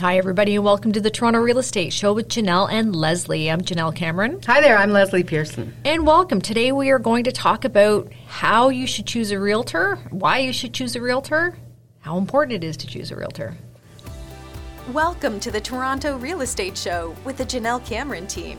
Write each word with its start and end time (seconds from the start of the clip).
Hi, 0.00 0.16
everybody, 0.16 0.54
and 0.54 0.64
welcome 0.64 0.92
to 0.92 1.00
the 1.02 1.10
Toronto 1.10 1.40
Real 1.40 1.58
Estate 1.58 1.92
Show 1.92 2.14
with 2.14 2.28
Janelle 2.28 2.72
and 2.72 2.96
Leslie. 2.96 3.50
I'm 3.50 3.60
Janelle 3.60 3.94
Cameron. 3.94 4.40
Hi 4.46 4.62
there, 4.62 4.78
I'm 4.78 4.92
Leslie 4.92 5.24
Pearson. 5.24 5.74
And 5.84 6.06
welcome. 6.06 6.40
Today 6.40 6.72
we 6.72 6.88
are 6.88 6.98
going 6.98 7.24
to 7.24 7.32
talk 7.32 7.66
about 7.66 8.10
how 8.26 8.70
you 8.70 8.86
should 8.86 9.04
choose 9.04 9.30
a 9.30 9.38
realtor, 9.38 9.96
why 10.08 10.38
you 10.38 10.54
should 10.54 10.72
choose 10.72 10.96
a 10.96 11.02
realtor, 11.02 11.54
how 11.98 12.16
important 12.16 12.64
it 12.64 12.66
is 12.66 12.78
to 12.78 12.86
choose 12.86 13.10
a 13.10 13.16
realtor. 13.16 13.54
Welcome 14.90 15.38
to 15.40 15.50
the 15.50 15.60
Toronto 15.60 16.16
Real 16.16 16.40
Estate 16.40 16.78
Show 16.78 17.14
with 17.22 17.36
the 17.36 17.44
Janelle 17.44 17.84
Cameron 17.84 18.26
team, 18.26 18.58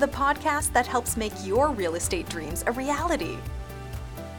the 0.00 0.08
podcast 0.08 0.72
that 0.72 0.88
helps 0.88 1.16
make 1.16 1.32
your 1.44 1.70
real 1.70 1.94
estate 1.94 2.28
dreams 2.28 2.64
a 2.66 2.72
reality. 2.72 3.38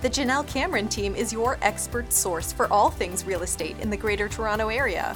The 0.01 0.09
Janelle 0.09 0.45
Cameron 0.45 0.89
team 0.89 1.15
is 1.15 1.31
your 1.31 1.57
expert 1.61 2.11
source 2.11 2.51
for 2.51 2.67
all 2.67 2.89
things 2.89 3.23
real 3.23 3.43
estate 3.43 3.79
in 3.79 3.89
the 3.89 3.95
Greater 3.95 4.27
Toronto 4.27 4.67
Area. 4.67 5.15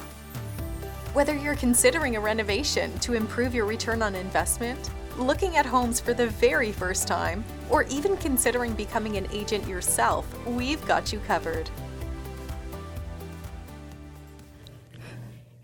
Whether 1.14 1.34
you're 1.34 1.56
considering 1.56 2.16
a 2.16 2.20
renovation 2.20 2.96
to 2.98 3.14
improve 3.14 3.54
your 3.54 3.64
return 3.64 4.02
on 4.02 4.14
investment, 4.14 4.90
looking 5.16 5.56
at 5.56 5.64
homes 5.64 5.98
for 5.98 6.12
the 6.12 6.26
very 6.26 6.70
first 6.70 7.08
time, 7.08 7.42
or 7.70 7.84
even 7.84 8.14
considering 8.18 8.74
becoming 8.74 9.16
an 9.16 9.26
agent 9.32 9.66
yourself, 9.66 10.26
we've 10.46 10.84
got 10.86 11.10
you 11.10 11.18
covered. 11.20 11.70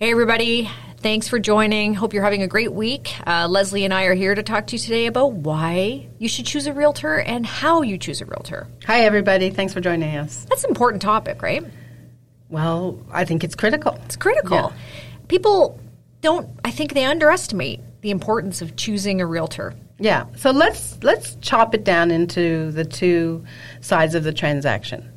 Hey, 0.00 0.10
everybody. 0.10 0.70
Thanks 0.96 1.28
for 1.28 1.38
joining. 1.38 1.92
Hope 1.92 2.14
you're 2.14 2.24
having 2.24 2.42
a 2.42 2.48
great 2.48 2.72
week. 2.72 3.14
Uh, 3.26 3.46
Leslie 3.46 3.84
and 3.84 3.92
I 3.92 4.04
are 4.04 4.14
here 4.14 4.34
to 4.34 4.42
talk 4.42 4.66
to 4.68 4.76
you 4.76 4.78
today 4.80 5.04
about 5.04 5.32
why 5.32 6.08
you 6.18 6.26
should 6.26 6.46
choose 6.46 6.66
a 6.66 6.72
realtor 6.72 7.20
and 7.20 7.44
how 7.44 7.82
you 7.82 7.98
choose 7.98 8.22
a 8.22 8.24
realtor. 8.24 8.66
Hi, 8.86 9.00
everybody. 9.00 9.50
Thanks 9.50 9.74
for 9.74 9.82
joining 9.82 10.16
us. 10.16 10.46
That's 10.48 10.64
an 10.64 10.70
important 10.70 11.02
topic, 11.02 11.42
right? 11.42 11.62
Well, 12.48 12.98
I 13.12 13.26
think 13.26 13.44
it's 13.44 13.54
critical. 13.54 13.98
It's 14.06 14.16
critical. 14.16 14.56
Yeah 14.56 14.72
people 15.28 15.78
don't 16.20 16.48
I 16.64 16.70
think 16.70 16.94
they 16.94 17.04
underestimate 17.04 17.80
the 18.00 18.10
importance 18.10 18.60
of 18.62 18.76
choosing 18.76 19.20
a 19.20 19.26
realtor. 19.26 19.74
Yeah. 19.98 20.26
So 20.36 20.50
let's 20.50 21.02
let's 21.02 21.36
chop 21.36 21.74
it 21.74 21.84
down 21.84 22.10
into 22.10 22.70
the 22.72 22.84
two 22.84 23.44
sides 23.80 24.14
of 24.14 24.24
the 24.24 24.32
transaction. 24.32 25.10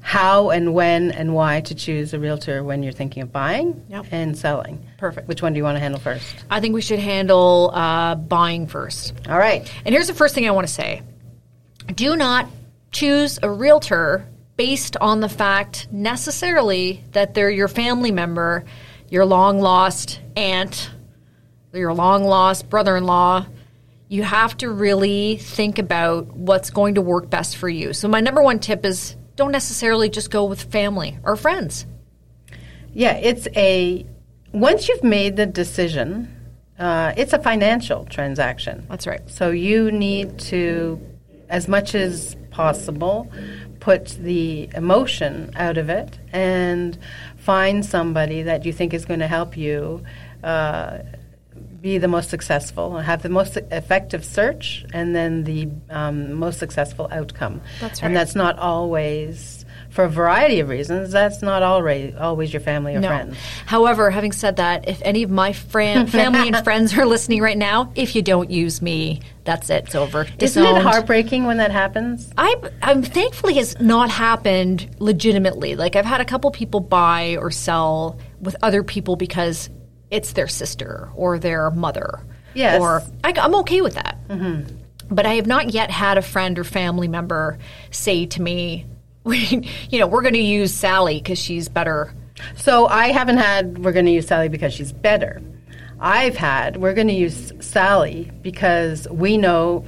How 0.00 0.50
and 0.50 0.72
when 0.72 1.10
and 1.10 1.34
why 1.34 1.62
to 1.62 1.74
choose 1.74 2.14
a 2.14 2.20
realtor 2.20 2.62
when 2.62 2.84
you're 2.84 2.92
thinking 2.92 3.24
of 3.24 3.32
buying 3.32 3.84
yep. 3.88 4.06
and 4.12 4.38
selling. 4.38 4.86
Perfect. 4.98 5.26
Which 5.26 5.42
one 5.42 5.52
do 5.52 5.58
you 5.58 5.64
want 5.64 5.76
to 5.76 5.80
handle 5.80 6.00
first? 6.00 6.24
I 6.48 6.60
think 6.60 6.74
we 6.74 6.80
should 6.80 7.00
handle 7.00 7.72
uh, 7.74 8.14
buying 8.14 8.68
first. 8.68 9.14
All 9.28 9.36
right. 9.36 9.70
And 9.84 9.92
here's 9.92 10.06
the 10.06 10.14
first 10.14 10.32
thing 10.34 10.46
I 10.46 10.52
want 10.52 10.66
to 10.66 10.72
say 10.72 11.02
do 11.94 12.16
not 12.16 12.48
choose 12.92 13.38
a 13.42 13.50
realtor 13.50 14.26
based 14.56 14.96
on 14.98 15.20
the 15.20 15.28
fact 15.28 15.88
necessarily 15.92 17.04
that 17.12 17.34
they're 17.34 17.50
your 17.50 17.68
family 17.68 18.10
member 18.10 18.64
your 19.08 19.24
long 19.24 19.60
lost 19.60 20.20
aunt, 20.36 20.90
your 21.72 21.92
long 21.92 22.24
lost 22.24 22.68
brother 22.68 22.96
in 22.96 23.04
law, 23.04 23.46
you 24.08 24.22
have 24.22 24.56
to 24.58 24.70
really 24.70 25.36
think 25.36 25.78
about 25.78 26.34
what's 26.36 26.70
going 26.70 26.94
to 26.94 27.02
work 27.02 27.28
best 27.28 27.56
for 27.56 27.68
you. 27.68 27.92
So, 27.92 28.08
my 28.08 28.20
number 28.20 28.42
one 28.42 28.60
tip 28.60 28.84
is 28.84 29.16
don't 29.34 29.52
necessarily 29.52 30.08
just 30.08 30.30
go 30.30 30.44
with 30.44 30.62
family 30.62 31.18
or 31.24 31.36
friends. 31.36 31.86
Yeah, 32.92 33.14
it's 33.16 33.46
a, 33.56 34.06
once 34.52 34.88
you've 34.88 35.04
made 35.04 35.36
the 35.36 35.44
decision, 35.44 36.32
uh, 36.78 37.12
it's 37.16 37.32
a 37.32 37.38
financial 37.38 38.04
transaction. 38.06 38.86
That's 38.88 39.06
right. 39.06 39.28
So, 39.28 39.50
you 39.50 39.90
need 39.90 40.38
to, 40.40 41.00
as 41.48 41.66
much 41.66 41.94
as 41.94 42.36
possible, 42.50 43.30
put 43.80 44.06
the 44.20 44.68
emotion 44.74 45.50
out 45.56 45.78
of 45.78 45.90
it 45.90 46.18
and 46.32 46.98
find 47.46 47.86
somebody 47.86 48.42
that 48.42 48.66
you 48.66 48.72
think 48.72 48.92
is 48.92 49.04
going 49.04 49.20
to 49.20 49.28
help 49.28 49.56
you 49.56 50.02
uh, 50.42 50.98
be 51.80 51.96
the 51.96 52.08
most 52.08 52.28
successful, 52.28 52.98
have 52.98 53.22
the 53.22 53.28
most 53.28 53.56
effective 53.70 54.24
search, 54.24 54.84
and 54.92 55.14
then 55.14 55.44
the 55.44 55.68
um, 55.88 56.32
most 56.32 56.58
successful 56.58 57.06
outcome. 57.12 57.60
That's 57.80 58.02
right. 58.02 58.08
And 58.08 58.16
that's 58.16 58.34
not 58.34 58.58
always 58.58 59.55
for 59.96 60.04
a 60.04 60.08
variety 60.10 60.60
of 60.60 60.68
reasons, 60.68 61.10
that's 61.10 61.40
not 61.40 61.62
always 61.62 62.14
always 62.16 62.52
your 62.52 62.60
family 62.60 62.94
or 62.94 63.00
no. 63.00 63.08
friends. 63.08 63.36
However, 63.64 64.10
having 64.10 64.30
said 64.30 64.56
that, 64.56 64.86
if 64.86 65.00
any 65.02 65.22
of 65.22 65.30
my 65.30 65.52
family 65.54 66.48
and 66.48 66.62
friends 66.62 66.96
are 66.96 67.06
listening 67.06 67.40
right 67.40 67.56
now, 67.56 67.90
if 67.96 68.14
you 68.14 68.20
don't 68.20 68.50
use 68.50 68.82
me, 68.82 69.22
that's 69.44 69.70
it. 69.70 69.84
It's 69.86 69.94
over. 69.94 70.24
Disowned. 70.24 70.66
Isn't 70.66 70.76
it 70.76 70.82
heartbreaking 70.82 71.46
when 71.46 71.56
that 71.56 71.70
happens? 71.70 72.30
I, 72.36 72.54
I'm 72.82 73.02
thankfully 73.02 73.54
has 73.54 73.80
not 73.80 74.10
happened 74.10 74.94
legitimately. 74.98 75.76
Like 75.76 75.96
I've 75.96 76.04
had 76.04 76.20
a 76.20 76.26
couple 76.26 76.50
people 76.50 76.80
buy 76.80 77.38
or 77.40 77.50
sell 77.50 78.18
with 78.40 78.54
other 78.62 78.82
people 78.82 79.16
because 79.16 79.70
it's 80.10 80.34
their 80.34 80.48
sister 80.48 81.10
or 81.14 81.38
their 81.38 81.70
mother. 81.70 82.20
Yes. 82.52 82.82
Or 82.82 83.02
I, 83.24 83.32
am 83.34 83.54
okay 83.56 83.80
with 83.80 83.94
that. 83.94 84.18
Mm-hmm. 84.28 84.76
But 85.08 85.24
I 85.24 85.34
have 85.36 85.46
not 85.46 85.70
yet 85.70 85.90
had 85.90 86.18
a 86.18 86.22
friend 86.22 86.58
or 86.58 86.64
family 86.64 87.08
member 87.08 87.58
say 87.90 88.26
to 88.26 88.42
me, 88.42 88.84
we, 89.26 89.68
you 89.90 89.98
know, 89.98 90.06
we're 90.06 90.22
going 90.22 90.34
to 90.34 90.40
use 90.40 90.72
Sally 90.72 91.18
because 91.18 91.38
she's 91.38 91.68
better. 91.68 92.14
So 92.54 92.86
I 92.86 93.08
haven't 93.08 93.38
had, 93.38 93.84
we're 93.84 93.92
going 93.92 94.06
to 94.06 94.12
use 94.12 94.26
Sally 94.26 94.48
because 94.48 94.72
she's 94.72 94.92
better. 94.92 95.42
I've 95.98 96.36
had, 96.36 96.76
we're 96.76 96.94
going 96.94 97.08
to 97.08 97.14
use 97.14 97.52
Sally 97.60 98.30
because 98.42 99.08
we 99.10 99.36
know 99.38 99.84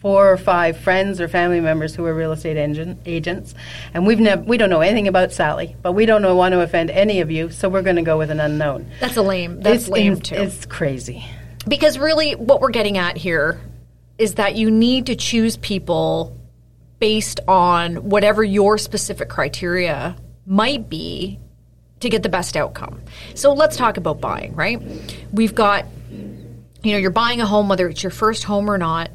four 0.00 0.32
or 0.32 0.36
five 0.36 0.76
friends 0.76 1.20
or 1.20 1.28
family 1.28 1.60
members 1.60 1.94
who 1.94 2.04
are 2.04 2.12
real 2.12 2.32
estate 2.32 2.56
engine, 2.56 3.00
agents, 3.06 3.54
and 3.94 4.04
we've 4.04 4.18
never 4.18 4.42
we 4.42 4.56
don't 4.56 4.68
know 4.68 4.80
anything 4.80 5.06
about 5.06 5.32
Sally, 5.32 5.76
but 5.80 5.92
we 5.92 6.06
don't 6.06 6.22
know, 6.22 6.34
want 6.34 6.52
to 6.52 6.60
offend 6.60 6.90
any 6.90 7.20
of 7.20 7.30
you, 7.30 7.50
so 7.50 7.68
we're 7.68 7.82
going 7.82 7.96
to 7.96 8.02
go 8.02 8.18
with 8.18 8.32
an 8.32 8.40
unknown. 8.40 8.90
That's 8.98 9.16
a 9.16 9.22
lame. 9.22 9.60
That's 9.60 9.82
it's, 9.82 9.88
lame 9.88 10.14
it's, 10.14 10.28
too. 10.28 10.34
It's 10.34 10.66
crazy. 10.66 11.24
Because 11.68 11.98
really, 12.00 12.34
what 12.34 12.60
we're 12.60 12.70
getting 12.70 12.98
at 12.98 13.16
here 13.16 13.60
is 14.18 14.34
that 14.34 14.56
you 14.56 14.72
need 14.72 15.06
to 15.06 15.14
choose 15.14 15.56
people 15.56 16.36
based 17.02 17.40
on 17.48 17.96
whatever 17.96 18.44
your 18.44 18.78
specific 18.78 19.28
criteria 19.28 20.14
might 20.46 20.88
be 20.88 21.36
to 21.98 22.08
get 22.08 22.22
the 22.22 22.28
best 22.28 22.56
outcome. 22.56 23.02
So 23.34 23.54
let's 23.54 23.76
talk 23.76 23.96
about 23.96 24.20
buying, 24.20 24.54
right? 24.54 24.80
We've 25.32 25.52
got, 25.52 25.84
you 26.12 26.92
know, 26.92 26.98
you're 26.98 27.10
buying 27.10 27.40
a 27.40 27.44
home, 27.44 27.68
whether 27.68 27.88
it's 27.88 28.04
your 28.04 28.12
first 28.12 28.44
home 28.44 28.70
or 28.70 28.78
not, 28.78 29.10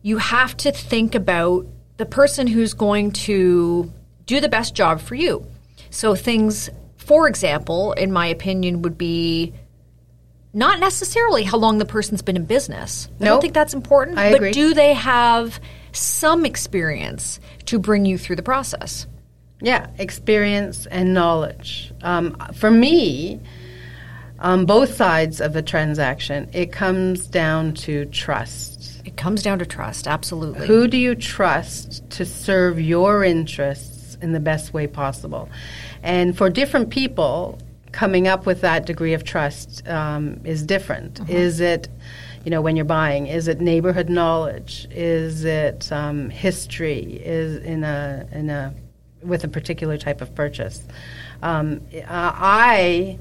you 0.00 0.16
have 0.16 0.56
to 0.56 0.72
think 0.72 1.14
about 1.14 1.66
the 1.98 2.06
person 2.06 2.46
who's 2.46 2.72
going 2.72 3.10
to 3.12 3.92
do 4.24 4.40
the 4.40 4.48
best 4.48 4.74
job 4.74 4.98
for 4.98 5.14
you. 5.14 5.46
So 5.90 6.14
things, 6.14 6.70
for 6.96 7.28
example, 7.28 7.92
in 7.92 8.10
my 8.10 8.28
opinion, 8.28 8.80
would 8.80 8.96
be 8.96 9.52
not 10.54 10.80
necessarily 10.80 11.42
how 11.42 11.58
long 11.58 11.76
the 11.76 11.84
person's 11.84 12.22
been 12.22 12.36
in 12.36 12.46
business. 12.46 13.10
I 13.20 13.26
don't 13.26 13.42
think 13.42 13.52
that's 13.52 13.74
important. 13.74 14.16
I 14.16 14.30
but 14.30 14.36
agree. 14.36 14.52
do 14.52 14.72
they 14.72 14.94
have 14.94 15.60
some 15.92 16.44
experience 16.44 17.40
to 17.66 17.78
bring 17.78 18.04
you 18.04 18.18
through 18.18 18.36
the 18.36 18.42
process. 18.42 19.06
Yeah, 19.60 19.88
experience 19.98 20.86
and 20.86 21.14
knowledge. 21.14 21.92
Um, 22.02 22.36
for 22.54 22.70
me, 22.70 23.40
on 24.40 24.66
both 24.66 24.94
sides 24.94 25.40
of 25.40 25.54
a 25.54 25.62
transaction, 25.62 26.50
it 26.52 26.72
comes 26.72 27.26
down 27.28 27.74
to 27.74 28.06
trust. 28.06 29.02
It 29.04 29.16
comes 29.16 29.42
down 29.42 29.60
to 29.60 29.66
trust, 29.66 30.08
absolutely. 30.08 30.66
Who 30.66 30.88
do 30.88 30.96
you 30.96 31.14
trust 31.14 32.08
to 32.10 32.24
serve 32.24 32.80
your 32.80 33.22
interests 33.22 34.18
in 34.20 34.32
the 34.32 34.40
best 34.40 34.74
way 34.74 34.88
possible? 34.88 35.48
And 36.02 36.36
for 36.36 36.50
different 36.50 36.90
people, 36.90 37.58
coming 37.92 38.26
up 38.26 38.46
with 38.46 38.62
that 38.62 38.84
degree 38.86 39.12
of 39.12 39.22
trust 39.22 39.86
um, 39.86 40.40
is 40.44 40.64
different. 40.64 41.20
Uh-huh. 41.20 41.32
Is 41.32 41.60
it 41.60 41.88
you 42.44 42.50
know, 42.50 42.60
when 42.60 42.76
you're 42.76 42.84
buying? 42.84 43.26
Is 43.26 43.48
it 43.48 43.60
neighborhood 43.60 44.08
knowledge? 44.08 44.88
Is 44.90 45.44
it 45.44 45.90
um, 45.92 46.28
history? 46.28 47.20
Is 47.24 47.62
in 47.62 47.84
a 47.84 48.26
in 48.32 48.50
a 48.50 48.74
with 49.22 49.44
a 49.44 49.48
particular 49.48 49.96
type 49.96 50.20
of 50.20 50.34
purchase? 50.34 50.82
Um, 51.42 51.80
I, 52.08 53.18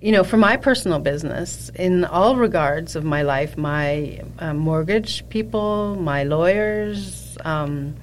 you 0.00 0.12
know, 0.12 0.24
for 0.24 0.36
my 0.36 0.56
personal 0.56 0.98
business, 0.98 1.70
in 1.74 2.04
all 2.04 2.36
regards 2.36 2.96
of 2.96 3.04
my 3.04 3.22
life, 3.22 3.56
my 3.56 4.22
uh, 4.38 4.54
mortgage 4.54 5.28
people, 5.28 5.96
my 5.96 6.24
lawyers, 6.24 7.36
um, 7.44 7.96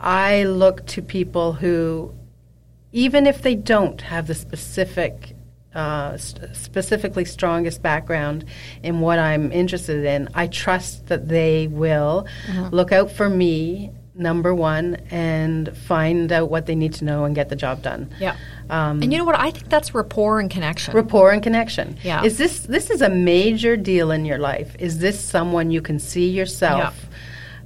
I 0.00 0.44
look 0.44 0.86
to 0.88 1.02
people 1.02 1.52
who, 1.52 2.14
even 2.92 3.26
if 3.26 3.42
they 3.42 3.54
don't 3.54 4.00
have 4.00 4.26
the 4.26 4.34
specific 4.34 5.34
uh, 5.74 6.16
st- 6.16 6.54
specifically 6.56 7.24
strongest 7.24 7.82
background 7.82 8.44
in 8.82 9.00
what 9.00 9.18
I'm 9.18 9.52
interested 9.52 10.04
in, 10.04 10.28
I 10.34 10.46
trust 10.46 11.06
that 11.06 11.28
they 11.28 11.68
will 11.68 12.26
uh-huh. 12.48 12.70
look 12.72 12.92
out 12.92 13.10
for 13.10 13.28
me, 13.28 13.92
number 14.14 14.54
one, 14.54 14.96
and 15.10 15.76
find 15.76 16.32
out 16.32 16.50
what 16.50 16.66
they 16.66 16.74
need 16.74 16.94
to 16.94 17.04
know 17.04 17.24
and 17.24 17.34
get 17.34 17.48
the 17.48 17.56
job 17.56 17.82
done. 17.82 18.12
Yeah. 18.18 18.36
Um, 18.68 19.02
and 19.02 19.12
you 19.12 19.18
know 19.18 19.24
what? 19.24 19.38
I 19.38 19.50
think 19.50 19.68
that's 19.68 19.94
rapport 19.94 20.40
and 20.40 20.50
connection. 20.50 20.94
Rapport 20.94 21.30
and 21.30 21.42
connection. 21.42 21.96
Yeah. 22.02 22.24
Is 22.24 22.36
this 22.36 22.60
this 22.60 22.90
is 22.90 23.00
a 23.00 23.08
major 23.08 23.76
deal 23.76 24.10
in 24.10 24.24
your 24.24 24.38
life? 24.38 24.74
Is 24.78 24.98
this 24.98 25.18
someone 25.20 25.70
you 25.70 25.82
can 25.82 25.98
see 25.98 26.28
yourself 26.28 27.08
yeah. 27.10 27.18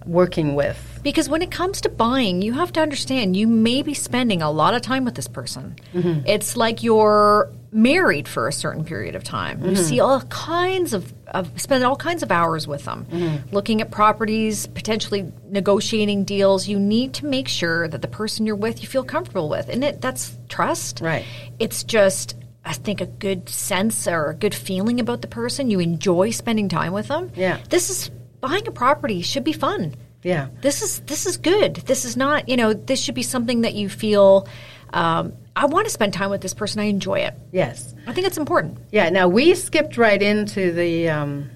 working 0.06 0.54
with? 0.54 1.00
Because 1.02 1.28
when 1.28 1.42
it 1.42 1.50
comes 1.50 1.82
to 1.82 1.90
buying, 1.90 2.40
you 2.40 2.54
have 2.54 2.72
to 2.72 2.80
understand 2.80 3.36
you 3.36 3.46
may 3.46 3.82
be 3.82 3.92
spending 3.92 4.40
a 4.40 4.50
lot 4.50 4.72
of 4.72 4.80
time 4.80 5.04
with 5.04 5.14
this 5.14 5.28
person. 5.28 5.76
Mm-hmm. 5.92 6.26
It's 6.26 6.56
like 6.56 6.82
your 6.82 7.52
married 7.74 8.28
for 8.28 8.46
a 8.46 8.52
certain 8.52 8.84
period 8.84 9.16
of 9.16 9.24
time. 9.24 9.62
You 9.64 9.74
see 9.74 9.98
all 9.98 10.20
kinds 10.22 10.94
of, 10.94 11.12
of 11.26 11.60
spend 11.60 11.82
all 11.82 11.96
kinds 11.96 12.22
of 12.22 12.30
hours 12.30 12.68
with 12.68 12.84
them, 12.84 13.04
looking 13.50 13.80
at 13.80 13.90
properties, 13.90 14.68
potentially 14.68 15.32
negotiating 15.48 16.22
deals. 16.24 16.68
You 16.68 16.78
need 16.78 17.14
to 17.14 17.26
make 17.26 17.48
sure 17.48 17.88
that 17.88 18.00
the 18.00 18.06
person 18.08 18.46
you're 18.46 18.54
with 18.54 18.80
you 18.80 18.88
feel 18.88 19.02
comfortable 19.02 19.48
with, 19.48 19.68
and 19.68 19.82
it 19.82 20.00
that's 20.00 20.38
trust. 20.48 21.00
Right. 21.00 21.24
It's 21.58 21.82
just 21.82 22.36
I 22.64 22.74
think 22.74 23.00
a 23.00 23.06
good 23.06 23.48
sense 23.48 24.06
or 24.06 24.30
a 24.30 24.34
good 24.34 24.54
feeling 24.54 25.00
about 25.00 25.20
the 25.20 25.28
person. 25.28 25.68
You 25.68 25.80
enjoy 25.80 26.30
spending 26.30 26.68
time 26.68 26.92
with 26.92 27.08
them. 27.08 27.32
Yeah. 27.34 27.58
This 27.68 27.90
is 27.90 28.08
buying 28.40 28.68
a 28.68 28.72
property 28.72 29.20
should 29.22 29.42
be 29.42 29.52
fun 29.54 29.94
Yeah. 30.22 30.48
this 30.60 30.80
is 30.82 31.00
this 31.00 31.26
is 31.26 31.38
good. 31.38 31.74
This 31.76 32.04
is 32.04 32.16
not 32.16 32.48
you 32.48 32.56
know 32.56 32.72
this 32.72 33.00
should 33.02 33.16
be 33.16 33.24
something 33.24 33.62
that 33.62 33.74
you 33.74 33.88
feel. 33.88 34.46
Um, 34.92 35.32
I 35.56 35.66
want 35.66 35.86
to 35.86 35.90
spend 35.90 36.12
time 36.12 36.30
with 36.30 36.40
this 36.40 36.54
person. 36.54 36.80
I 36.80 36.84
enjoy 36.84 37.20
it. 37.20 37.34
Yes. 37.52 37.94
I 38.06 38.12
think 38.12 38.26
it's 38.26 38.38
important. 38.38 38.78
Yeah. 38.90 39.08
Now 39.10 39.28
we 39.28 39.54
skipped 39.54 39.96
right 39.96 40.20
into 40.20 40.72
the 40.72 41.08
um, 41.08 41.50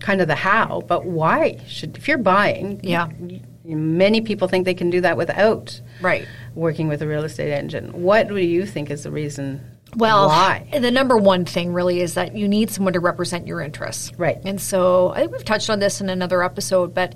kind 0.00 0.20
of 0.20 0.28
the 0.28 0.34
how, 0.34 0.82
but 0.86 1.04
why 1.04 1.60
should 1.68 1.96
if 1.96 2.08
you're 2.08 2.18
buying? 2.18 2.80
Yeah. 2.82 3.08
y- 3.18 3.40
Many 3.64 4.22
people 4.22 4.48
think 4.48 4.64
they 4.64 4.74
can 4.74 4.90
do 4.90 5.00
that 5.02 5.16
without 5.16 5.80
Right. 6.00 6.26
working 6.56 6.88
with 6.88 7.00
a 7.00 7.06
real 7.06 7.22
estate 7.22 7.52
agent. 7.56 7.94
What 7.94 8.26
do 8.26 8.36
you 8.36 8.66
think 8.66 8.90
is 8.90 9.04
the 9.04 9.10
reason? 9.12 9.60
Well, 9.94 10.26
why? 10.26 10.66
the 10.72 10.90
number 10.90 11.16
one 11.16 11.44
thing 11.44 11.72
really 11.72 12.00
is 12.00 12.14
that 12.14 12.34
you 12.34 12.48
need 12.48 12.70
someone 12.70 12.94
to 12.94 13.00
represent 13.00 13.46
your 13.46 13.60
interests. 13.60 14.10
Right. 14.18 14.38
And 14.44 14.60
so 14.60 15.10
I 15.10 15.20
think 15.20 15.32
we've 15.32 15.44
touched 15.44 15.70
on 15.70 15.78
this 15.78 16.00
in 16.00 16.08
another 16.10 16.42
episode, 16.42 16.92
but 16.92 17.14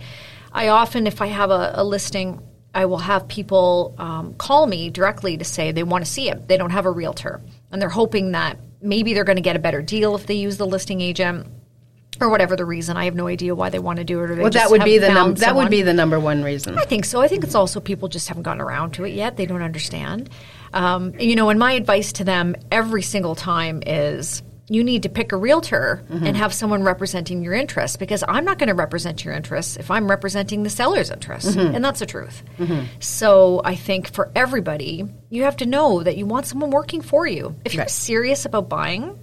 I 0.53 0.69
often, 0.69 1.09
if 1.09 1.21
I 1.21 1.27
have 1.27 1.51
a, 1.51 1.73
a 1.75 1.83
listing, 1.85 2.41
I 2.77 2.85
will 2.85 2.99
have 2.99 3.27
people 3.27 3.95
um, 3.97 4.35
call 4.35 4.67
me 4.67 4.91
directly 4.91 5.39
to 5.39 5.45
say 5.45 5.73
they 5.73 5.83
want 5.83 6.05
to 6.05 6.11
see 6.11 6.29
it. 6.29 6.47
They 6.47 6.59
don't 6.59 6.71
have 6.71 6.85
a 6.85 6.91
realtor. 6.91 7.41
And 7.73 7.81
they're 7.81 7.89
hoping 7.89 8.33
that 8.33 8.59
maybe 8.83 9.15
they're 9.15 9.25
going 9.25 9.37
to 9.37 9.43
get 9.43 9.57
a 9.57 9.59
better 9.59 9.81
deal 9.81 10.15
if 10.15 10.27
they 10.27 10.35
use 10.35 10.59
the 10.59 10.67
listing 10.67 11.01
agent. 11.01 11.47
Or 12.21 12.29
whatever 12.29 12.55
the 12.55 12.67
reason, 12.67 12.99
I 12.99 13.07
have 13.07 13.15
no 13.15 13.29
idea 13.29 13.55
why 13.55 13.71
they 13.71 13.79
want 13.79 13.99
to 13.99 14.05
do 14.05 14.21
it. 14.21 14.31
Or 14.31 14.35
they 14.35 14.43
Well, 14.43 14.51
just 14.51 14.65
that 14.65 14.71
would 14.71 14.85
be 14.85 14.99
the 14.99 15.11
num- 15.11 15.35
that 15.37 15.55
would 15.55 15.71
be 15.71 15.83
the 15.83 15.95
number 15.95 16.21
one 16.21 16.43
reason. 16.43 16.79
I 16.79 16.85
think 16.85 17.07
so. 17.07 17.21
I 17.21 17.29
think 17.29 17.45
it's 17.45 17.55
also 17.55 17.81
people 17.81 18.09
just 18.09 18.29
haven't 18.29 18.43
gotten 18.43 18.61
around 18.61 18.93
to 18.93 19.05
it 19.05 19.15
yet. 19.15 19.37
They 19.39 19.47
don't 19.47 19.63
understand. 19.63 20.29
Um, 20.73 21.19
you 21.19 21.35
know, 21.35 21.49
and 21.49 21.59
my 21.59 21.73
advice 21.73 22.13
to 22.13 22.25
them 22.25 22.57
every 22.71 23.03
single 23.03 23.35
time 23.35 23.83
is 23.87 24.43
you 24.69 24.83
need 24.83 25.03
to 25.05 25.09
pick 25.09 25.33
a 25.33 25.37
realtor 25.37 26.03
Mm-hmm. 26.11 26.27
and 26.27 26.37
have 26.37 26.53
someone 26.53 26.83
representing 26.83 27.43
your 27.45 27.55
interests 27.55 27.97
because 27.97 28.25
I'm 28.27 28.45
not 28.45 28.59
going 28.59 28.69
to 28.69 28.75
represent 28.75 29.25
your 29.25 29.33
interests 29.35 29.77
if 29.77 29.91
I'm 29.91 30.09
representing 30.11 30.63
the 30.65 30.71
seller's 30.71 31.11
interests. 31.11 31.55
Mm-hmm. 31.55 31.75
And 31.75 31.85
that's 31.85 32.01
the 32.01 32.07
truth. 32.07 32.43
So 33.01 33.61
I 33.65 33.75
think 33.77 34.11
for 34.13 34.31
everybody, 34.35 35.05
you 35.31 35.43
have 35.45 35.57
to 35.59 35.67
know 35.67 36.03
that 36.03 36.17
you 36.17 36.27
want 36.27 36.47
someone 36.47 36.71
working 36.71 37.01
for 37.03 37.27
you. 37.27 37.55
If 37.65 37.75
you're 37.75 37.83
Right. 37.83 37.91
serious 37.91 38.45
about 38.45 38.69
buying, 38.69 39.19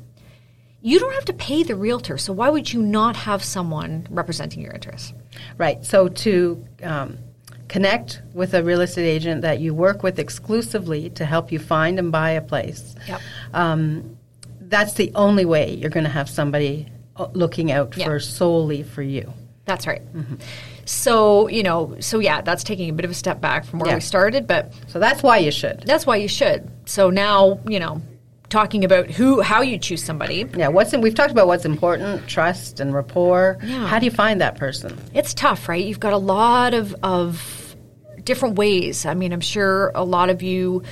you 0.82 1.00
don't 1.00 1.14
have 1.14 1.26
to 1.26 1.34
pay 1.34 1.64
the 1.64 1.76
realtor. 1.76 2.18
So 2.18 2.34
why 2.34 2.50
would 2.50 2.72
you 2.72 2.82
not 2.82 3.16
have 3.16 3.44
someone 3.44 4.08
representing 4.10 4.62
your 4.62 4.74
interests? 4.74 5.14
Right. 5.58 5.84
So 5.86 6.10
to 6.10 6.66
um, 6.84 7.18
connect 7.70 8.22
with 8.34 8.54
a 8.54 8.64
real 8.64 8.82
estate 8.82 9.08
agent 9.08 9.42
that 9.42 9.60
you 9.60 9.74
work 9.74 10.04
with 10.04 10.20
exclusively 10.20 11.10
to 11.12 11.26
help 11.26 11.52
you 11.52 11.60
find 11.60 12.00
and 12.00 12.12
buy 12.12 12.32
a 12.32 12.42
place. 12.42 12.96
Yep. 13.08 13.22
Um, 13.54 14.18
that's 14.70 14.94
the 14.94 15.12
only 15.16 15.46
way 15.46 15.76
you're 15.76 15.90
going 15.90 16.04
to 16.06 16.10
have 16.10 16.30
somebody 16.30 16.88
uh, 17.16 17.28
looking 17.34 17.72
out 17.72 17.96
Yeah. 17.98 18.06
for 18.06 18.20
solely 18.20 18.84
for 18.84 19.02
you. 19.02 19.32
That's 19.66 19.88
right. 19.88 20.02
So, 20.86 21.48
you 21.48 21.64
know, 21.64 21.96
so 22.00 22.20
yeah, 22.20 22.42
that's 22.42 22.64
taking 22.64 22.90
a 22.90 22.94
bit 22.94 23.06
of 23.06 23.12
a 23.12 23.14
step 23.14 23.40
back 23.40 23.66
from 23.66 23.80
where 23.80 23.90
Yeah. 23.90 23.96
we 23.96 24.02
started, 24.02 24.48
but 24.48 24.74
So 24.88 25.00
that's 25.00 25.24
why 25.24 25.38
you 25.38 25.52
should. 25.52 25.84
that's 25.86 26.06
why 26.06 26.18
you 26.18 26.28
should. 26.28 26.70
So 26.86 27.10
now, 27.10 27.60
you 27.68 27.80
know, 27.80 28.02
talking 28.50 28.84
about 28.84 29.10
who 29.10 29.42
how 29.42 29.62
you 29.62 29.78
choose 29.78 30.04
somebody. 30.04 30.46
Yeah. 30.56 30.68
What's 30.68 30.92
in, 30.94 31.02
we've 31.02 31.16
talked 31.16 31.32
about 31.32 31.48
what's 31.48 31.66
important, 31.66 32.28
trust 32.28 32.80
and 32.82 32.94
rapport. 32.94 33.58
Yeah. 33.64 33.88
How 33.88 34.00
do 34.00 34.06
you 34.06 34.12
find 34.12 34.42
that 34.42 34.56
person? 34.58 34.98
It's 35.14 35.34
tough, 35.34 35.70
right? 35.70 35.84
You've 35.84 36.00
got 36.02 36.14
a 36.14 36.18
lot 36.18 36.74
of 36.74 36.94
of 37.02 37.76
different 38.24 38.56
ways. 38.58 39.06
I 39.06 39.14
mean, 39.16 39.32
I'm 39.34 39.42
sure 39.42 39.92
a 39.96 40.04
lot 40.04 40.30
of 40.30 40.42
you 40.42 40.84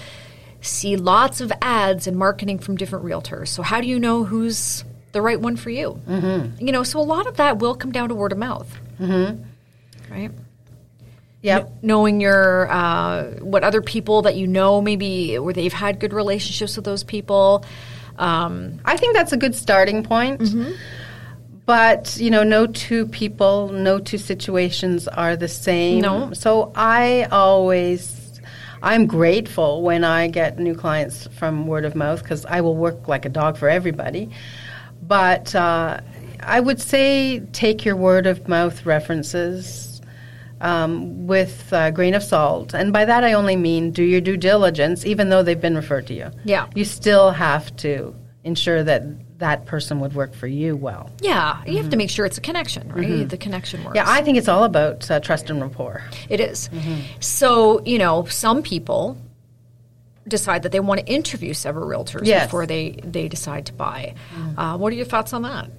see 0.61 0.95
lots 0.95 1.41
of 1.41 1.51
ads 1.61 2.07
and 2.07 2.17
marketing 2.17 2.59
from 2.59 2.77
different 2.77 3.05
realtors. 3.05 3.49
So 3.49 3.61
how 3.63 3.81
do 3.81 3.87
you 3.87 3.99
know 3.99 4.23
who's 4.23 4.83
the 5.11 5.21
right 5.21 5.39
one 5.39 5.57
for 5.57 5.69
you? 5.69 5.99
Mm-hmm. 6.07 6.65
You 6.65 6.71
know, 6.71 6.83
so 6.83 6.99
a 6.99 7.01
lot 7.01 7.27
of 7.27 7.37
that 7.37 7.59
will 7.59 7.75
come 7.75 7.91
down 7.91 8.09
to 8.09 8.15
word 8.15 8.31
of 8.31 8.37
mouth. 8.37 8.71
Mm-hmm. 8.99 9.43
Right? 10.13 10.31
Yep. 11.43 11.79
knowing 11.81 12.21
your 12.21 12.69
uh, 12.69 13.23
what 13.39 13.63
other 13.63 13.81
people 13.81 14.21
that 14.23 14.35
you 14.35 14.45
know 14.45 14.79
maybe 14.79 15.39
where 15.39 15.55
they've 15.55 15.73
had 15.73 15.99
good 15.99 16.13
relationships 16.13 16.75
with 16.75 16.85
those 16.85 17.03
people 17.03 17.65
um, 18.21 18.79
I 18.85 18.97
think 18.97 19.15
that's 19.15 19.33
a 19.33 19.37
good 19.37 19.55
starting 19.55 20.03
point. 20.03 20.41
Mm-hmm. 20.41 20.71
But, 21.65 22.17
you 22.17 22.29
know, 22.29 22.43
no 22.43 22.67
two 22.67 23.07
people, 23.07 23.69
no 23.69 23.99
two 23.99 24.17
situations 24.17 25.07
are 25.07 25.35
the 25.35 25.47
same. 25.47 26.01
No. 26.01 26.33
So 26.33 26.71
I 26.75 27.27
always, 27.31 28.20
I'm 28.83 29.05
grateful 29.05 29.81
when 29.81 30.03
I 30.03 30.27
get 30.27 30.57
new 30.57 30.75
clients 30.75 31.27
from 31.27 31.67
word 31.67 31.85
of 31.85 31.95
mouth 31.95 32.23
because 32.23 32.45
I 32.45 32.61
will 32.61 32.75
work 32.75 33.07
like 33.07 33.25
a 33.25 33.29
dog 33.29 33.57
for 33.57 33.69
everybody. 33.69 34.29
But 35.01 35.53
uh, 35.53 36.01
I 36.39 36.59
would 36.59 36.81
say 36.81 37.39
take 37.51 37.85
your 37.85 37.95
word 37.95 38.25
of 38.25 38.47
mouth 38.47 38.85
references 38.85 40.01
um, 40.61 41.27
with 41.27 41.71
a 41.71 41.91
grain 41.91 42.13
of 42.13 42.23
salt. 42.23 42.73
And 42.73 42.93
by 42.93 43.05
that 43.05 43.23
I 43.23 43.33
only 43.33 43.55
mean 43.55 43.91
do 43.91 44.03
your 44.03 44.21
due 44.21 44.37
diligence, 44.37 45.05
even 45.05 45.29
though 45.29 45.43
they've 45.43 45.59
been 45.59 45.75
referred 45.75 46.07
to 46.07 46.13
you. 46.13 46.31
Yeah. 46.43 46.67
You 46.75 46.85
still 46.85 47.31
have 47.31 47.75
to 47.77 48.15
ensure 48.43 48.83
that 48.83 49.03
that 49.41 49.65
person 49.65 49.99
would 49.99 50.13
work 50.13 50.33
for 50.33 50.47
you 50.47 50.75
well. 50.75 51.09
yeah 51.19 51.61
you 51.65 51.77
have 51.77 51.89
to 51.89 51.97
make 51.97 52.09
sure 52.09 52.25
it's 52.25 52.37
a 52.37 52.41
connection 52.41 52.87
right 52.93 53.27
the 53.27 53.37
connection 53.37 53.83
works 53.83 53.95
Yeah, 53.95 54.05
I 54.07 54.21
think 54.23 54.37
it's 54.37 54.47
all 54.47 54.63
about 54.63 55.09
uh, 55.11 55.19
trust 55.19 55.49
and 55.49 55.59
rapport. 55.61 56.03
it 56.29 56.39
is. 56.39 56.69
so 57.19 57.81
you 57.83 57.97
know 57.97 58.25
some 58.25 58.61
people 58.63 59.17
decide 60.27 60.61
that 60.63 60.71
they 60.71 60.79
want 60.79 60.99
to 61.01 61.05
interview 61.07 61.53
several 61.53 61.87
realtors 61.89 62.25
Yes. 62.25 62.45
before 62.45 62.65
they 62.67 62.91
they 63.03 63.27
decide 63.27 63.65
to 63.65 63.73
buy 63.73 64.13
uh, 64.57 64.77
what 64.77 64.93
are 64.93 64.95
your 64.95 65.05
thoughts 65.13 65.33
on 65.33 65.41
that 65.41 65.69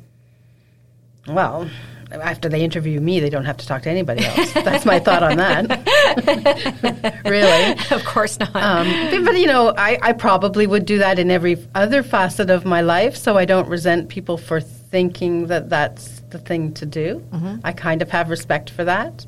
Well, 1.29 1.71
after 2.11 2.49
they 2.49 2.63
interview 2.63 3.01
me, 3.01 3.21
they 3.21 3.31
don't 3.31 3.45
have 3.47 3.57
to 3.59 3.67
talk 3.67 3.83
to 3.85 3.91
anybody 3.91 4.23
else. 4.27 4.53
That's 4.53 4.85
my 4.85 4.99
thought 4.99 5.23
on 5.23 5.37
that. 5.39 5.63
really. 7.25 7.77
of 7.91 8.05
course 8.05 8.39
not 8.39 8.55
Um, 8.55 9.25
but, 9.25 9.37
you 9.39 9.47
know, 9.47 9.73
I, 9.77 9.99
I 10.03 10.13
probably 10.13 10.67
would 10.67 10.85
do 10.85 10.99
that 10.99 11.19
in 11.19 11.31
every 11.31 11.57
other 11.75 12.03
facet 12.03 12.51
of 12.51 12.65
my 12.65 12.81
life, 12.81 13.17
so 13.17 13.37
I 13.37 13.45
don't 13.45 13.69
resent 13.69 14.09
people 14.09 14.37
for 14.39 14.61
thinking 14.61 15.47
that 15.49 15.69
that's 15.71 16.21
the 16.31 16.39
thing 16.39 16.75
to 16.75 16.87
do. 16.87 17.25
I 17.65 17.73
kind 17.73 18.03
of 18.03 18.11
have 18.11 18.31
respect 18.31 18.71
for 18.71 18.85
that. 18.85 19.27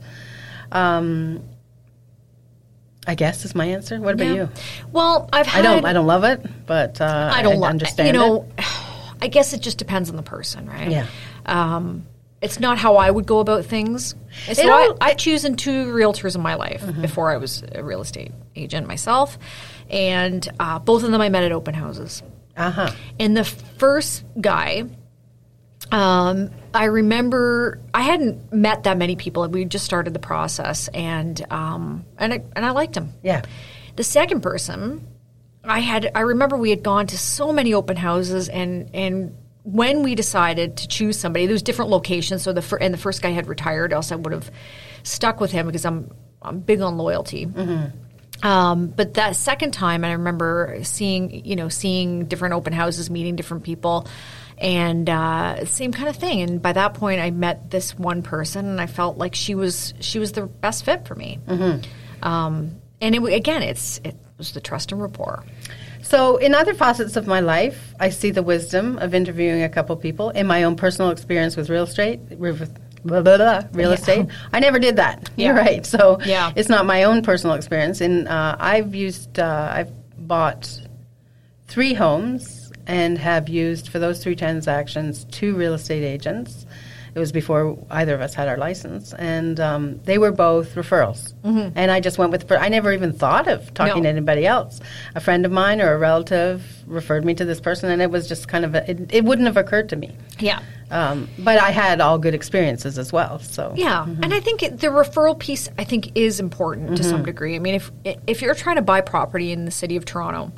Um, 0.72 1.42
I 3.06 3.14
guess 3.14 3.44
is 3.44 3.54
my 3.54 3.66
answer. 3.66 4.00
What 4.00 4.14
about 4.14 4.26
Yeah. 4.28 4.32
you? 4.34 4.48
well 4.90 5.28
i've 5.32 5.46
had, 5.46 5.60
I 5.66 5.74
don't. 5.74 5.84
I 5.84 5.92
don't 5.92 6.06
love 6.06 6.24
it, 6.24 6.40
but 6.66 7.00
uh, 7.00 7.30
I 7.34 7.42
don't 7.42 7.60
lo- 7.60 7.68
understand 7.68 8.06
You 8.08 8.12
know, 8.14 8.48
it. 8.56 8.64
I 9.22 9.28
guess 9.28 9.52
it 9.52 9.60
just 9.60 9.76
depends 9.78 10.08
on 10.10 10.16
the 10.16 10.22
person, 10.22 10.66
right? 10.66 10.90
Yeah. 10.90 11.06
Um, 11.46 12.06
it's 12.44 12.60
not 12.60 12.78
how 12.78 12.96
I 12.96 13.10
would 13.10 13.26
go 13.26 13.38
about 13.40 13.64
things. 13.64 14.14
And 14.46 14.56
So 14.56 14.70
all- 14.70 14.96
I, 15.00 15.10
I've 15.10 15.16
chosen 15.16 15.56
two 15.56 15.86
realtors 15.86 16.34
in 16.36 16.42
my 16.42 16.54
life 16.54 16.84
before 17.00 17.30
I 17.32 17.38
was 17.38 17.64
a 17.72 17.82
real 17.82 18.00
estate 18.02 18.32
agent 18.54 18.86
myself, 18.86 19.38
and 19.90 20.46
uh, 20.60 20.78
both 20.78 21.02
of 21.04 21.10
them 21.10 21.20
I 21.20 21.28
met 21.28 21.42
at 21.44 21.52
open 21.52 21.74
houses. 21.74 22.22
Uh 22.56 22.70
huh. 22.70 22.90
And 23.18 23.36
the 23.36 23.44
first 23.44 24.24
guy, 24.40 24.84
um, 25.90 26.50
I 26.72 26.84
remember 26.84 27.80
I 27.92 28.02
hadn't 28.02 28.52
met 28.52 28.84
that 28.84 28.96
many 28.96 29.16
people. 29.16 29.46
We 29.48 29.64
just 29.64 29.84
started 29.84 30.12
the 30.14 30.18
process, 30.20 30.88
and 30.88 31.44
um, 31.50 32.04
and 32.18 32.32
I, 32.32 32.42
and 32.56 32.64
I 32.64 32.70
liked 32.70 32.96
him. 32.96 33.12
Yeah. 33.22 33.42
The 33.96 34.04
second 34.04 34.40
person, 34.40 35.06
I 35.62 35.80
had 35.80 36.10
I 36.14 36.20
remember 36.20 36.56
we 36.56 36.70
had 36.70 36.82
gone 36.82 37.06
to 37.08 37.18
so 37.18 37.52
many 37.52 37.74
open 37.74 37.96
houses 37.96 38.48
and 38.48 38.90
and 38.94 39.36
when 39.64 40.02
we 40.02 40.14
decided 40.14 40.76
to 40.76 40.88
choose 40.88 41.18
somebody, 41.18 41.46
there 41.46 41.54
was 41.54 41.62
different 41.62 41.90
locations. 41.90 42.42
So 42.42 42.52
the 42.52 42.62
fir- 42.62 42.76
and 42.78 42.92
the 42.94 42.98
first 42.98 43.22
guy 43.22 43.30
had 43.30 43.46
retired, 43.48 43.92
else 43.92 44.12
I 44.12 44.16
would 44.16 44.32
have 44.32 44.50
stuck 45.02 45.40
with 45.40 45.50
him 45.50 45.66
because 45.66 45.84
I'm 45.84 46.10
I'm 46.42 46.60
big 46.60 46.80
on 46.80 46.96
loyalty. 46.98 47.46
Um, 48.42 48.88
but 48.88 49.14
that 49.14 49.36
second 49.36 49.72
time, 49.72 50.04
I 50.04 50.12
remember 50.12 50.78
seeing 50.82 51.44
you 51.46 51.56
know 51.56 51.68
seeing 51.68 52.26
different 52.26 52.54
open 52.54 52.72
houses, 52.72 53.08
meeting 53.08 53.36
different 53.36 53.62
people, 53.64 54.06
and 54.58 55.08
uh, 55.08 55.64
same 55.64 55.92
kind 55.92 56.08
of 56.08 56.16
thing. 56.16 56.42
And 56.42 56.60
by 56.60 56.72
that 56.72 56.94
point, 56.94 57.20
I 57.20 57.30
met 57.30 57.70
this 57.70 57.98
one 57.98 58.22
person, 58.22 58.66
and 58.66 58.80
I 58.80 58.86
felt 58.86 59.16
like 59.16 59.34
she 59.34 59.54
was 59.54 59.94
she 60.00 60.18
was 60.18 60.32
the 60.32 60.42
best 60.46 60.84
fit 60.84 61.06
for 61.06 61.14
me. 61.14 61.38
Um, 62.22 62.76
and 63.00 63.14
it, 63.14 63.22
again, 63.32 63.62
it's 63.62 63.98
it 64.04 64.16
was 64.36 64.52
the 64.52 64.60
trust 64.60 64.92
and 64.92 65.00
rapport. 65.00 65.42
So, 66.04 66.36
in 66.36 66.54
other 66.54 66.74
facets 66.74 67.16
of 67.16 67.26
my 67.26 67.40
life, 67.40 67.94
I 67.98 68.10
see 68.10 68.30
the 68.30 68.42
wisdom 68.42 68.98
of 68.98 69.14
interviewing 69.14 69.62
a 69.62 69.70
couple 69.70 69.96
people. 69.96 70.28
In 70.30 70.46
my 70.46 70.62
own 70.64 70.76
personal 70.76 71.10
experience 71.10 71.56
with 71.56 71.70
real 71.70 71.84
estate, 71.84 72.20
with 72.36 72.58
blah, 73.04 73.22
blah, 73.22 73.38
blah, 73.38 73.62
real 73.72 73.88
Yeah. 73.88 73.94
estate, 73.94 74.26
I 74.52 74.60
never 74.60 74.78
did 74.78 74.96
that. 74.96 75.30
Yeah. 75.36 75.46
You're 75.46 75.54
right. 75.56 75.86
So, 75.86 76.18
Yeah. 76.24 76.52
it's 76.54 76.68
not 76.68 76.84
my 76.84 77.04
own 77.04 77.22
personal 77.22 77.56
experience. 77.56 78.02
And 78.02 78.28
uh, 78.28 78.54
I've 78.60 78.94
used, 78.94 79.38
uh, 79.38 79.70
I've 79.72 79.92
bought 80.18 80.70
three 81.68 81.94
homes 81.94 82.70
and 82.86 83.16
have 83.16 83.48
used 83.48 83.88
for 83.88 83.98
those 83.98 84.22
three 84.22 84.36
transactions 84.36 85.24
two 85.30 85.56
real 85.56 85.72
estate 85.72 86.04
agents. 86.04 86.66
It 87.14 87.18
was 87.20 87.30
before 87.30 87.78
either 87.90 88.14
of 88.14 88.20
us 88.20 88.34
had 88.34 88.48
our 88.48 88.56
license, 88.56 89.12
and 89.14 89.60
um, 89.60 90.00
they 90.02 90.18
were 90.18 90.32
both 90.32 90.74
referrals. 90.74 91.32
Mm-hmm. 91.42 91.76
And 91.76 91.90
I 91.90 92.00
just 92.00 92.18
went 92.18 92.32
with. 92.32 92.50
I 92.50 92.68
never 92.68 92.92
even 92.92 93.12
thought 93.12 93.46
of 93.46 93.72
talking 93.72 93.98
No. 93.98 94.02
to 94.02 94.08
anybody 94.08 94.46
else. 94.46 94.80
A 95.14 95.20
friend 95.20 95.46
of 95.46 95.52
mine 95.52 95.80
or 95.80 95.92
a 95.92 95.98
relative 95.98 96.64
referred 96.86 97.24
me 97.24 97.34
to 97.34 97.44
this 97.44 97.60
person, 97.60 97.90
and 97.90 98.02
it 98.02 98.10
was 98.10 98.26
just 98.28 98.48
kind 98.48 98.64
of 98.64 98.74
a, 98.74 98.90
it, 98.90 99.14
it 99.14 99.24
wouldn't 99.24 99.46
have 99.46 99.56
occurred 99.56 99.90
to 99.90 99.96
me. 99.96 100.10
Yeah. 100.40 100.60
Um, 100.90 101.28
but 101.38 101.58
I 101.60 101.70
had 101.70 102.00
all 102.00 102.18
good 102.18 102.34
experiences 102.34 102.98
as 102.98 103.12
well. 103.12 103.38
So 103.38 103.72
Yeah, 103.76 104.04
and 104.04 104.34
I 104.34 104.40
think 104.40 104.62
it, 104.62 104.80
the 104.80 104.88
referral 104.88 105.38
piece 105.38 105.68
I 105.78 105.84
think 105.84 106.16
is 106.16 106.40
important 106.40 106.96
to 106.96 107.04
some 107.04 107.24
degree. 107.24 107.54
I 107.54 107.58
mean, 107.58 107.74
if 107.76 107.90
if 108.26 108.42
you're 108.42 108.54
trying 108.54 108.76
to 108.76 108.82
buy 108.82 109.00
property 109.00 109.52
in 109.52 109.64
the 109.64 109.70
city 109.70 109.96
of 109.96 110.04
Toronto 110.04 110.52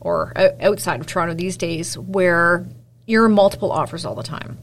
or 0.00 0.32
outside 0.60 1.00
of 1.00 1.06
Toronto 1.06 1.34
these 1.34 1.56
days, 1.56 1.96
where 1.98 2.66
you're 3.06 3.26
in 3.26 3.32
multiple 3.32 3.72
offers 3.72 4.04
all 4.04 4.14
the 4.14 4.22
time. 4.22 4.58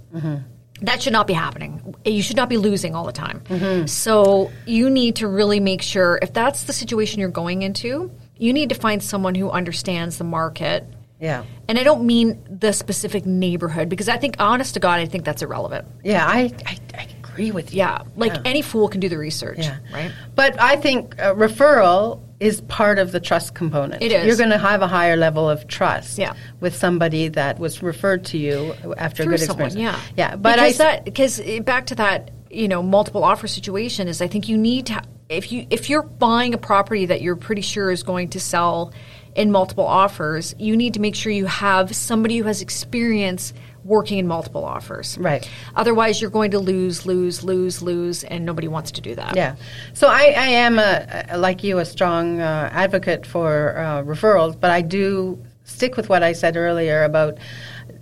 That 0.82 1.02
should 1.02 1.14
not 1.14 1.28
be 1.28 1.34
happening. 1.34 1.96
You 2.06 2.22
should 2.22 2.38
not 2.38 2.50
be 2.50 2.58
losing 2.58 2.96
all 2.96 3.06
the 3.06 3.12
time. 3.12 3.88
So 3.88 4.52
you 4.66 4.90
need 4.90 5.18
to 5.18 5.28
really 5.28 5.60
make 5.60 5.82
sure 5.82 6.20
if 6.22 6.34
that's 6.34 6.64
the 6.64 6.74
situation 6.74 7.20
you're 7.20 7.30
going 7.30 7.62
into, 7.62 8.12
you 8.38 8.54
need 8.54 8.70
to 8.70 8.76
find 8.76 9.02
someone 9.04 9.36
who 9.36 9.50
understands 9.52 10.18
the 10.18 10.24
market. 10.24 10.86
yeah, 11.20 11.44
And 11.68 11.78
I 11.78 11.84
don't 11.84 12.06
mean 12.06 12.42
the 12.50 12.74
specific 12.74 13.26
neighborhood 13.28 13.90
because 13.90 14.10
I 14.10 14.18
think, 14.18 14.38
honest 14.40 14.74
to 14.74 14.80
God, 14.80 15.00
I 15.00 15.06
think 15.06 15.24
that's 15.24 15.44
irrelevant. 15.44 15.88
yeah, 16.04 16.26
I, 16.26 16.52
I, 16.66 16.78
I 16.98 17.08
agree 17.24 17.52
with 17.52 17.72
you. 17.74 17.78
Yeah, 17.80 18.02
like 18.16 18.34
Yeah. 18.34 18.42
any 18.46 18.64
fool 18.64 18.88
can 18.90 19.00
do 19.00 19.08
the 19.10 19.20
research, 19.20 19.60
Yeah. 19.60 19.78
right? 19.94 20.12
But 20.36 20.60
I 20.60 20.78
think 20.78 21.22
uh, 21.22 21.36
referral 21.36 22.22
is 22.42 22.60
part 22.62 22.98
of 22.98 23.12
the 23.12 23.20
trust 23.20 23.54
component. 23.54 24.02
It 24.02 24.12
is. 24.12 24.26
You're 24.26 24.36
going 24.36 24.50
to 24.50 24.58
have 24.58 24.82
a 24.82 24.88
higher 24.88 25.16
level 25.16 25.48
of 25.48 25.68
trust 25.68 26.18
Yeah. 26.18 26.34
with 26.60 26.76
somebody 26.76 27.28
that 27.28 27.60
was 27.60 27.84
referred 27.84 28.26
to 28.26 28.38
you 28.40 28.74
after 28.98 29.24
Through 29.24 29.36
a 29.36 29.38
good 29.38 29.46
someone, 29.46 29.66
experience. 29.68 29.96
yeah, 30.18 30.32
Yeah, 30.32 30.36
but 30.38 30.56
because 30.56 30.80
I 30.80 30.84
that 30.84 31.06
because 31.06 31.40
back 31.62 31.86
to 31.86 31.96
that 31.96 32.32
you 32.50 32.68
know 32.68 32.82
multiple 32.82 33.24
offer 33.24 33.48
situation 33.48 34.08
is 34.08 34.22
I 34.24 34.28
think 34.28 34.50
you 34.50 34.58
need 34.58 34.88
to 34.88 35.02
if 35.30 35.52
you 35.52 35.68
if 35.70 35.88
you're 35.88 36.02
buying 36.02 36.56
a 36.56 36.58
property 36.58 37.06
that 37.06 37.22
you're 37.22 37.36
pretty 37.36 37.62
sure 37.62 37.92
is 37.92 38.02
going 38.02 38.30
to 38.30 38.40
sell 38.40 38.92
in 39.36 39.52
multiple 39.52 39.86
offers, 39.86 40.56
you 40.58 40.76
need 40.76 40.96
to 40.96 41.00
make 41.00 41.16
sure 41.16 41.32
you 41.32 41.46
have 41.46 41.96
somebody 41.96 42.38
who 42.40 42.46
has 42.46 42.62
experience 42.62 43.54
working 43.84 44.18
in 44.20 44.28
multiple 44.28 44.64
offers. 44.64 45.18
Right. 45.18 45.50
Otherwise, 45.76 46.22
you're 46.22 46.30
going 46.30 46.52
to 46.52 46.60
lose, 46.60 47.06
lose, 47.06 47.44
lose, 47.44 47.82
lose, 47.82 48.24
and 48.24 48.46
nobody 48.46 48.68
wants 48.68 48.92
to 48.92 49.02
do 49.02 49.16
that. 49.16 49.36
Yeah. 49.36 49.56
So 49.94 50.08
I, 50.08 50.34
I 50.38 50.48
am, 50.48 50.78
a, 50.80 51.26
a- 51.30 51.38
like 51.38 51.64
you, 51.64 51.80
a 51.80 51.86
strong 51.86 52.40
uh, 52.40 52.70
advocate 52.72 53.26
for 53.26 53.76
uh, 53.78 54.04
referrals, 54.04 54.60
but 54.60 54.70
I 54.72 54.82
do 54.82 55.44
stick 55.64 55.96
with 55.98 56.10
what 56.10 56.22
I 56.24 56.34
said 56.34 56.58
earlier 56.58 57.04
about 57.04 57.38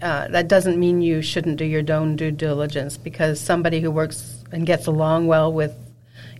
uh, 0.02 0.28
that 0.30 0.48
doesn't 0.48 0.80
mean 0.80 1.02
you 1.02 1.22
shouldn't 1.22 1.58
do 1.58 1.66
your 1.66 1.84
own 1.92 2.16
due 2.16 2.32
diligence 2.32 2.98
because 2.98 3.40
somebody 3.40 3.80
who 3.82 3.92
works 3.92 4.44
and 4.52 4.66
gets 4.66 4.88
along 4.88 5.28
well 5.28 5.52
with, 5.52 5.74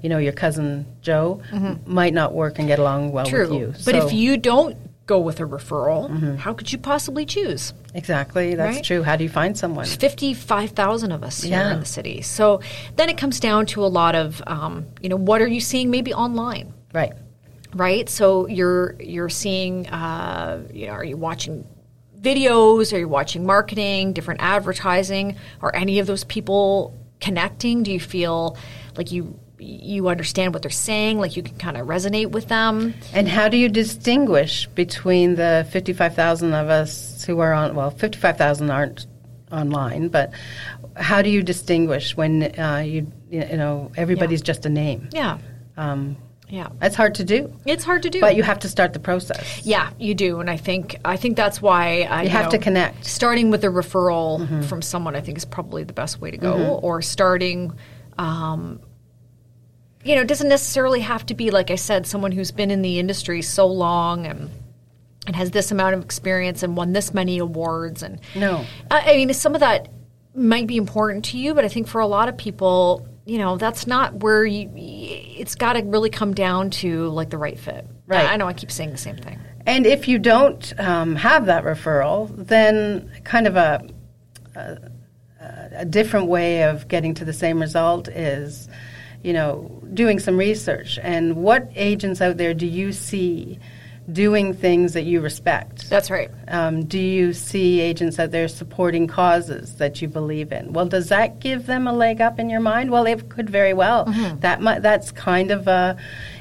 you 0.02 0.10
know, 0.10 0.18
your 0.18 0.32
cousin 0.34 0.86
Joe 1.02 1.42
might 1.86 2.14
not 2.14 2.34
work 2.34 2.58
and 2.60 2.68
get 2.68 2.80
along 2.80 3.12
well 3.12 3.26
True. 3.26 3.50
with 3.50 3.60
you. 3.60 3.68
But 3.86 3.96
So- 3.96 4.08
if 4.08 4.14
you 4.14 4.38
don't 4.38 4.78
go 5.06 5.20
with 5.20 5.40
a 5.40 5.44
referral, 5.44 6.38
how 6.38 6.54
could 6.54 6.72
you 6.72 6.78
possibly 6.78 7.26
choose? 7.26 7.74
Exactly, 7.94 8.56
that's 8.56 8.76
Right? 8.76 8.84
true. 8.84 9.02
How 9.04 9.16
do 9.16 9.24
you 9.24 9.30
find 9.30 9.58
someone? 9.58 9.86
55,000 9.86 11.12
of 11.12 11.24
us 11.24 11.42
here 11.44 11.60
in 11.72 11.80
the 11.80 11.86
city. 11.86 12.22
So 12.22 12.62
then 12.96 13.10
it 13.10 13.18
comes 13.18 13.40
down 13.40 13.66
to 13.68 13.84
a 13.84 13.88
lot 13.88 14.16
of, 14.16 14.42
um, 14.48 14.86
you 15.02 15.10
know, 15.10 15.16
what 15.16 15.42
are 15.42 15.48
you 15.48 15.60
seeing 15.60 15.90
maybe 15.90 16.14
online, 16.14 16.74
Right. 16.94 17.14
right? 17.74 18.08
So 18.10 18.48
you're 18.48 18.96
you're 19.00 19.30
seeing, 19.30 19.88
uh, 19.90 20.62
you 20.74 20.86
know, 20.88 20.94
are 20.94 21.04
you 21.04 21.18
watching 21.18 21.66
videos? 22.22 22.94
Are 22.94 23.00
you 23.00 23.08
watching 23.08 23.46
marketing, 23.46 24.14
different 24.14 24.42
advertising? 24.44 25.36
Are 25.62 25.74
any 25.76 26.00
of 26.00 26.06
those 26.08 26.24
people 26.26 26.96
connecting? 27.22 27.82
Do 27.84 27.92
you 27.92 28.00
feel 28.00 28.56
like 28.98 29.12
you 29.12 29.40
you 29.60 30.08
understand 30.08 30.54
what 30.54 30.62
they're 30.64 30.72
saying, 30.72 31.20
like 31.20 31.36
you 31.36 31.44
can 31.44 31.56
kind 31.58 31.78
of 31.78 31.88
resonate 31.88 32.32
with 32.32 32.48
them? 32.48 32.94
And 33.14 33.28
how 33.28 33.50
do 33.50 33.58
you 33.58 33.70
distinguish 33.70 34.68
between 34.68 35.36
the 35.36 35.68
55,000 35.72 36.54
of 36.54 36.70
us 36.70 37.24
who 37.26 37.40
are 37.40 37.54
on, 37.54 37.76
well, 37.76 37.92
55,000 37.92 38.70
aren't 38.72 39.06
online, 39.52 40.08
but 40.10 40.32
how 40.96 41.22
do 41.22 41.30
you 41.30 41.44
distinguish 41.44 42.16
when 42.16 42.44
uh, 42.60 42.84
you, 42.86 43.12
you 43.30 43.46
know, 43.58 43.92
everybody's 43.98 44.42
just 44.42 44.66
a 44.66 44.70
name? 44.70 45.10
Yeah, 45.12 45.38
Um, 45.78 46.16
yeah. 46.50 46.70
that's 46.80 46.96
hard 46.96 47.16
to 47.16 47.24
do, 47.24 47.54
It's 47.66 47.84
hard 47.84 48.04
to 48.04 48.10
do. 48.10 48.22
but 48.22 48.36
you 48.36 48.44
have 48.44 48.60
to 48.60 48.70
start 48.70 48.94
the 48.94 49.00
process. 49.00 49.62
Yeah, 49.66 49.90
you 50.00 50.14
do, 50.16 50.40
and 50.40 50.50
I 50.50 50.58
think 50.58 50.98
I 51.04 51.18
think 51.18 51.36
that's 51.36 51.62
why 51.62 52.04
uh, 52.04 52.22
You 52.22 52.30
have 52.30 52.46
know, 52.46 52.52
to 52.52 52.58
connect. 52.60 53.06
Starting 53.06 53.50
with 53.52 53.64
a 53.64 53.68
referral 53.68 54.64
from 54.66 54.82
someone, 54.82 55.16
I 55.16 55.22
think, 55.22 55.38
is 55.38 55.46
probably 55.46 55.84
the 55.84 55.94
best 55.94 56.22
way 56.22 56.32
to 56.32 56.38
go. 56.38 56.80
Or 56.82 57.02
starting, 57.02 57.74
um, 58.18 58.80
you 60.04 60.16
know, 60.16 60.22
it 60.22 60.28
doesn't 60.28 60.50
necessarily 60.50 61.02
have 61.02 61.26
to 61.28 61.34
be 61.34 61.52
like 61.52 61.72
I 61.72 61.76
said, 61.76 62.08
someone 62.08 62.32
who's 62.32 62.52
been 62.52 62.72
in 62.72 62.82
the 62.82 63.00
industry 63.00 63.42
so 63.42 63.68
long 63.68 64.26
and 64.26 64.50
and 65.28 65.36
has 65.36 65.52
this 65.52 65.72
amount 65.72 65.96
of 65.96 66.04
experience 66.04 66.64
and 66.64 66.76
won 66.76 66.94
this 66.94 67.14
many 67.14 67.38
awards. 67.38 68.02
And 68.02 68.20
No. 68.36 68.66
I, 68.90 69.14
I 69.14 69.16
mean, 69.18 69.34
some 69.34 69.54
of 69.54 69.60
that 69.60 69.90
might 70.34 70.66
be 70.66 70.78
important 70.78 71.26
to 71.26 71.38
you, 71.38 71.54
but 71.54 71.66
I 71.66 71.68
think 71.68 71.88
for 71.88 72.02
a 72.02 72.08
lot 72.08 72.30
of 72.30 72.38
people. 72.38 73.06
You 73.26 73.38
know, 73.38 73.58
that's 73.58 73.86
not 73.86 74.24
where 74.24 74.44
you. 74.44 74.72
It's 74.76 75.54
got 75.54 75.74
to 75.74 75.84
really 75.84 76.10
come 76.10 76.34
down 76.34 76.72
to 76.72 77.10
like 77.10 77.30
the 77.30 77.38
right 77.38 77.60
fit. 77.60 77.86
Right. 78.08 78.28
I 78.28 78.38
know 78.38 78.48
I 78.48 78.54
keep 78.54 78.72
saying 78.72 78.90
the 78.90 78.98
same 78.98 79.18
thing. 79.18 79.40
And 79.68 79.86
if 79.86 80.08
you 80.08 80.18
don't 80.18 80.74
um, 80.80 81.16
have 81.16 81.46
that 81.46 81.64
referral, 81.64 82.32
then 82.36 83.12
kind 83.24 83.46
of 83.46 83.56
a, 83.56 83.88
a, 84.56 84.78
a 85.76 85.86
different 85.86 86.26
way 86.26 86.64
of 86.64 86.88
getting 86.88 87.14
to 87.16 87.26
the 87.26 87.34
same 87.34 87.62
result 87.62 88.08
is, 88.08 88.68
you 89.24 89.34
know, 89.34 89.82
doing 89.94 90.20
some 90.20 90.38
research. 90.38 90.98
And 91.02 91.36
what 91.38 91.70
agents 91.76 92.22
out 92.22 92.38
there 92.38 92.54
do 92.54 92.66
you 92.66 92.92
see 92.92 93.60
doing 94.12 94.54
things 94.54 94.94
that 94.94 95.04
you 95.04 95.22
respect? 95.22 95.88
That's 95.90 96.10
right. 96.10 96.32
Um, 96.48 96.86
do 96.86 96.98
you 96.98 97.32
see 97.34 97.80
agents 97.80 98.18
out 98.18 98.32
there 98.32 98.48
supporting 98.48 99.06
causes 99.08 99.76
that 99.76 100.02
you 100.02 100.08
believe 100.08 100.52
in? 100.52 100.74
Well, 100.74 100.88
does 100.88 101.10
that 101.10 101.40
give 101.40 101.68
them 101.68 101.86
a 101.88 101.94
leg 101.94 102.20
up 102.22 102.40
in 102.40 102.50
your 102.50 102.60
mind? 102.62 102.90
Well, 102.92 103.06
it 103.06 103.30
could 103.30 103.50
very 103.50 103.74
well. 103.74 104.06
That 104.40 104.62
mi- 104.62 104.80
that's 104.80 105.12
kind 105.12 105.52
of 105.52 105.68
a 105.68 105.96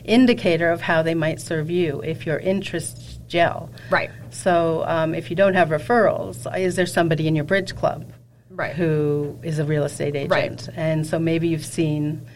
indicator 0.04 0.70
of 0.70 0.80
how 0.80 1.02
they 1.02 1.14
might 1.14 1.40
serve 1.40 1.68
you 1.70 2.00
if 2.00 2.24
your 2.26 2.38
interests 2.38 3.18
gel. 3.28 3.70
Right. 3.90 4.10
So, 4.30 4.84
um, 4.86 5.14
if 5.14 5.28
you 5.28 5.36
don't 5.36 5.54
have 5.54 5.68
referrals, 5.68 6.46
is 6.58 6.76
there 6.76 6.86
somebody 6.86 7.28
in 7.28 7.34
your 7.34 7.44
bridge 7.44 7.74
club 7.76 8.10
Right. 8.50 8.74
who 8.74 9.38
is 9.42 9.58
a 9.58 9.64
real 9.64 9.84
estate 9.84 10.16
agent? 10.16 10.30
Right. 10.30 10.68
And 10.74 11.06
so 11.06 11.18
maybe 11.18 11.48
you've 11.48 11.66
seen 11.66 12.26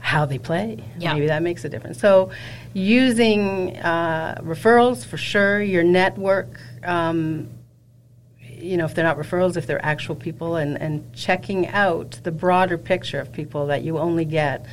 how 0.00 0.24
they 0.24 0.38
play. 0.38 0.82
Yeah. 0.98 1.14
Maybe 1.14 1.26
that 1.26 1.42
makes 1.42 1.64
a 1.64 1.68
difference. 1.68 1.98
So, 2.00 2.30
using 2.72 3.76
uh, 3.78 4.40
referrals 4.42 5.04
for 5.04 5.16
sure, 5.16 5.60
your 5.60 5.82
network. 5.82 6.60
Um, 6.84 7.50
you 8.40 8.76
know, 8.76 8.86
if 8.86 8.94
they're 8.94 9.04
not 9.04 9.18
referrals, 9.18 9.56
if 9.56 9.66
they're 9.66 9.84
actual 9.84 10.16
people, 10.16 10.56
and, 10.56 10.80
and 10.80 11.12
checking 11.14 11.68
out 11.68 12.18
the 12.24 12.32
broader 12.32 12.76
picture 12.76 13.20
of 13.20 13.32
people 13.32 13.66
that 13.66 13.82
you 13.82 13.98
only 13.98 14.24
get 14.24 14.66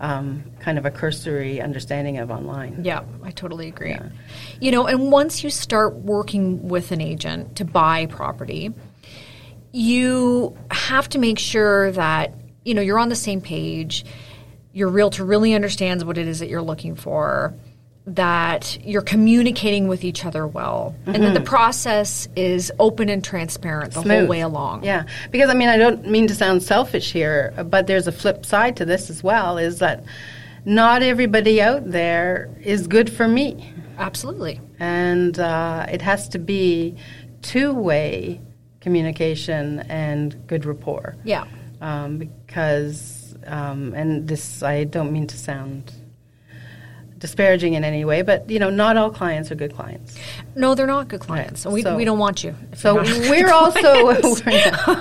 um, 0.00 0.44
kind 0.60 0.78
of 0.78 0.86
a 0.86 0.90
cursory 0.90 1.60
understanding 1.60 2.18
of 2.18 2.30
online. 2.30 2.84
Yeah, 2.84 3.04
I 3.22 3.30
totally 3.30 3.68
agree. 3.68 3.96
You 4.60 4.70
know, 4.70 4.86
and 4.86 5.10
once 5.10 5.42
you 5.42 5.50
start 5.50 5.94
working 5.96 6.68
with 6.68 6.92
an 6.92 7.00
agent 7.00 7.56
to 7.56 7.64
buy 7.64 8.06
property, 8.06 8.72
you 9.72 10.56
have 10.70 11.08
to 11.10 11.18
make 11.18 11.38
sure 11.38 11.92
that, 11.92 12.34
you 12.64 12.74
know, 12.74 12.82
you're 12.82 12.98
on 12.98 13.08
the 13.08 13.16
same 13.16 13.40
page, 13.40 14.04
your 14.72 14.88
realtor 14.88 15.24
really 15.24 15.54
understands 15.54 16.04
what 16.04 16.18
it 16.18 16.28
is 16.28 16.38
that 16.40 16.48
you're 16.48 16.62
looking 16.62 16.94
for, 16.94 17.54
that 18.06 18.78
you're 18.84 19.02
communicating 19.02 19.86
with 19.86 20.02
each 20.02 20.24
other 20.24 20.46
well, 20.46 20.94
and 21.06 21.22
that 21.22 21.34
the 21.34 21.40
process 21.40 22.26
is 22.36 22.72
open 22.78 23.08
and 23.08 23.22
transparent 23.22 23.92
the 23.92 24.02
whole 24.02 24.26
way 24.26 24.40
along. 24.40 24.84
Yeah, 24.84 25.04
because 25.30 25.50
I 25.50 25.54
mean, 25.54 25.68
I 25.68 25.76
don't 25.76 26.08
mean 26.08 26.26
to 26.28 26.34
sound 26.34 26.62
selfish 26.62 27.12
here, 27.12 27.52
but 27.66 27.86
there's 27.86 28.06
a 28.06 28.12
flip 28.12 28.46
side 28.46 28.76
to 28.76 28.84
this 28.84 29.10
as 29.10 29.22
well. 29.22 29.58
Is 29.58 29.78
that 29.80 30.04
not 30.64 31.02
everybody 31.02 31.60
out 31.60 31.90
there 31.90 32.48
is 32.62 32.86
good 32.86 33.10
for 33.10 33.28
me, 33.28 33.72
Absolutely. 33.98 34.60
and 34.78 35.38
uh, 35.38 35.86
it 35.90 36.00
has 36.02 36.28
to 36.30 36.38
be 36.38 36.96
two-way 37.42 38.40
communication 38.80 39.80
and 39.80 40.46
good 40.46 40.64
rapport. 40.64 41.16
Yeah. 41.24 41.46
um, 41.80 42.18
because 42.18 43.17
um, 43.48 43.94
and 43.94 44.28
this 44.28 44.62
I 44.62 44.84
don't 44.84 45.12
mean 45.12 45.26
to 45.28 45.36
sound 45.36 45.92
disparaging 47.18 47.74
in 47.74 47.82
any 47.82 48.04
way, 48.04 48.22
but 48.22 48.48
you 48.48 48.60
know, 48.60 48.70
not 48.70 48.96
all 48.96 49.10
clients 49.10 49.50
are 49.50 49.56
good 49.56 49.74
clients. 49.74 50.16
No, 50.54 50.74
they're 50.76 50.86
not 50.86 51.08
good 51.08 51.18
clients. 51.20 51.64
and 51.64 51.74
we, 51.74 51.82
So- 51.82 51.96
we 51.96 52.04
don't 52.04 52.18
want 52.20 52.44
you. 52.44 52.54
So 52.76 53.02
you're 53.02 53.04
not 53.04 53.26
a 53.26 53.30
we're 53.30 53.52
also 53.52 54.92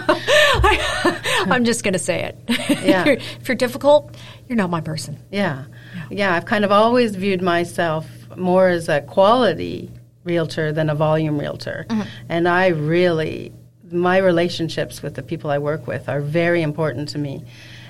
I'm 1.51 1.63
just 1.63 1.83
going 1.83 1.93
to 1.93 1.99
say 1.99 2.23
it. 2.23 2.37
Yeah. 2.87 3.01
if, 3.01 3.05
you're, 3.07 3.15
if 3.41 3.47
you're 3.47 3.55
difficult, 3.55 4.15
you're 4.47 4.55
not 4.57 4.69
my 4.69 4.81
person. 4.81 5.17
yeah, 5.31 5.65
yeah. 6.09 6.33
I've 6.33 6.45
kind 6.45 6.63
of 6.65 6.71
always 6.71 7.15
viewed 7.15 7.41
myself 7.41 8.07
more 8.35 8.67
as 8.69 8.87
a 8.89 9.01
quality 9.01 9.91
realtor 10.23 10.71
than 10.71 10.89
a 10.89 10.95
volume 10.95 11.39
realtor. 11.39 11.85
And 12.29 12.47
I 12.47 12.67
really, 12.67 13.51
my 13.91 14.17
relationships 14.17 15.01
with 15.01 15.15
the 15.15 15.23
people 15.23 15.49
I 15.49 15.57
work 15.59 15.87
with 15.87 16.07
are 16.09 16.21
very 16.21 16.61
important 16.61 17.09
to 17.09 17.17
me. 17.17 17.43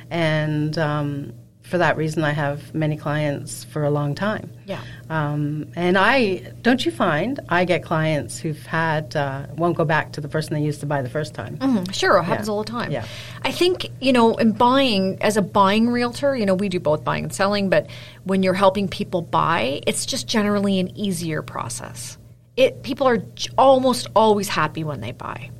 And 0.09 0.77
um, 0.77 1.33
for 1.61 1.77
that 1.79 1.97
reason, 1.97 2.23
I 2.23 2.31
have 2.31 2.73
many 2.73 2.95
clients 2.95 3.65
for 3.65 3.83
a 3.83 3.89
long 3.89 4.15
time. 4.15 4.49
Yeah. 4.65 4.81
Um, 5.09 5.67
and 5.75 5.97
I, 5.97 6.53
don't 6.61 6.85
you 6.85 6.91
find, 6.93 7.39
I 7.49 7.65
get 7.65 7.83
clients 7.83 8.39
who've 8.39 8.65
had, 8.65 9.15
uh, 9.17 9.47
won't 9.57 9.75
go 9.75 9.83
back 9.83 10.13
to 10.13 10.21
the 10.21 10.29
person 10.29 10.53
they 10.53 10.61
used 10.61 10.79
to 10.79 10.85
buy 10.85 11.01
the 11.01 11.09
first 11.09 11.33
time. 11.33 11.57
Mm, 11.57 11.93
Sure, 11.93 12.17
it 12.19 12.23
happens 12.23 12.47
Yeah. 12.47 12.53
all 12.53 12.63
the 12.63 12.71
time. 12.71 12.91
Yeah. 12.91 13.05
I 13.43 13.51
think, 13.51 13.87
you 13.99 14.13
know, 14.13 14.35
in 14.37 14.53
buying, 14.53 15.21
as 15.21 15.35
a 15.35 15.41
buying 15.41 15.89
realtor, 15.89 16.35
you 16.37 16.45
know, 16.45 16.55
we 16.55 16.69
do 16.69 16.79
both 16.79 17.03
buying 17.03 17.25
and 17.25 17.33
selling, 17.33 17.69
but 17.69 17.87
when 18.23 18.43
you're 18.43 18.53
helping 18.53 18.87
people 18.87 19.21
buy, 19.21 19.81
it's 19.85 20.05
just 20.05 20.25
generally 20.27 20.79
an 20.79 20.95
easier 20.97 21.41
process. 21.41 22.17
It 22.55 22.81
People 22.81 23.07
are 23.07 23.19
almost 23.57 24.07
always 24.15 24.47
happy 24.47 24.83
when 24.85 25.01
they 25.01 25.11
buy. 25.11 25.51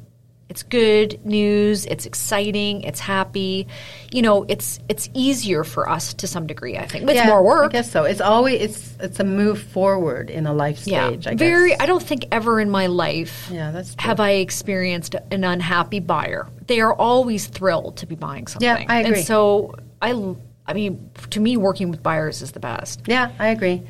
It's 0.58 0.64
good 0.64 1.24
news, 1.24 1.86
it's 1.86 2.08
exciting, 2.08 2.82
it's 2.82 3.00
happy. 3.00 3.68
You 4.12 4.24
know, 4.24 4.44
it's 4.48 4.80
it's 4.90 5.08
easier 5.14 5.64
for 5.64 5.88
us 5.88 6.16
to 6.16 6.26
some 6.26 6.48
degree, 6.48 6.80
I 6.80 6.88
think. 6.88 7.04
It's 7.04 7.14
Yeah, 7.14 7.28
more 7.28 7.44
work. 7.44 7.70
I 7.70 7.74
guess 7.74 7.92
so. 7.92 8.06
It's 8.06 8.22
always, 8.22 8.60
it's, 8.60 8.98
it's 9.00 9.20
a 9.20 9.24
move 9.24 9.62
forward 9.62 10.32
in 10.32 10.48
a 10.48 10.54
life 10.54 10.88
yeah. 10.88 11.10
stage, 11.10 11.28
I 11.28 11.36
guess. 11.36 11.48
Very 11.48 11.80
I 11.80 11.86
don't 11.86 12.02
think 12.02 12.26
ever 12.32 12.60
in 12.60 12.72
my 12.72 12.88
life 12.88 13.52
Yeah, 13.52 13.70
that's 13.70 13.94
true. 13.94 14.08
have 14.08 14.20
I 14.20 14.32
experienced 14.32 15.14
an 15.30 15.44
unhappy 15.44 16.00
buyer. 16.00 16.48
They 16.66 16.80
are 16.80 16.96
always 16.96 17.46
thrilled 17.46 17.98
to 17.98 18.08
be 18.08 18.16
buying 18.16 18.48
something. 18.48 18.68
Yeah, 18.68 18.84
I 18.90 19.02
agree. 19.02 19.20
And 19.20 19.28
so 19.28 19.76
I 20.02 20.36
I 20.66 20.74
mean, 20.74 21.12
to 21.30 21.40
me, 21.40 21.56
working 21.56 21.92
with 21.92 22.02
buyers 22.02 22.42
is 22.42 22.52
the 22.52 22.60
best. 22.60 23.04
Yeah, 23.06 23.32
I 23.38 23.50
agree. 23.50 23.84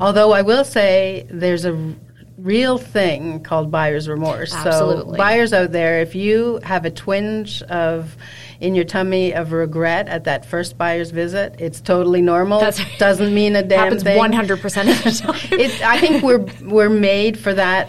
Although 0.00 0.32
I 0.32 0.42
will 0.42 0.64
say 0.64 1.26
there's 1.28 1.64
a 1.64 1.94
real 2.38 2.78
thing 2.78 3.42
called 3.42 3.70
buyer's 3.70 4.08
remorse. 4.08 4.52
Absolutely. 4.54 5.14
So 5.14 5.16
buyers 5.18 5.52
out 5.52 5.72
there, 5.72 6.00
if 6.00 6.14
you 6.14 6.60
have 6.62 6.84
a 6.84 6.90
twinge 6.90 7.62
of 7.62 8.16
in 8.60 8.74
your 8.74 8.84
tummy 8.84 9.32
of 9.34 9.52
regret 9.52 10.08
at 10.08 10.24
that 10.24 10.46
first 10.46 10.78
buyer's 10.78 11.10
visit, 11.10 11.56
it's 11.58 11.80
totally 11.80 12.22
normal. 12.22 12.60
That's- 12.60 12.80
Doesn't 12.98 13.34
mean 13.34 13.56
a 13.56 13.62
damn 13.62 13.80
Happens 13.84 14.02
thing. 14.02 14.18
100% 14.20 14.52
of 14.52 15.04
the 15.04 15.10
time. 15.20 15.32
It, 15.60 15.82
I 15.82 15.98
think 16.00 16.22
we're 16.22 16.46
we're 16.62 16.88
made 16.88 17.38
for 17.38 17.52
that 17.54 17.88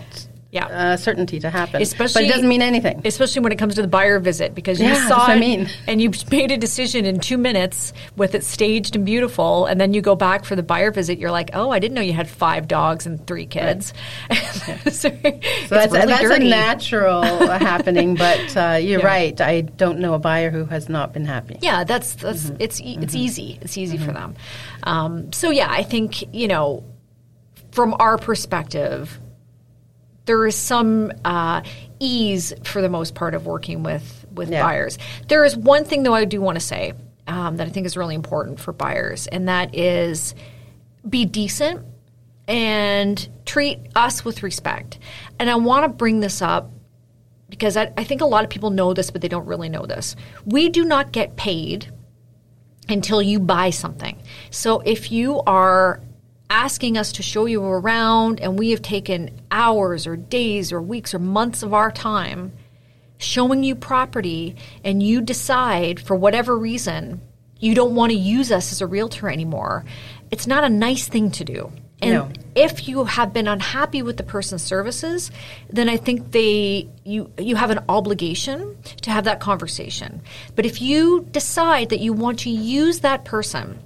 Yeah. 0.53 0.67
uh, 0.67 0.97
certainty 0.97 1.39
to 1.39 1.49
happen. 1.49 1.81
Especially- 1.81 2.21
but 2.23 2.29
it 2.29 2.33
doesn't 2.33 2.47
mean 2.47 2.61
anything. 2.61 3.01
Especially 3.05 3.41
when 3.41 3.51
it 3.51 3.57
comes 3.57 3.73
to 3.75 3.81
the 3.81 3.87
buyer 3.87 4.19
visit, 4.19 4.53
because 4.53 4.79
you 4.79 4.87
Yeah, 4.87 5.07
saw 5.07 5.15
that's 5.15 5.19
what 5.27 5.29
I 5.31 5.35
it 5.35 5.39
mean. 5.39 5.69
and 5.87 5.99
you 6.01 6.11
made 6.31 6.51
a 6.51 6.57
decision 6.57 7.05
in 7.05 7.19
two 7.19 7.37
minutes 7.39 7.91
with 8.15 8.35
it 8.35 8.43
staged 8.43 8.95
and 8.95 9.03
beautiful, 9.05 9.65
and 9.65 9.81
then 9.81 9.93
you 9.95 10.01
go 10.01 10.15
back 10.15 10.45
for 10.45 10.55
the 10.55 10.61
buyer 10.63 10.91
visit. 10.91 11.17
You're 11.17 11.31
like, 11.31 11.49
oh, 11.53 11.71
I 11.71 11.79
didn't 11.79 11.95
know 11.95 12.01
you 12.01 12.13
had 12.13 12.29
five 12.29 12.67
dogs 12.67 13.05
and 13.07 13.25
three 13.25 13.47
kids. 13.47 13.93
so 14.31 14.91
So 14.91 15.09
that's, 15.09 15.91
really 15.91 16.05
that's 16.07 16.23
a 16.35 16.39
natural 16.39 17.23
uh, 17.23 17.57
happening, 17.73 18.13
but 18.15 18.55
uh, 18.55 18.77
you're 18.79 18.99
Yeah. 18.99 19.05
right. 19.07 19.41
I 19.41 19.61
don't 19.61 19.97
know 19.99 20.13
a 20.13 20.19
buyer 20.19 20.51
who 20.51 20.65
has 20.65 20.87
not 20.87 21.13
been 21.13 21.25
happy. 21.25 21.57
Yeah, 21.61 21.83
that's 21.83 22.13
that's 22.13 22.51
it's 22.59 22.79
e- 22.79 22.99
it's 23.01 23.15
easy. 23.15 23.57
It's 23.61 23.75
easy 23.77 23.97
for 23.97 24.11
them. 24.11 24.35
Um, 24.83 25.33
so 25.33 25.49
yeah, 25.49 25.67
I 25.71 25.81
think 25.81 26.23
you 26.33 26.47
know, 26.47 26.83
from 27.71 27.95
our 27.99 28.17
perspective, 28.19 29.19
there 30.25 30.45
is 30.47 30.55
some 30.55 31.11
uh, 31.25 31.61
ease 31.99 32.53
for 32.63 32.81
the 32.81 32.89
most 32.89 33.15
part 33.15 33.33
of 33.35 33.45
working 33.45 33.83
with 33.83 34.25
with 34.33 34.49
Yeah. 34.49 34.63
buyers. 34.63 34.97
There 35.27 35.43
is 35.45 35.55
one 35.55 35.85
thing 35.85 36.03
though 36.03 36.13
I 36.13 36.25
do 36.25 36.41
want 36.41 36.55
to 36.57 36.65
say 36.65 36.93
um, 37.27 37.57
that 37.57 37.67
I 37.67 37.69
think 37.69 37.85
is 37.85 37.95
really 37.97 38.15
important 38.15 38.59
for 38.59 38.73
buyers, 38.73 39.27
and 39.27 39.47
that 39.47 39.75
is 39.75 40.33
be 41.07 41.25
decent 41.25 41.85
and 42.47 43.27
treat 43.45 43.79
us 43.95 44.25
with 44.25 44.43
respect. 44.43 44.99
And 45.39 45.49
I 45.49 45.55
want 45.55 45.83
to 45.85 45.89
bring 45.89 46.19
this 46.19 46.41
up 46.41 46.71
because 47.49 47.77
I, 47.77 47.91
I 47.95 48.03
think 48.03 48.21
a 48.21 48.25
lot 48.25 48.43
of 48.43 48.49
people 48.49 48.69
know 48.71 48.93
this, 48.93 49.11
but 49.11 49.21
they 49.21 49.27
don't 49.27 49.45
really 49.45 49.69
know 49.69 49.85
this. 49.85 50.15
We 50.45 50.69
do 50.69 50.83
not 50.83 51.11
get 51.11 51.35
paid 51.35 51.91
until 52.89 53.21
you 53.21 53.39
buy 53.39 53.69
something. 53.69 54.21
So 54.49 54.79
if 54.81 55.11
you 55.11 55.41
are 55.41 56.01
asking 56.49 56.97
us 56.97 57.11
to 57.13 57.23
show 57.23 57.45
you 57.45 57.63
around 57.63 58.39
and 58.39 58.59
we 58.59 58.71
have 58.71 58.81
taken 58.81 59.31
hours 59.51 60.05
or 60.05 60.15
days 60.15 60.71
or 60.71 60.81
weeks 60.81 61.13
or 61.13 61.19
months 61.19 61.63
of 61.63 61.73
our 61.73 61.91
time 61.91 62.51
showing 63.17 63.63
you 63.63 63.75
property 63.75 64.55
and 64.83 65.01
you 65.01 65.21
decide 65.21 65.99
for 65.99 66.15
whatever 66.15 66.57
reason 66.57 67.21
you 67.59 67.73
don't 67.73 67.95
want 67.95 68.11
to 68.11 68.17
use 68.17 68.51
us 68.51 68.71
as 68.71 68.81
a 68.81 68.87
realtor 68.87 69.29
anymore, 69.29 69.85
it's 70.31 70.47
not 70.47 70.63
a 70.63 70.69
nice 70.69 71.07
thing 71.07 71.31
to 71.31 71.45
do. 71.45 71.71
And 72.01 72.11
No. 72.11 72.29
if 72.53 72.89
you 72.89 73.05
have 73.05 73.31
been 73.31 73.47
unhappy 73.47 74.01
with 74.01 74.17
the 74.17 74.23
person's 74.23 74.61
services, 74.61 75.31
then 75.69 75.87
I 75.87 75.95
think 75.95 76.31
they 76.31 76.89
you 77.05 77.31
you 77.37 77.55
have 77.55 77.69
an 77.69 77.79
obligation 77.87 78.75
to 79.03 79.11
have 79.11 79.23
that 79.23 79.39
conversation. 79.39 80.21
But 80.55 80.65
if 80.65 80.81
you 80.81 81.25
decide 81.31 81.89
that 81.89 82.01
you 82.01 82.11
want 82.11 82.39
to 82.39 82.49
use 82.49 82.99
that 82.99 83.23
person 83.23 83.79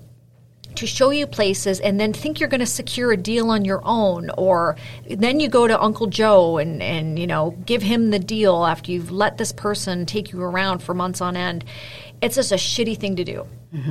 to 0.77 0.87
show 0.87 1.09
you 1.09 1.27
places 1.27 1.79
and 1.79 1.99
then 1.99 2.13
think 2.13 2.39
you're 2.39 2.49
going 2.49 2.59
to 2.59 2.65
secure 2.65 3.11
a 3.11 3.17
deal 3.17 3.49
on 3.49 3.65
your 3.65 3.81
own 3.83 4.29
or 4.37 4.75
then 5.09 5.39
you 5.39 5.49
go 5.49 5.67
to 5.67 5.79
uncle 5.81 6.07
joe 6.07 6.57
and, 6.57 6.81
and 6.81 7.17
you 7.17 7.27
know 7.27 7.51
give 7.65 7.81
him 7.81 8.11
the 8.11 8.19
deal 8.19 8.65
after 8.65 8.91
you've 8.91 9.11
let 9.11 9.37
this 9.37 9.51
person 9.51 10.05
take 10.05 10.31
you 10.31 10.41
around 10.41 10.79
for 10.79 10.93
months 10.93 11.19
on 11.21 11.35
end. 11.35 11.65
It's 12.21 12.35
just 12.35 12.51
a 12.51 12.55
shitty 12.55 12.97
thing 12.97 13.15
to 13.17 13.23
do. 13.23 13.45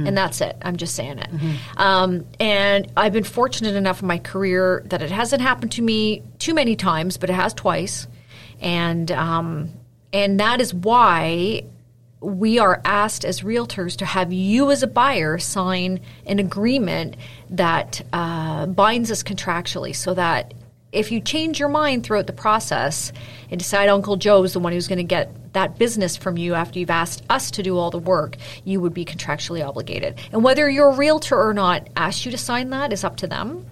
And 0.07 0.17
that's 0.17 0.41
it. 0.41 0.57
I'm 0.63 0.77
just 0.77 0.95
saying 0.95 1.19
it. 1.19 1.31
Um, 1.77 2.25
and 2.41 2.91
i've 2.97 3.13
been 3.13 3.25
fortunate 3.25 3.75
enough 3.75 4.01
in 4.01 4.09
my 4.09 4.19
career 4.19 4.83
that 4.87 5.03
it 5.03 5.11
hasn't 5.11 5.43
happened 5.43 5.73
to 5.73 5.83
me 5.83 6.23
too 6.39 6.55
many 6.55 6.77
times 6.77 7.17
but 7.17 7.31
it 7.31 7.35
has 7.35 7.53
twice. 7.53 8.07
And 8.61 9.11
um, 9.13 9.71
and 10.13 10.41
that 10.41 10.61
is 10.61 10.73
why 10.73 11.65
we 12.21 12.59
are 12.59 12.81
asked 12.85 13.25
as 13.25 13.43
realtors 13.43 13.97
to 13.99 14.07
have 14.07 14.33
you 14.33 14.71
as 14.71 14.83
a 14.83 14.87
buyer 14.87 15.39
sign 15.39 16.01
an 16.27 16.39
agreement 16.39 17.17
that 17.51 18.03
uh, 18.13 18.67
binds 18.67 19.11
us 19.11 19.23
contractually 19.23 19.95
so 19.95 20.15
that 20.15 20.55
if 20.93 21.13
you 21.13 21.21
change 21.21 21.61
your 21.61 21.69
mind 21.69 22.05
throughout 22.05 22.27
the 22.27 22.33
process 22.33 23.13
and 23.51 23.59
decide 23.59 23.89
Uncle 23.89 24.17
Joe 24.17 24.43
is 24.45 24.55
the 24.55 24.61
one 24.61 24.73
who's 24.73 24.89
going 24.89 24.99
to 24.99 25.05
get 25.05 25.53
that 25.53 25.79
business 25.79 26.17
from 26.17 26.39
you 26.39 26.55
after 26.55 26.79
you've 26.79 26.91
asked 26.91 27.23
us 27.29 27.51
to 27.51 27.63
do 27.63 27.77
all 27.77 27.91
the 27.91 27.99
work, 27.99 28.37
you 28.65 28.81
would 28.81 28.95
be 28.95 29.05
contractually 29.05 29.67
obligated. 29.67 30.19
And 30.33 30.43
whether 30.43 30.71
your 30.71 30.93
realtor 30.93 31.39
or 31.39 31.53
not 31.53 31.89
asks 31.97 32.25
you 32.25 32.31
to 32.31 32.39
sign 32.39 32.71
that 32.71 32.93
is 32.93 33.05
up 33.05 33.17
to 33.17 33.27
them. 33.27 33.67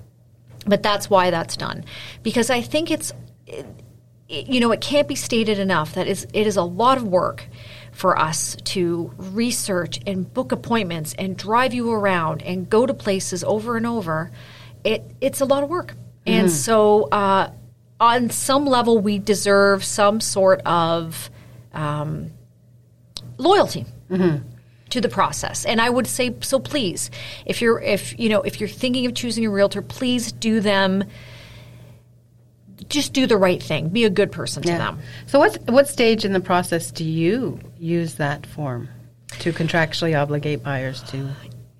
But 0.66 0.82
that's 0.82 1.08
why 1.08 1.30
that's 1.30 1.56
done. 1.56 1.84
Because 2.22 2.50
I 2.50 2.62
think 2.62 2.90
it's 2.90 3.12
it- 3.46 3.66
you 4.26 4.58
know, 4.58 4.72
it 4.72 4.80
can't 4.80 5.06
be 5.06 5.14
stated 5.14 5.58
enough 5.58 5.94
that 5.94 6.06
is, 6.06 6.26
it 6.32 6.46
is 6.46 6.56
a 6.56 6.62
lot 6.62 6.96
of 6.96 7.04
work 7.06 7.46
for 7.94 8.18
us 8.18 8.56
to 8.64 9.12
research 9.16 10.00
and 10.06 10.32
book 10.34 10.52
appointments 10.52 11.14
and 11.16 11.36
drive 11.36 11.72
you 11.72 11.90
around 11.92 12.42
and 12.42 12.68
go 12.68 12.84
to 12.84 12.92
places 12.92 13.44
over 13.44 13.76
and 13.76 13.86
over. 13.86 14.30
It, 14.82 15.02
it's 15.20 15.40
a 15.40 15.44
lot 15.44 15.62
of 15.62 15.70
work. 15.70 15.94
And 16.26 16.50
so, 16.50 17.04
uh, 17.04 17.50
on 18.00 18.30
some 18.30 18.66
level, 18.66 18.98
we 18.98 19.18
deserve 19.18 19.84
some 19.84 20.20
sort 20.20 20.60
of 20.62 21.30
um, 21.72 22.32
loyalty 23.38 23.86
to 24.90 25.00
the 25.00 25.08
process. 25.08 25.64
And 25.64 25.80
I 25.80 25.88
would 25.90 26.06
say, 26.06 26.34
so 26.40 26.58
please, 26.58 27.10
if 27.46 27.62
you're 27.62 27.80
if 27.80 28.18
you 28.18 28.28
know 28.28 28.42
if 28.42 28.60
you're 28.60 28.68
thinking 28.68 29.06
of 29.06 29.14
choosing 29.14 29.46
a 29.46 29.50
realtor, 29.50 29.82
please 29.82 30.32
do 30.32 30.60
them. 30.60 31.04
Just 32.94 33.12
do 33.12 33.26
the 33.26 33.36
right 33.36 33.60
thing. 33.60 33.88
Be 33.88 34.04
a 34.04 34.10
good 34.10 34.30
person 34.30 34.62
to 34.62 34.68
them. 34.68 35.00
So 35.26 35.40
what 35.40 35.58
what 35.68 35.88
stage 35.88 36.24
in 36.24 36.32
the 36.32 36.40
process 36.40 36.92
do 36.92 37.04
you 37.04 37.58
use 37.76 38.14
that 38.14 38.46
form 38.46 38.88
to 39.40 39.52
contractually 39.52 40.16
obligate 40.20 40.62
buyers 40.62 41.02
to 41.10 41.28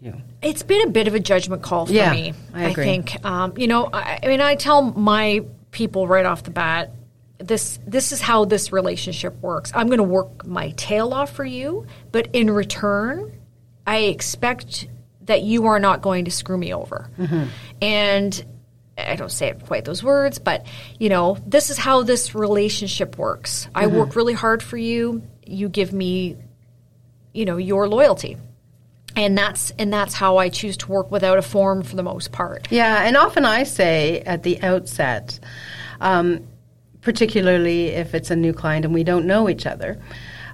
you? 0.01 0.15
It's 0.43 0.65
been 0.65 0.83
a 0.89 0.91
bit 0.91 1.07
of 1.07 1.15
a 1.15 1.21
judgment 1.21 1.63
call 1.63 1.87
for 1.87 1.93
Yeah, 1.93 2.13
me. 2.13 2.35
I 2.53 2.65
agree. 2.65 2.85
think, 2.85 3.25
um, 3.25 3.55
you 3.57 3.67
know, 3.67 3.89
I, 3.93 4.19
I 4.23 4.27
mean, 4.27 4.41
I 4.41 4.57
tell 4.57 4.83
my 4.83 5.45
people 5.71 6.07
right 6.07 6.27
off 6.27 6.43
the 6.43 6.51
bat, 6.51 6.91
this 7.39 7.79
this 7.87 8.13
is 8.13 8.21
how 8.21 8.45
this 8.45 8.73
relationship 8.73 9.41
works. 9.41 9.73
I'm 9.75 9.87
going 9.87 9.99
to 9.99 10.03
work 10.03 10.45
my 10.45 10.71
tail 10.77 11.15
off 11.15 11.31
for 11.31 11.45
you, 11.45 11.87
but 12.13 12.29
in 12.33 12.51
return, 12.51 13.33
I 13.87 13.99
expect 13.99 14.89
that 15.23 15.43
you 15.43 15.67
are 15.67 15.79
not 15.79 16.03
going 16.03 16.25
to 16.27 16.31
screw 16.31 16.59
me 16.59 16.75
over. 16.75 17.09
Mm-hmm. 17.19 17.45
And 17.81 18.45
I 18.97 19.17
don't 19.17 19.31
say 19.33 19.49
it 19.49 19.67
quite 19.67 19.85
those 19.85 20.03
words, 20.03 20.39
but 20.39 20.67
you 20.99 21.09
know, 21.09 21.37
this 21.47 21.71
is 21.71 21.79
how 21.79 22.03
this 22.03 22.35
relationship 22.35 23.19
works. 23.19 23.69
I 23.75 23.87
Mm-hmm. 23.87 23.97
work 23.97 24.17
really 24.17 24.35
hard 24.35 24.63
for 24.63 24.77
you. 24.77 25.23
You 25.45 25.69
give 25.69 25.93
me, 25.93 26.37
you 27.33 27.45
know, 27.45 27.57
your 27.57 27.89
loyalty. 27.89 28.37
And 29.17 29.39
that's 29.39 29.73
and 29.79 29.93
that's 29.93 30.15
how 30.15 30.39
I 30.39 30.49
choose 30.49 30.77
to 30.79 30.89
work 30.91 31.11
without 31.11 31.39
a 31.39 31.43
form 31.43 31.83
for 31.83 31.95
the 31.97 32.03
most 32.03 32.33
part. 32.33 32.67
Yeah, 32.71 33.05
and 33.07 33.17
often 33.17 33.45
I 33.45 33.63
say 33.63 34.21
at 34.21 34.43
the 34.43 34.61
outset, 34.63 35.39
um, 36.01 36.47
particularly 37.01 37.89
if 37.89 38.15
it's 38.15 38.31
a 38.31 38.37
new 38.37 38.53
client 38.53 38.85
and 38.85 38.93
we 38.95 39.05
don't 39.05 39.27
know 39.27 39.49
each 39.49 39.67
other, 39.67 40.01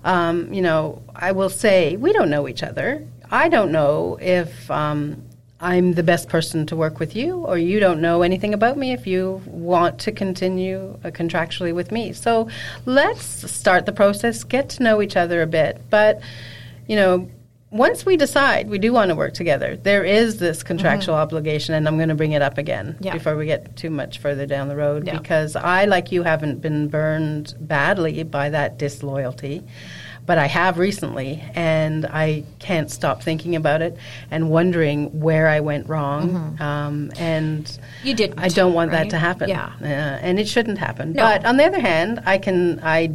um, 0.05 0.53
you 0.53 0.61
know, 0.63 1.03
I 1.15 1.33
will 1.33 1.49
say 1.49 1.97
we 1.97 2.13
don't 2.13 2.29
know 2.29 2.49
each 2.49 2.63
other. 2.63 3.07
I 3.31 3.49
don't 3.49 3.73
know 3.73 4.19
if 4.21 4.71
um, 4.71 5.23
I'm 5.63 5.93
the 5.93 6.03
best 6.03 6.29
person 6.31 6.65
to 6.67 6.77
work 6.77 6.99
with 6.99 7.15
you, 7.15 7.37
or 7.37 7.59
you 7.59 7.81
don't 7.81 8.01
know 8.01 8.23
anything 8.23 8.55
about 8.55 8.79
me 8.79 8.93
if 8.93 9.07
you 9.07 9.43
want 9.45 9.99
to 10.01 10.13
continue 10.13 10.99
uh, 11.05 11.11
contractually 11.11 11.75
with 11.75 11.93
me. 11.93 12.15
So 12.15 12.49
let's 12.87 13.51
start 13.51 13.85
the 13.85 13.93
process, 13.93 14.43
get 14.43 14.71
to 14.71 14.83
know 14.83 15.03
each 15.03 15.17
other 15.17 15.43
a 15.43 15.47
bit. 15.47 15.79
But, 15.91 16.23
you 16.87 16.97
know, 16.97 17.29
once 17.71 18.07
we 18.07 18.17
decide 18.17 18.71
we 18.71 18.79
do 18.79 18.91
want 18.91 19.11
to 19.11 19.15
work 19.15 19.35
together, 19.35 19.77
there 19.77 20.03
is 20.03 20.39
this 20.39 20.63
contractual 20.63 21.15
obligation, 21.15 21.75
and 21.75 21.87
I'm 21.87 21.99
going 21.99 22.09
to 22.09 22.15
bring 22.15 22.33
it 22.33 22.41
up 22.41 22.57
again 22.57 22.97
Yeah. 22.99 23.13
before 23.13 23.37
we 23.37 23.45
get 23.45 23.77
too 23.77 23.91
much 23.91 24.19
further 24.19 24.47
down 24.47 24.69
the 24.69 24.77
road 24.77 25.07
Yeah. 25.07 25.19
because 25.19 25.57
I, 25.57 25.85
like 25.85 26.11
you, 26.11 26.23
haven't 26.23 26.63
been 26.63 26.89
burned 26.89 27.55
badly 27.61 28.23
by 28.23 28.49
that 28.49 28.79
disloyalty. 28.79 29.63
But 30.31 30.39
I 30.39 30.47
have 30.47 30.79
recently, 30.79 31.43
and 31.57 32.07
I 32.07 32.45
can't 32.61 32.89
stop 32.89 33.21
thinking 33.21 33.57
about 33.57 33.83
it 33.83 33.97
and 34.31 34.49
wondering 34.49 35.19
where 35.19 35.49
I 35.49 35.59
went 35.59 35.89
wrong. 35.89 36.57
Um, 36.61 37.11
and 37.19 37.79
You 38.05 38.15
didn't, 38.15 38.39
I 38.39 38.47
don't 38.47 38.73
want 38.73 38.93
right? 38.93 39.03
that 39.03 39.11
to 39.11 39.19
happen. 39.19 39.49
Yeah. 39.49 39.73
Uh, 39.83 39.87
and 39.87 40.39
it 40.39 40.47
shouldn't 40.47 40.79
happen. 40.79 41.15
No. 41.15 41.25
But 41.25 41.45
on 41.45 41.57
the 41.57 41.65
other 41.65 41.81
hand, 41.81 42.23
I 42.27 42.39
can 42.39 42.79
I 42.81 43.11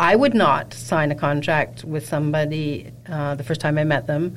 I 0.00 0.16
would 0.16 0.34
not 0.34 0.74
sign 0.74 1.12
a 1.12 1.14
contract 1.14 1.84
with 1.84 2.04
somebody 2.08 2.90
uh, 3.08 3.36
the 3.36 3.44
first 3.44 3.60
time 3.60 3.78
I 3.78 3.84
met 3.84 4.08
them 4.08 4.36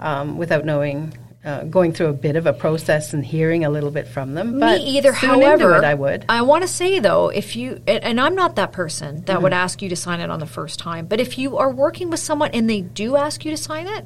um, 0.00 0.38
without 0.38 0.64
knowing. 0.64 1.16
Uh, 1.44 1.64
going 1.64 1.92
through 1.92 2.06
a 2.06 2.12
bit 2.12 2.36
of 2.36 2.46
a 2.46 2.52
process 2.52 3.12
and 3.14 3.26
hearing 3.26 3.64
a 3.64 3.68
little 3.68 3.90
bit 3.90 4.06
from 4.06 4.34
them, 4.34 4.60
but 4.60 4.78
Me 4.80 4.96
either. 4.98 5.10
However, 5.12 5.74
it, 5.76 5.82
I 5.82 5.92
would. 5.94 6.24
I 6.28 6.42
want 6.42 6.62
to 6.62 6.68
say 6.68 7.00
though, 7.00 7.30
if 7.30 7.56
you 7.56 7.82
and, 7.88 8.04
and 8.04 8.20
I'm 8.20 8.36
not 8.36 8.54
that 8.56 8.70
person 8.70 9.24
that 9.24 9.26
Mm-hmm. 9.34 9.42
would 9.42 9.52
ask 9.52 9.82
you 9.82 9.88
to 9.88 9.96
sign 9.96 10.20
it 10.20 10.30
on 10.30 10.38
the 10.38 10.46
first 10.46 10.78
time, 10.78 11.06
but 11.06 11.18
if 11.18 11.38
you 11.38 11.56
are 11.58 11.72
working 11.72 12.10
with 12.10 12.20
someone 12.20 12.52
and 12.52 12.70
they 12.70 12.80
do 12.82 13.16
ask 13.16 13.44
you 13.44 13.50
to 13.50 13.56
sign 13.56 13.88
it, 13.88 14.04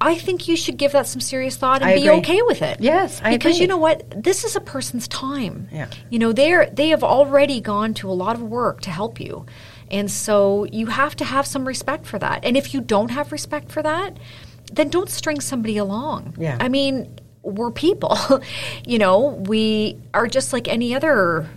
I 0.00 0.14
think 0.14 0.48
you 0.48 0.56
should 0.56 0.78
give 0.78 0.92
that 0.92 1.06
some 1.06 1.20
serious 1.20 1.56
thought 1.56 1.82
and 1.82 1.90
Mm-hmm. 1.90 1.98
I 1.98 2.00
be 2.00 2.08
agree. 2.08 2.18
okay 2.36 2.42
with 2.42 2.62
it. 2.62 2.80
Yes, 2.80 3.20
I 3.22 3.32
because 3.36 3.56
agree. 3.56 3.60
you 3.62 3.66
know 3.68 3.76
what, 3.76 4.22
this 4.22 4.42
is 4.44 4.56
a 4.56 4.60
person's 4.60 5.06
time. 5.08 5.68
Yeah. 5.70 5.88
you 6.08 6.18
know 6.18 6.32
they're 6.32 6.70
they 6.70 6.88
have 6.88 7.04
already 7.04 7.60
gone 7.60 7.92
to 8.00 8.08
a 8.10 8.16
lot 8.16 8.34
of 8.34 8.40
work 8.42 8.80
to 8.82 8.90
help 8.90 9.20
you, 9.20 9.44
and 9.90 10.10
so 10.10 10.64
you 10.72 10.86
have 10.86 11.14
to 11.16 11.24
have 11.26 11.46
some 11.46 11.68
respect 11.68 12.06
for 12.06 12.18
that. 12.18 12.46
And 12.46 12.56
if 12.56 12.72
you 12.72 12.80
don't 12.80 13.10
have 13.10 13.30
respect 13.30 13.70
for 13.70 13.82
that, 13.82 14.16
then 14.72 14.88
don't 14.88 15.10
string 15.10 15.40
somebody 15.40 15.76
along. 15.76 16.34
Yeah. 16.38 16.56
I 16.60 16.68
mean, 16.68 17.18
we're 17.42 17.70
people. 17.70 18.18
you 18.86 18.98
know, 18.98 19.42
we 19.46 20.00
are 20.14 20.26
just 20.26 20.52
like 20.52 20.68
any 20.68 20.94
other 20.94 21.48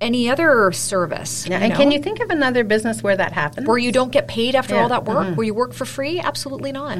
any 0.00 0.30
other 0.30 0.70
service. 0.70 1.46
Yeah, 1.46 1.58
and 1.58 1.72
know? 1.72 1.76
can 1.76 1.90
you 1.90 2.00
think 2.00 2.20
of 2.20 2.30
another 2.30 2.62
business 2.62 3.02
where 3.02 3.16
that 3.16 3.32
happens? 3.32 3.66
where 3.66 3.78
you 3.78 3.90
don't 3.90 4.12
get 4.12 4.28
paid 4.28 4.54
after 4.54 4.74
Yeah, 4.74 4.82
all 4.82 4.88
that 4.90 5.04
work, 5.04 5.28
mhm. 5.28 5.36
where 5.36 5.44
you 5.44 5.54
work 5.54 5.72
for 5.72 5.84
free? 5.84 6.20
Absolutely 6.20 6.70
not. 6.70 6.98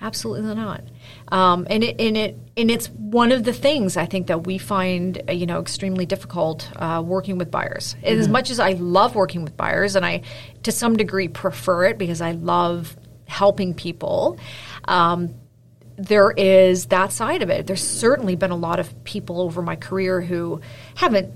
Absolutely 0.00 0.54
not. 0.54 0.82
Um, 1.28 1.66
and 1.70 1.82
it 1.82 1.98
and 2.00 2.16
it 2.16 2.38
and 2.56 2.70
it's 2.70 2.88
one 2.90 3.32
of 3.32 3.44
the 3.44 3.52
things 3.52 3.96
I 3.96 4.04
think 4.06 4.26
that 4.26 4.46
we 4.46 4.58
find 4.58 5.22
uh, 5.28 5.32
you 5.32 5.46
know 5.46 5.60
extremely 5.60 6.04
difficult 6.04 6.70
uh, 6.76 7.02
working 7.04 7.38
with 7.38 7.50
buyers. 7.50 7.96
And 8.02 8.20
As 8.20 8.28
much 8.28 8.50
as 8.50 8.60
I 8.60 8.72
love 8.72 9.14
working 9.14 9.42
with 9.42 9.56
buyers, 9.56 9.96
and 9.96 10.04
I 10.04 10.22
to 10.62 10.72
some 10.72 10.96
degree 10.96 11.28
prefer 11.28 11.86
it 11.86 11.98
because 11.98 12.20
I 12.20 12.32
love 12.32 12.96
helping 13.34 13.74
people. 13.74 14.38
Um, 14.86 15.34
there 15.96 16.30
is 16.30 16.86
that 16.86 17.12
side 17.12 17.42
of 17.42 17.50
it. 17.50 17.66
There's 17.66 17.82
certainly 17.86 18.36
been 18.36 18.50
a 18.50 18.56
lot 18.56 18.80
of 18.80 19.04
people 19.04 19.40
over 19.40 19.62
my 19.62 19.76
career 19.76 20.20
who 20.20 20.60
haven't 20.94 21.32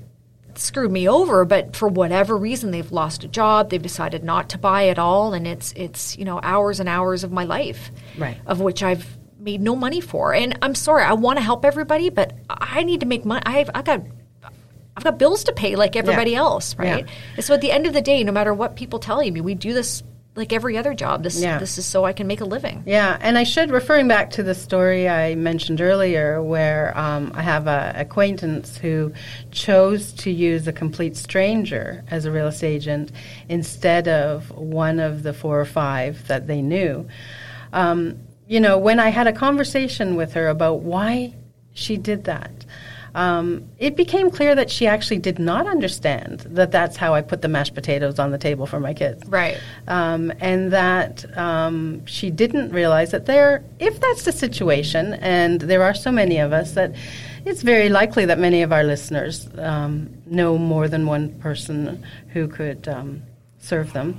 screwed 0.54 0.90
me 0.90 1.08
over, 1.08 1.44
but 1.44 1.76
for 1.76 1.88
whatever 1.88 2.36
reason 2.36 2.70
they've 2.72 2.90
lost 2.90 3.22
a 3.22 3.28
job, 3.28 3.70
they've 3.70 3.80
decided 3.82 4.24
not 4.24 4.48
to 4.50 4.58
buy 4.58 4.88
at 4.88 4.98
all, 4.98 5.32
and 5.34 5.46
it's 5.46 5.72
it's 5.76 6.18
you 6.18 6.24
know 6.24 6.40
hours 6.42 6.80
and 6.80 6.88
hours 6.88 7.22
of 7.24 7.30
my 7.30 7.44
life, 7.44 7.92
Right. 8.16 8.36
Of 8.46 8.60
which 8.60 8.82
I've 8.82 9.06
made 9.38 9.60
no 9.60 9.76
money 9.76 10.00
for. 10.00 10.34
And 10.34 10.58
I'm 10.62 10.74
sorry, 10.74 11.04
I 11.04 11.12
want 11.12 11.38
to 11.38 11.44
help 11.44 11.64
everybody, 11.64 12.10
but 12.10 12.32
I 12.50 12.82
need 12.82 13.00
to 13.00 13.06
make 13.06 13.24
money. 13.24 13.42
I've 13.46 13.70
I 13.74 13.82
got. 13.82 14.02
I've 14.96 15.04
got 15.04 15.16
bills 15.16 15.44
to 15.44 15.52
pay 15.52 15.76
like 15.76 15.94
everybody 15.94 16.32
Yeah. 16.32 16.38
else, 16.38 16.74
right? 16.76 17.06
Yeah. 17.06 17.12
And 17.36 17.44
so 17.44 17.54
at 17.54 17.60
the 17.60 17.70
end 17.70 17.86
of 17.86 17.92
the 17.92 18.02
day, 18.02 18.24
no 18.24 18.32
matter 18.32 18.52
what 18.52 18.74
people 18.74 18.98
tell 18.98 19.22
you, 19.22 19.44
we 19.44 19.54
do 19.54 19.72
this 19.72 20.02
like 20.38 20.52
every 20.52 20.78
other 20.78 20.94
job. 20.94 21.22
This 21.22 21.40
Yeah. 21.40 21.58
this 21.58 21.76
is 21.76 21.84
so 21.84 22.04
I 22.04 22.12
can 22.14 22.26
make 22.26 22.40
a 22.40 22.44
living. 22.46 22.82
Yeah, 22.86 23.18
and 23.20 23.36
I 23.36 23.44
should, 23.44 23.70
referring 23.70 24.08
back 24.08 24.30
to 24.30 24.42
the 24.42 24.54
story 24.54 25.08
I 25.08 25.34
mentioned 25.34 25.80
earlier, 25.80 26.42
where 26.42 26.96
um, 26.96 27.32
I 27.34 27.42
have 27.42 27.66
a 27.66 27.92
acquaintance 27.96 28.78
who 28.78 29.12
chose 29.50 30.12
to 30.14 30.30
use 30.30 30.66
a 30.66 30.72
complete 30.72 31.16
stranger 31.16 32.04
as 32.10 32.24
a 32.24 32.30
real 32.30 32.46
estate 32.46 32.68
agent 32.68 33.12
instead 33.48 34.06
of 34.08 34.50
one 34.56 35.00
of 35.00 35.22
the 35.22 35.32
four 35.32 35.60
or 35.60 35.64
five 35.64 36.26
that 36.28 36.46
they 36.46 36.62
knew. 36.62 37.08
Um, 37.72 38.18
you 38.46 38.60
know, 38.60 38.78
when 38.78 39.00
I 39.00 39.08
had 39.08 39.26
a 39.26 39.32
conversation 39.32 40.16
with 40.16 40.32
her 40.34 40.48
about 40.48 40.80
why 40.80 41.34
she 41.74 41.96
did 41.96 42.24
that, 42.24 42.64
um, 43.18 43.68
it 43.78 43.96
became 43.96 44.30
clear 44.30 44.54
that 44.54 44.70
she 44.70 44.86
actually 44.86 45.18
did 45.18 45.38
not 45.40 45.66
understand 45.66 46.40
that 46.58 46.70
that's 46.70 46.96
how 46.96 47.14
I 47.18 47.20
put 47.22 47.42
the 47.42 47.48
mashed 47.48 47.74
potatoes 47.74 48.18
on 48.20 48.30
the 48.30 48.38
table 48.38 48.64
for 48.72 48.78
my 48.78 48.94
kids 48.94 49.20
Right. 49.26 49.58
um, 49.88 50.32
and 50.38 50.72
that 50.72 51.14
um, 51.36 52.06
she 52.06 52.30
didn't 52.30 52.70
realize 52.70 53.10
that 53.10 53.26
there, 53.26 53.64
if 53.80 53.94
that's 54.00 54.22
the 54.28 54.32
situation, 54.32 55.14
and 55.14 55.60
there 55.60 55.82
are 55.82 55.94
so 55.94 56.12
many 56.12 56.38
of 56.38 56.52
us, 56.52 56.72
that 56.78 56.90
it's 57.44 57.62
very 57.62 57.88
likely 57.88 58.24
that 58.26 58.38
many 58.38 58.62
of 58.62 58.72
our 58.72 58.84
listeners 58.84 59.48
um, 59.58 60.10
know 60.26 60.56
more 60.56 60.86
than 60.86 61.06
one 61.06 61.30
person 61.40 62.04
who 62.34 62.46
could 62.46 62.86
um, 62.86 63.22
serve 63.58 63.92
them. 63.94 64.18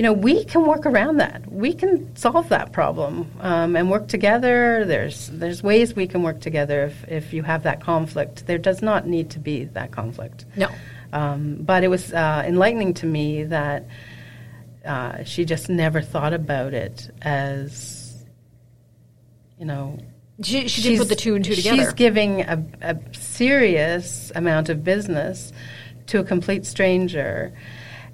You 0.00 0.04
know, 0.04 0.14
we 0.14 0.44
can 0.44 0.64
work 0.64 0.86
around 0.86 1.18
that. 1.18 1.52
We 1.52 1.74
can 1.74 2.16
solve 2.16 2.48
that 2.48 2.72
problem 2.72 3.30
um, 3.40 3.76
and 3.76 3.90
work 3.90 4.08
together. 4.08 4.86
There's 4.86 5.28
there's 5.28 5.62
ways 5.62 5.94
we 5.94 6.06
can 6.06 6.22
work 6.22 6.40
together 6.40 6.84
if, 6.84 7.06
if 7.06 7.32
you 7.34 7.42
have 7.42 7.64
that 7.64 7.82
conflict. 7.82 8.46
There 8.46 8.56
does 8.56 8.80
not 8.80 9.06
need 9.06 9.28
to 9.32 9.38
be 9.38 9.64
that 9.64 9.90
conflict. 9.90 10.46
No. 10.56 10.70
Um, 11.12 11.56
but 11.60 11.84
it 11.84 11.88
was 11.88 12.14
uh, 12.14 12.42
enlightening 12.46 12.94
to 12.94 13.06
me 13.06 13.44
that 13.44 13.88
uh, 14.86 15.22
she 15.24 15.44
just 15.44 15.68
never 15.68 16.00
thought 16.00 16.32
about 16.32 16.72
it 16.72 17.10
as, 17.20 18.24
you 19.58 19.66
know, 19.66 19.98
She, 20.42 20.66
she 20.66 20.80
didn't 20.80 21.00
put 21.00 21.10
the 21.10 21.14
two 21.14 21.34
and 21.34 21.44
two 21.44 21.54
together. 21.54 21.76
she's 21.76 21.92
giving 21.92 22.40
a, 22.40 22.64
a 22.80 22.96
serious 23.12 24.32
amount 24.34 24.70
of 24.70 24.82
business 24.82 25.52
to 26.06 26.20
a 26.20 26.24
complete 26.24 26.64
stranger, 26.64 27.52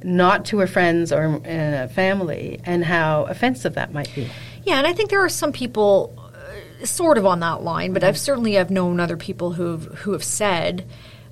not 0.03 0.45
to 0.47 0.59
her 0.59 0.67
friends 0.67 1.13
or 1.13 1.41
uh, 1.47 1.89
family, 1.89 2.61
and 2.65 2.85
how 2.85 3.25
offensive 3.25 3.75
that 3.75 3.93
might 3.93 4.13
be. 4.15 4.29
Yeah, 4.65 4.79
and 4.79 4.87
I 4.87 4.93
think 4.93 5.11
there 5.11 5.25
are 5.25 5.29
some 5.29 5.53
people 5.53 6.13
uh, 6.19 6.85
sort 6.85 7.19
of 7.19 7.27
on 7.27 7.41
that 7.41 7.63
line, 7.63 7.93
but 7.93 8.05
I've 8.05 8.19
certainly 8.19 8.59
I've 8.59 8.71
known 8.71 9.01
other 9.01 9.17
people 9.17 9.53
who've 9.53 9.85
who 9.99 10.13
have 10.13 10.25
said, 10.25 10.87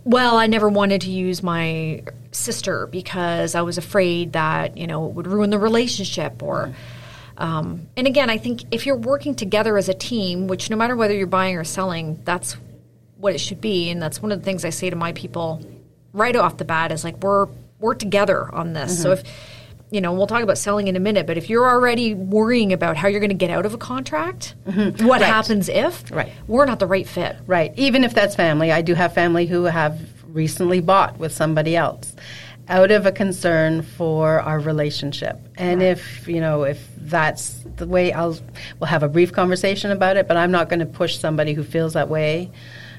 "Well, 0.05 0.37
I 0.37 0.47
never 0.47 0.69
wanted 0.69 1.03
to 1.03 1.11
use 1.11 1.43
my 1.43 2.05
sister 2.31 2.87
because 2.87 3.55
I 3.55 3.63
was 3.63 3.79
afraid 3.79 4.33
that 4.33 4.77
you 4.77 4.87
know 4.87 5.07
it 5.09 5.15
would 5.15 5.27
ruin 5.27 5.51
the 5.51 5.59
relationship." 5.59 6.43
Or, 6.43 6.75
um, 7.37 7.89
and 7.97 8.07
again, 8.07 8.31
I 8.31 8.39
think 8.39 8.63
if 8.71 8.87
you're 8.87 8.97
working 8.97 9.35
together 9.35 9.77
as 9.77 9.89
a 9.89 9.95
team, 9.95 10.47
which 10.47 10.71
no 10.71 10.77
matter 10.77 10.97
whether 10.97 11.15
you're 11.15 11.27
buying 11.27 11.57
or 11.57 11.65
selling, 11.65 12.21
that's 12.25 12.57
what 13.17 13.35
it 13.35 13.39
should 13.39 13.61
be, 13.61 13.91
and 13.91 14.01
that's 14.01 14.23
one 14.23 14.33
of 14.33 14.39
the 14.39 14.45
things 14.45 14.65
I 14.65 14.71
say 14.71 14.91
to 14.91 14.97
my 14.97 15.13
people 15.13 15.61
right 16.13 16.37
off 16.37 16.57
the 16.57 16.65
bat 16.65 16.93
is 16.93 17.03
like 17.03 17.21
we're 17.23 17.49
we're 17.85 17.95
together 17.95 18.53
on 18.53 18.73
this. 18.73 19.01
So 19.01 19.11
mm-hmm. 19.11 19.27
if 19.27 19.33
you 19.91 20.01
know, 20.01 20.13
we'll 20.13 20.27
talk 20.27 20.43
about 20.43 20.59
selling 20.59 20.89
in 20.89 20.97
a 20.97 21.01
minute, 21.01 21.25
but 21.25 21.37
if 21.37 21.49
you're 21.49 21.69
already 21.69 22.15
worrying 22.15 22.73
about 22.73 22.97
how 22.97 23.07
you're 23.07 23.21
going 23.21 23.31
to 23.31 23.37
get 23.37 23.51
out 23.51 23.65
of 23.65 23.75
a 23.75 23.79
contract, 23.79 24.57
mm-hmm. 24.67 25.07
what 25.07 25.21
Right. 25.21 25.31
happens 25.31 25.69
if 25.69 26.11
Right. 26.11 26.33
we're 26.49 26.65
not 26.65 26.81
the 26.81 26.87
right 26.87 27.07
fit? 27.07 27.37
Right. 27.47 27.73
Even 27.77 28.03
if 28.03 28.13
that's 28.13 28.35
family, 28.35 28.73
I 28.73 28.83
do 28.83 28.95
have 28.95 29.15
family 29.15 29.47
who 29.47 29.65
have 29.65 30.01
recently 30.27 30.81
bought 30.81 31.19
with 31.21 31.33
somebody 31.33 31.77
else 31.77 32.13
out 32.69 32.91
of 32.91 33.07
a 33.07 33.13
concern 33.13 33.83
for 33.83 34.41
our 34.41 34.59
relationship. 34.59 35.39
And 35.57 35.81
if, 35.81 36.27
you 36.27 36.41
know, 36.41 36.65
if 36.65 36.85
that's 36.97 37.65
the 37.77 37.87
way 37.87 38.13
I'll 38.13 38.37
we'll 38.81 38.89
have 38.89 39.03
a 39.05 39.09
brief 39.09 39.33
conversation 39.33 39.93
about 39.93 40.17
it, 40.17 40.27
but 40.27 40.37
I'm 40.37 40.51
not 40.51 40.69
going 40.69 40.81
to 40.81 40.87
push 40.87 41.19
somebody 41.19 41.53
who 41.53 41.63
feels 41.63 41.93
that 41.93 42.09
way 42.09 42.51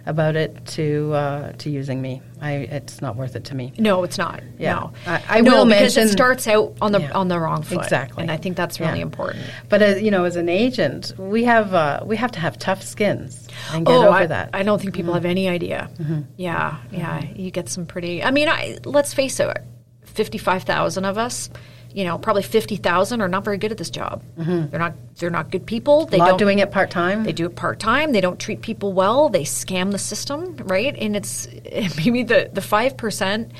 about 0.05 0.35
it 0.35 0.65
to 0.65 1.13
uh, 1.13 1.51
to 1.53 1.69
using 1.69 2.01
me. 2.01 2.21
I 2.41 2.51
it's 2.53 3.01
not 3.01 3.15
worth 3.15 3.35
it 3.35 3.45
to 3.45 3.55
me. 3.55 3.73
No, 3.77 4.03
it's 4.03 4.17
not. 4.17 4.43
Yeah. 4.59 4.73
No, 4.73 4.93
I- 5.07 5.23
I 5.27 5.41
no, 5.41 5.57
will 5.57 5.65
because 5.65 5.97
it 5.97 6.09
starts 6.09 6.47
out 6.47 6.75
on 6.81 6.91
the 6.91 7.01
Yeah. 7.01 7.11
on 7.13 7.27
the 7.27 7.39
wrong 7.39 7.63
foot. 7.63 7.79
Exactly. 7.83 8.21
and 8.21 8.31
I 8.31 8.37
think 8.37 8.55
that's 8.55 8.79
really 8.79 8.99
Yeah. 8.99 9.03
important. 9.03 9.45
But 9.69 9.81
as 9.81 10.01
you 10.01 10.11
know, 10.11 10.25
as 10.25 10.35
an 10.35 10.49
agent, 10.49 11.13
we 11.17 11.43
have 11.45 11.73
uh, 11.73 12.01
we 12.05 12.17
have 12.17 12.31
to 12.33 12.39
have 12.39 12.57
tough 12.59 12.83
skins 12.83 13.47
and 13.71 13.85
get 13.85 13.91
oh, 13.91 14.07
over 14.07 14.09
I, 14.09 14.25
that. 14.27 14.47
Mm-hmm. 14.47 14.55
I 14.57 14.63
don't 14.63 14.81
think 14.81 14.93
people 14.93 15.13
have 15.13 15.25
any 15.25 15.49
idea. 15.49 15.89
Yeah, 16.37 16.77
yeah. 16.91 17.23
You 17.35 17.51
get 17.51 17.69
some 17.69 17.85
pretty. 17.85 18.23
I 18.23 18.31
mean, 18.31 18.47
I, 18.49 18.77
let's 18.85 19.13
face 19.13 19.39
it. 19.39 19.57
Fifty-five 20.03 20.63
thousand 20.63 21.05
of 21.05 21.17
us. 21.17 21.49
You 21.95 22.03
know, 22.03 22.17
probably 22.17 22.43
fifty 22.43 22.75
thousand 22.75 23.21
are 23.21 23.29
not 23.29 23.45
very 23.45 23.57
good 23.57 23.71
at 23.71 23.77
this 23.77 23.89
job. 23.89 24.21
They're 24.35 24.77
not. 24.85 24.95
They're 25.15 25.29
not 25.29 25.49
good 25.49 25.65
people. 25.65 26.05
They 26.05 26.17
Mm-hmm. 26.17 26.25
not 26.25 26.29
don't 26.31 26.37
doing 26.39 26.59
it 26.59 26.69
part 26.69 26.91
time. 26.91 27.23
They 27.23 27.31
do 27.31 27.45
it 27.45 27.55
part 27.55 27.79
time. 27.79 28.11
They 28.11 28.19
don't 28.19 28.37
treat 28.37 28.61
people 28.61 28.91
well. 28.91 29.29
They 29.29 29.43
scam 29.43 29.91
the 29.91 29.97
system, 29.97 30.57
right? 30.57 30.93
And 30.97 31.15
it's 31.15 31.47
maybe 31.97 32.23
the 32.23 32.49
the 32.51 32.61
five 32.61 32.97
percent 32.97 33.53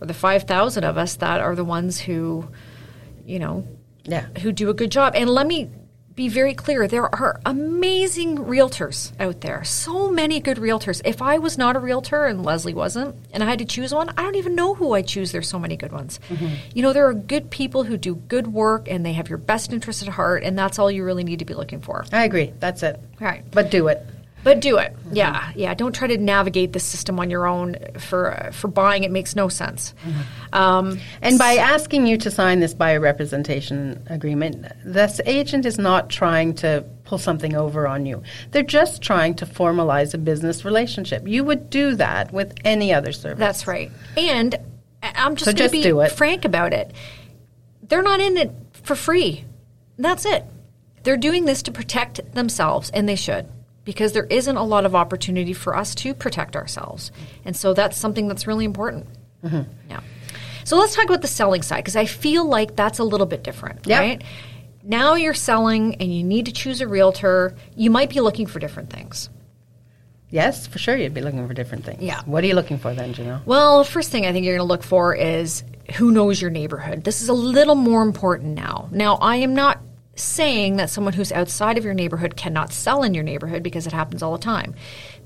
or 0.00 0.06
the 0.06 0.14
five 0.14 0.44
thousand 0.44 0.84
of 0.84 0.96
us 0.98 1.16
that 1.16 1.40
are 1.40 1.56
the 1.56 1.64
ones 1.64 1.98
who, 1.98 2.46
you 3.26 3.40
know, 3.40 3.66
Yeah. 4.04 4.26
who 4.40 4.52
do 4.52 4.70
a 4.70 4.74
good 4.74 4.92
job. 4.92 5.14
And 5.16 5.28
let 5.28 5.48
me 5.48 5.68
be 6.14 6.28
very 6.28 6.54
clear 6.54 6.86
there 6.86 7.14
are 7.14 7.40
amazing 7.46 8.38
realtors 8.38 9.12
out 9.20 9.40
there. 9.40 9.64
So 9.64 10.10
many 10.10 10.40
good 10.40 10.58
realtors. 10.58 11.00
If 11.04 11.22
I 11.22 11.38
was 11.38 11.56
not 11.56 11.76
a 11.76 11.78
realtor 11.78 12.26
and 12.26 12.44
Leslie 12.44 12.74
wasn't, 12.74 13.14
and 13.32 13.42
I 13.42 13.46
had 13.46 13.60
to 13.60 13.64
choose 13.64 13.94
one, 13.94 14.10
I 14.10 14.22
don't 14.22 14.34
even 14.34 14.54
know 14.54 14.74
who 14.74 14.92
I 14.92 15.02
choose. 15.02 15.32
There's 15.32 15.48
so 15.48 15.58
many 15.58 15.76
good 15.76 15.92
ones. 15.92 16.20
Mm-hmm. 16.28 16.54
You 16.74 16.82
know, 16.82 16.92
there 16.92 17.06
are 17.06 17.14
good 17.14 17.50
people 17.50 17.84
who 17.84 17.96
do 17.96 18.16
good 18.16 18.48
work 18.48 18.88
and 18.88 19.06
they 19.06 19.12
have 19.14 19.28
your 19.28 19.38
best 19.38 19.72
interest 19.72 20.02
at 20.02 20.08
heart, 20.08 20.42
and 20.42 20.58
that's 20.58 20.78
all 20.78 20.90
you 20.90 21.04
really 21.04 21.24
need 21.24 21.38
to 21.38 21.44
be 21.44 21.54
looking 21.54 21.80
for. 21.80 22.04
I 22.12 22.24
agree. 22.24 22.52
That's 22.58 22.82
it. 22.82 23.00
Right. 23.20 23.44
But 23.50 23.70
do 23.70 23.88
it. 23.88 24.04
But 24.42 24.60
do 24.60 24.78
it. 24.78 24.96
Yeah, 25.12 25.50
yeah. 25.54 25.74
Don't 25.74 25.94
try 25.94 26.08
to 26.08 26.16
navigate 26.16 26.72
the 26.72 26.80
system 26.80 27.20
on 27.20 27.28
your 27.30 27.46
own 27.46 27.76
for 27.98 28.32
uh, 28.32 28.50
for 28.52 28.68
buying. 28.68 29.04
It 29.04 29.10
makes 29.10 29.36
no 29.36 29.48
sense. 29.48 29.94
Um, 30.52 30.98
And 31.20 31.38
by 31.38 31.54
asking 31.56 32.06
you 32.06 32.16
to 32.18 32.30
sign 32.30 32.60
this 32.60 32.72
buyer 32.72 33.00
representation 33.00 34.02
agreement, 34.08 34.66
this 34.84 35.20
agent 35.26 35.66
is 35.66 35.78
not 35.78 36.08
trying 36.08 36.54
to 36.56 36.84
pull 37.04 37.18
something 37.18 37.54
over 37.54 37.86
on 37.86 38.06
you. 38.06 38.22
They're 38.52 38.62
just 38.62 39.02
trying 39.02 39.34
to 39.34 39.46
formalize 39.46 40.14
a 40.14 40.18
business 40.18 40.64
relationship. 40.64 41.26
You 41.28 41.44
would 41.44 41.68
do 41.70 41.94
that 41.96 42.32
with 42.32 42.54
any 42.64 42.94
other 42.94 43.12
service. 43.12 43.38
That's 43.38 43.66
right. 43.66 43.90
And 44.16 44.54
I- 45.02 45.12
I'm 45.16 45.34
just 45.36 45.44
So 45.50 45.52
going 45.52 45.70
to 45.82 46.00
be 46.08 46.08
frank 46.16 46.44
about 46.44 46.72
it. 46.72 46.92
They're 47.82 48.02
not 48.02 48.20
in 48.20 48.36
it 48.36 48.52
for 48.72 48.94
free. 48.94 49.44
That's 49.98 50.24
it. 50.24 50.44
They're 51.02 51.16
doing 51.16 51.44
this 51.44 51.62
to 51.64 51.72
protect 51.72 52.34
themselves, 52.34 52.90
and 52.90 53.08
they 53.08 53.16
should, 53.16 53.46
because 53.90 54.12
there 54.12 54.26
isn't 54.30 54.56
a 54.56 54.62
lot 54.62 54.86
of 54.86 54.94
opportunity 54.94 55.52
for 55.52 55.76
us 55.76 55.96
to 55.96 56.14
protect 56.14 56.54
ourselves. 56.54 57.10
And 57.44 57.56
so 57.56 57.74
that's 57.74 57.96
something 57.96 58.28
that's 58.28 58.46
really 58.46 58.64
important. 58.64 59.08
Mm-hmm. 59.42 59.68
Yeah. 59.90 59.98
So 60.62 60.76
let's 60.78 60.94
talk 60.94 61.06
about 61.06 61.22
the 61.22 61.26
selling 61.26 61.62
side, 61.62 61.78
because 61.78 61.96
I 61.96 62.04
feel 62.04 62.44
like 62.44 62.76
that's 62.76 63.00
a 63.00 63.04
little 63.04 63.26
bit 63.26 63.42
different, 63.42 63.84
Yep. 63.88 64.00
right? 64.00 64.22
Now 64.84 65.14
you're 65.16 65.34
selling 65.34 65.96
and 65.96 66.14
you 66.14 66.22
need 66.22 66.46
to 66.46 66.52
choose 66.52 66.80
a 66.80 66.86
realtor. 66.86 67.56
You 67.74 67.90
might 67.90 68.10
be 68.10 68.20
looking 68.20 68.46
for 68.46 68.60
different 68.60 68.90
things. 68.90 69.28
Yes, 70.28 70.68
for 70.68 70.78
sure 70.78 70.96
you'd 70.96 71.12
be 71.12 71.20
looking 71.22 71.48
for 71.48 71.54
different 71.54 71.84
things. 71.84 72.00
Yeah. 72.00 72.20
What 72.26 72.44
are 72.44 72.46
you 72.46 72.54
looking 72.54 72.78
for 72.78 72.94
then, 72.94 73.12
Janelle? 73.12 73.44
Well, 73.44 73.82
first 73.82 74.12
thing 74.12 74.24
I 74.24 74.32
think 74.32 74.46
you're 74.46 74.54
going 74.56 74.64
to 74.64 74.72
look 74.72 74.84
for 74.84 75.12
is 75.16 75.64
who 75.96 76.12
knows 76.12 76.40
your 76.40 76.52
neighborhood. 76.52 77.02
This 77.02 77.20
is 77.22 77.28
a 77.28 77.32
little 77.32 77.74
more 77.74 78.02
important 78.02 78.54
now. 78.54 78.88
Now, 78.92 79.16
I 79.16 79.36
am 79.36 79.54
not 79.56 79.80
saying 80.22 80.76
that 80.76 80.90
someone 80.90 81.12
who's 81.12 81.32
outside 81.32 81.78
of 81.78 81.84
your 81.84 81.94
neighborhood 81.94 82.36
cannot 82.36 82.72
sell 82.72 83.02
in 83.02 83.14
your 83.14 83.24
neighborhood 83.24 83.62
because 83.62 83.86
it 83.86 83.92
happens 83.92 84.22
all 84.22 84.32
the 84.32 84.42
time. 84.42 84.74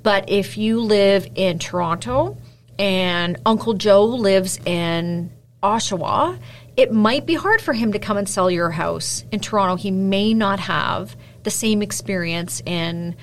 But 0.02 0.28
if 0.28 0.56
you 0.56 0.80
live 0.80 1.28
in 1.34 1.58
Toronto 1.58 2.36
and 2.78 3.40
Uncle 3.46 3.74
Joe 3.74 4.04
lives 4.04 4.58
in 4.64 5.30
Oshawa, 5.62 6.38
it 6.76 6.92
might 6.92 7.26
be 7.26 7.34
hard 7.34 7.60
for 7.60 7.72
him 7.72 7.92
to 7.92 7.98
come 7.98 8.16
and 8.16 8.28
sell 8.28 8.50
your 8.50 8.70
house 8.70 9.24
in 9.30 9.40
Toronto. 9.40 9.76
He 9.76 9.90
may 9.90 10.34
not 10.34 10.60
have 10.60 11.16
the 11.42 11.50
same 11.50 11.82
experience 11.82 12.62
in 12.66 13.16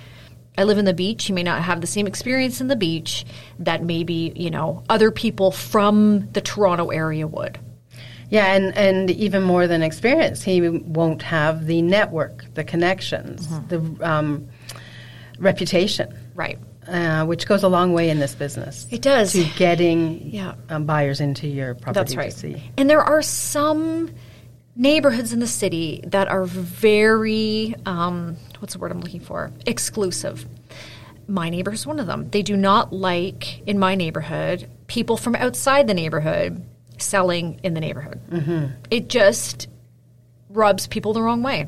I 0.58 0.66
live 0.66 0.78
in 0.78 0.86
the 0.86 0.94
beach. 0.94 1.26
He 1.26 1.34
may 1.34 1.44
not 1.44 1.62
have 1.62 1.80
the 1.80 1.88
same 1.88 2.08
experience 2.08 2.60
in 2.60 2.68
the 2.68 2.76
beach 2.76 3.26
that 3.60 3.84
maybe, 3.84 4.34
you 4.36 4.50
know, 4.50 4.84
other 4.90 5.10
people 5.10 5.52
from 5.52 6.30
the 6.34 6.42
Toronto 6.42 6.90
area 6.90 7.26
would. 7.26 7.58
Yeah, 8.32 8.56
and, 8.56 8.76
and 8.78 9.12
even 9.12 9.44
more 9.44 9.68
than 9.68 9.84
experience, 9.84 10.42
he 10.42 10.62
won't 10.70 11.22
have 11.22 11.66
the 11.68 11.82
network, 11.84 12.46
the 12.56 12.64
connections, 12.64 13.46
Mm-hmm. 13.48 13.68
the 14.00 14.10
um, 14.10 14.48
reputation, 15.38 16.14
Right. 16.34 16.58
uh, 16.88 17.26
which 17.26 17.46
goes 17.46 17.64
a 17.64 17.68
long 17.68 17.94
way 17.94 18.10
in 18.10 18.20
this 18.20 18.34
business. 18.34 18.88
It 18.90 19.02
does. 19.02 19.34
To 19.34 19.44
getting 19.58 20.30
Yeah. 20.32 20.54
um, 20.70 20.86
buyers 20.86 21.20
into 21.22 21.48
your 21.48 21.76
property 21.76 21.94
That's 22.00 22.12
to 22.14 22.18
right. 22.18 22.34
see. 22.34 22.72
And 22.78 22.90
there 22.90 23.02
are 23.02 23.22
some 23.22 24.10
neighborhoods 24.76 25.34
in 25.34 25.40
the 25.40 25.48
city 25.48 26.02
that 26.08 26.28
are 26.30 26.46
very, 26.46 27.76
um, 27.86 28.38
what's 28.60 28.74
the 28.74 28.80
word 28.80 28.92
I'm 28.92 29.02
looking 29.02 29.20
for? 29.20 29.52
Exclusive. 29.66 30.46
My 31.28 31.50
neighbor's 31.50 31.86
one 31.86 32.00
of 32.00 32.08
them. 32.08 32.30
They 32.30 32.42
do 32.42 32.56
not 32.58 32.94
like, 32.94 33.62
in 33.68 33.78
my 33.78 33.96
neighborhood, 33.96 34.70
people 34.88 35.18
from 35.18 35.36
outside 35.36 35.88
the 35.88 35.94
neighborhood 35.94 36.64
selling 37.02 37.60
in 37.64 37.74
the 37.74 37.80
neighborhood. 37.82 38.20
Mm-hmm. 38.30 38.66
It 38.90 39.10
just 39.10 39.68
rubs 40.50 40.88
people 40.88 41.14
the 41.14 41.22
wrong 41.22 41.44
way. 41.44 41.68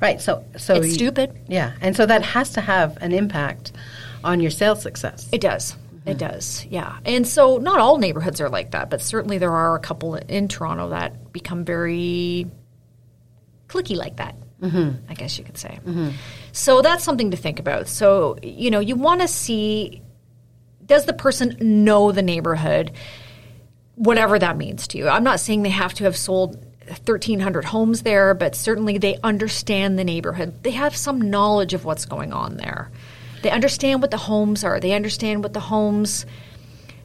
Right. 0.00 0.20
So, 0.20 0.44
so 0.56 0.74
It's 0.74 0.88
you- 0.88 0.92
stupid. 0.94 1.38
Yeah, 1.48 1.72
and 1.80 1.96
so 1.96 2.06
that 2.06 2.22
has 2.22 2.50
to 2.54 2.60
have 2.60 2.98
an 3.00 3.12
impact 3.12 3.72
on 4.24 4.40
your 4.40 4.50
sales 4.50 4.82
success. 4.82 5.28
It 5.32 5.40
does. 5.40 5.76
It 6.06 6.18
does. 6.18 6.66
Yeah. 6.68 6.98
And 7.04 7.26
so 7.28 7.58
not 7.58 7.78
all 7.78 7.98
neighborhoods 7.98 8.40
are 8.40 8.48
like 8.48 8.72
that, 8.72 8.90
but 8.90 9.00
certainly 9.00 9.38
there 9.38 9.52
are 9.52 9.76
a 9.76 9.78
couple 9.78 10.14
in 10.16 10.48
Toronto 10.48 10.88
that 10.88 11.32
become 11.32 11.64
very 11.64 12.46
clicky 13.68 13.96
like 13.96 14.16
that. 14.16 14.34
Mm-hmm. 14.60 15.04
I 15.10 15.14
guess 15.14 15.38
you 15.38 15.44
could 15.44 15.56
say. 15.56 15.78
So 16.52 16.82
that's 16.82 17.04
something 17.04 17.30
to 17.30 17.36
think 17.36 17.58
about. 17.60 17.86
So, 17.86 18.36
you 18.42 18.70
know, 18.70 18.80
you 18.80 18.96
want 18.96 19.20
to 19.20 19.28
see 19.28 20.02
does 20.84 21.04
the 21.06 21.12
person 21.12 21.56
know 21.60 22.10
the 22.12 22.22
neighborhood, 22.22 22.90
whatever 24.00 24.38
that 24.38 24.56
means 24.56 24.88
to 24.88 24.98
you? 24.98 25.08
I'm 25.08 25.22
not 25.22 25.40
saying 25.40 25.62
they 25.62 25.68
have 25.68 25.92
to 25.94 26.04
have 26.04 26.16
sold 26.16 26.56
1,300 26.86 27.66
homes 27.66 28.02
there, 28.02 28.32
but 28.32 28.56
certainly 28.56 28.96
they 28.96 29.18
understand 29.22 29.98
the 29.98 30.04
neighborhood. 30.04 30.62
They 30.62 30.70
have 30.70 30.96
some 30.96 31.20
knowledge 31.20 31.74
of 31.74 31.84
what's 31.84 32.06
going 32.06 32.32
on 32.32 32.56
there. 32.56 32.90
They 33.42 33.50
understand 33.50 34.00
what 34.00 34.10
the 34.10 34.16
homes 34.16 34.64
are, 34.64 34.80
they 34.80 34.92
understand 34.92 35.42
what 35.42 35.52
the 35.52 35.60
homes' 35.60 36.24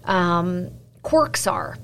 um, 0.05 0.69
quirks 1.03 1.47
are. 1.47 1.77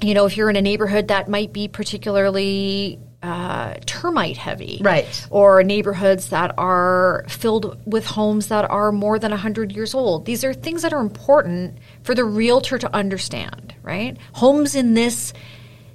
You 0.00 0.14
know, 0.14 0.26
if 0.26 0.36
you're 0.36 0.50
in 0.50 0.56
a 0.56 0.62
neighborhood 0.62 1.08
that 1.08 1.28
might 1.28 1.52
be 1.52 1.68
particularly 1.68 2.98
uh, 3.24 3.74
termite 3.86 4.36
heavy, 4.36 4.78
Right. 4.82 5.26
Or 5.30 5.62
neighborhoods 5.62 6.28
that 6.28 6.54
are 6.58 7.24
filled 7.26 7.80
with 7.86 8.04
homes 8.04 8.48
that 8.48 8.70
are 8.70 8.92
more 8.92 9.18
than 9.18 9.30
100 9.30 9.72
years 9.72 9.94
old. 9.94 10.26
These 10.26 10.44
are 10.44 10.52
things 10.52 10.82
that 10.82 10.92
are 10.92 11.00
important 11.00 11.78
for 12.02 12.14
the 12.14 12.24
realtor 12.24 12.78
to 12.78 12.94
understand, 12.94 13.74
right? 13.82 14.18
Homes 14.34 14.74
in 14.74 14.92
this 14.92 15.32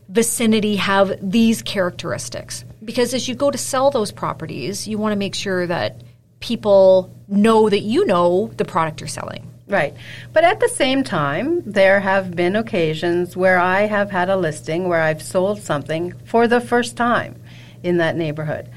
vicinity 0.07 0.77
have 0.77 1.17
these 1.21 1.61
characteristics. 1.61 2.65
Because 2.83 3.13
as 3.13 3.27
you 3.27 3.35
go 3.35 3.51
to 3.51 3.57
sell 3.59 3.91
those 3.91 4.11
properties, 4.11 4.87
you 4.87 4.97
want 4.97 5.11
to 5.11 5.15
make 5.15 5.35
sure 5.35 5.67
that 5.67 6.01
people 6.39 7.15
know 7.27 7.69
that 7.69 7.81
you 7.81 8.07
know 8.07 8.49
the 8.57 8.65
product 8.65 9.01
you're 9.01 9.07
selling. 9.07 9.48
Right. 9.69 9.93
But 10.33 10.43
at 10.43 10.59
the 10.59 10.67
same 10.67 11.03
time, 11.03 11.61
there 11.65 11.99
have 11.99 12.35
been 12.35 12.55
occasions 12.55 13.37
where 13.37 13.59
I 13.59 13.81
have 13.81 14.09
had 14.09 14.29
a 14.29 14.35
listing 14.35 14.87
where 14.87 15.01
I've 15.01 15.21
sold 15.21 15.61
something 15.61 16.13
for 16.25 16.47
the 16.47 16.59
first 16.59 16.97
time 16.97 17.39
in 17.83 17.97
that 17.97 18.15
neighborhood. 18.15 18.69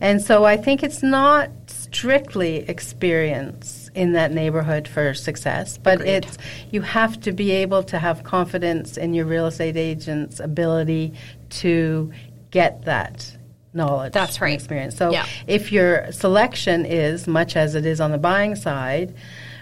And 0.00 0.22
so 0.22 0.44
I 0.44 0.56
think 0.56 0.82
it's 0.82 1.02
not 1.02 1.50
strictly 1.66 2.58
experience 2.68 3.90
in 3.94 4.12
that 4.12 4.32
neighborhood 4.32 4.88
for 4.88 5.12
success, 5.12 5.76
but 5.76 5.96
Agreed. 6.00 6.10
it's 6.24 6.38
you 6.70 6.82
have 6.82 7.20
to 7.22 7.32
be 7.32 7.50
able 7.50 7.82
to 7.84 7.98
have 7.98 8.22
confidence 8.24 8.96
in 8.96 9.12
your 9.12 9.26
real 9.26 9.46
estate 9.46 9.76
agent's 9.76 10.40
ability 10.40 11.14
to 11.50 12.12
get 12.50 12.84
that 12.84 13.36
knowledge 13.74 14.12
That's 14.12 14.40
right. 14.40 14.54
experience. 14.54 14.96
So 14.96 15.10
Yeah. 15.12 15.26
if 15.46 15.72
your 15.72 16.10
selection 16.12 16.86
is 16.86 17.26
much 17.26 17.56
as 17.56 17.74
it 17.74 17.84
is 17.84 18.00
on 18.00 18.12
the 18.12 18.18
buying 18.18 18.54
side, 18.56 19.14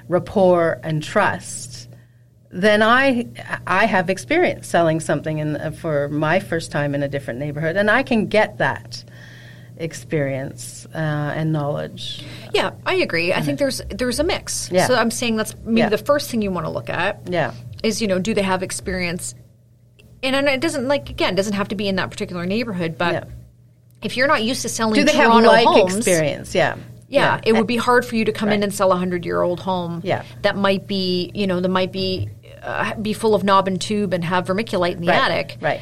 rapport 0.09 0.81
and 0.83 1.03
trust, 1.03 1.89
then 2.51 2.83
I 2.83 3.27
I 3.67 3.87
have 3.87 4.09
experience 4.11 4.67
selling 4.69 5.01
something 5.01 5.39
in, 5.39 5.73
for 5.73 6.09
my 6.09 6.41
first 6.41 6.71
time 6.73 6.95
in 6.95 7.03
a 7.03 7.09
different 7.09 7.39
neighborhood, 7.41 7.77
and 7.77 7.91
I 7.91 8.03
can 8.03 8.27
get 8.27 8.59
that 8.59 9.05
experience 9.79 10.87
uh, 10.95 10.99
and 10.99 11.53
knowledge. 11.53 12.25
Yeah, 12.55 12.71
I 12.85 12.95
agree. 12.97 13.33
I 13.33 13.41
think 13.43 13.59
there's 13.59 13.83
there's 13.91 14.19
a 14.19 14.25
mix. 14.25 14.71
Yeah. 14.73 14.87
So 14.87 14.95
I'm 14.95 15.11
saying 15.11 15.37
that's 15.37 15.55
maybe 15.65 15.81
Yeah. 15.81 15.89
the 15.91 15.99
first 15.99 16.31
thing 16.31 16.43
you 16.43 16.51
want 16.51 16.67
to 16.67 16.71
look 16.71 16.89
at. 16.89 17.29
Yeah. 17.29 17.53
Is 17.83 18.01
you 18.01 18.09
know 18.09 18.19
do 18.19 18.35
they 18.35 18.43
have 18.43 18.63
experience? 18.63 19.35
And 20.23 20.35
and 20.35 20.49
it 20.49 20.61
doesn't 20.61 20.89
like 20.89 21.11
again 21.11 21.35
it 21.35 21.37
doesn't 21.37 21.53
have 21.55 21.69
to 21.69 21.75
be 21.77 21.89
in 21.89 21.97
that 21.97 22.11
particular 22.11 22.47
neighborhood, 22.47 22.97
but 22.99 23.13
Yeah. 23.13 23.25
if 24.03 24.17
you're 24.17 24.29
not 24.29 24.43
used 24.43 24.63
to 24.63 24.69
selling 24.69 24.95
Do 24.95 25.05
they 25.05 25.13
have 25.13 25.35
like 25.45 25.67
homes, 25.67 25.97
experience? 25.97 26.55
Yeah. 26.55 26.77
Yeah, 27.09 27.41
it 27.45 27.53
would 27.53 27.67
be 27.67 27.77
hard 27.77 28.05
for 28.05 28.17
you 28.17 28.25
to 28.25 28.33
come 28.33 28.51
in 28.51 28.63
and 28.63 28.75
sell 28.75 28.93
a 28.93 28.97
hundred 28.97 29.25
year 29.25 29.43
old 29.43 29.61
home. 29.61 30.01
Yeah. 30.05 30.25
that 30.43 30.57
might 30.57 30.87
be 30.87 31.31
you 31.35 31.47
know 31.47 31.61
that 31.61 31.69
might 31.69 31.93
be 31.93 32.31
uh, 32.63 32.95
be 32.97 33.13
full 33.13 33.35
of 33.35 33.45
knob 33.45 33.69
and 33.69 33.81
tube 33.81 34.13
and 34.13 34.25
have 34.25 34.47
vermiculite 34.47 34.93
in 34.93 35.03
the 35.03 35.09
right. 35.09 35.31
attic. 35.31 35.59
Right. 35.61 35.81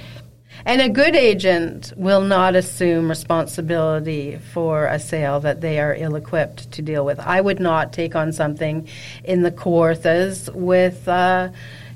And 0.66 0.80
a 0.80 0.88
good 0.88 1.14
agent 1.14 1.92
will 1.96 2.22
not 2.22 2.54
assume 2.54 3.08
responsibility 3.08 4.38
for 4.52 4.86
a 4.86 4.98
sale 4.98 5.40
that 5.40 5.60
they 5.60 5.78
are 5.78 5.94
ill 5.94 6.14
equipped 6.14 6.72
to 6.72 6.82
deal 6.82 7.04
with. 7.04 7.20
I 7.20 7.40
would 7.40 7.60
not 7.60 7.92
take 7.92 8.14
on 8.14 8.32
something 8.32 8.88
in 9.24 9.42
the 9.42 9.50
Kawarthas 9.50 10.54
with, 10.54 11.06
uh, 11.06 11.50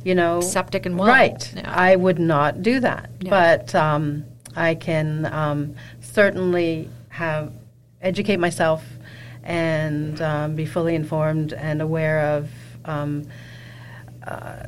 you 0.05 0.15
know, 0.15 0.41
Septic 0.41 0.85
and 0.85 0.99
well. 0.99 1.09
Right. 1.09 1.53
Yeah. 1.55 1.73
I 1.73 1.97
would 1.97 2.19
not 2.19 2.63
do 2.63 2.81
that. 2.81 3.11
Yeah. 3.21 3.31
But 3.31 3.75
um, 3.75 4.25
I 4.55 4.75
can 4.75 5.25
um, 5.27 5.75
certainly 6.01 6.91
have 7.09 7.53
educate 8.03 8.37
myself 8.37 8.85
and 9.45 10.21
um, 10.21 10.55
be 10.55 10.67
fully 10.67 10.95
informed 10.95 11.53
and 11.53 11.81
aware 11.83 12.37
of 12.37 12.51
um, 12.85 13.25
uh, 14.27 14.67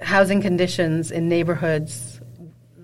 housing 0.00 0.40
conditions 0.40 1.10
in 1.10 1.28
neighborhoods 1.28 2.20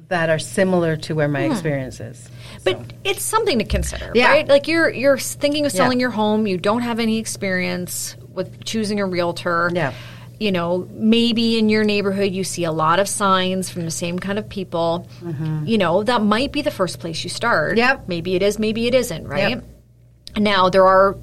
that 0.08 0.30
are 0.30 0.38
similar 0.38 0.96
to 0.96 1.14
where 1.14 1.28
my 1.28 1.42
experience 1.42 2.00
is. 2.00 2.30
But 2.64 2.80
it's 3.04 3.22
something 3.22 3.58
to 3.58 3.64
consider, 3.64 4.10
Yeah. 4.14 4.28
right? 4.28 4.48
Like 4.48 4.66
you're 4.66 4.88
you're 4.88 5.18
thinking 5.18 5.66
of 5.66 5.72
Yeah. 5.72 5.76
selling 5.76 6.00
your 6.00 6.10
home, 6.10 6.46
you 6.46 6.56
don't 6.56 6.80
have 6.80 6.98
any 6.98 7.18
experience 7.18 8.16
with 8.32 8.64
choosing 8.64 9.00
a 9.00 9.06
realtor. 9.06 9.70
Yeah. 9.74 9.92
You 10.40 10.50
know, 10.52 10.88
maybe 10.92 11.58
in 11.58 11.68
your 11.68 11.84
neighborhood 11.84 12.32
you 12.32 12.42
see 12.44 12.64
a 12.64 12.72
lot 12.72 13.00
of 13.00 13.08
signs 13.08 13.68
from 13.68 13.84
the 13.84 13.90
same 13.90 14.18
kind 14.18 14.38
of 14.38 14.48
people. 14.48 15.06
You 15.64 15.76
know, 15.76 16.02
that 16.04 16.22
might 16.22 16.52
be 16.52 16.62
the 16.62 16.70
first 16.70 17.00
place 17.00 17.22
you 17.24 17.28
start. 17.28 17.70
Mm-hmm. 17.72 17.78
Yep. 17.78 18.08
Maybe 18.08 18.34
it 18.34 18.42
is, 18.42 18.58
maybe 18.58 18.86
it 18.86 18.94
isn't, 18.94 19.26
right? 19.28 19.50
Yep. 19.50 19.64
Now 20.38 20.68
there 20.70 20.86
are 20.86 21.16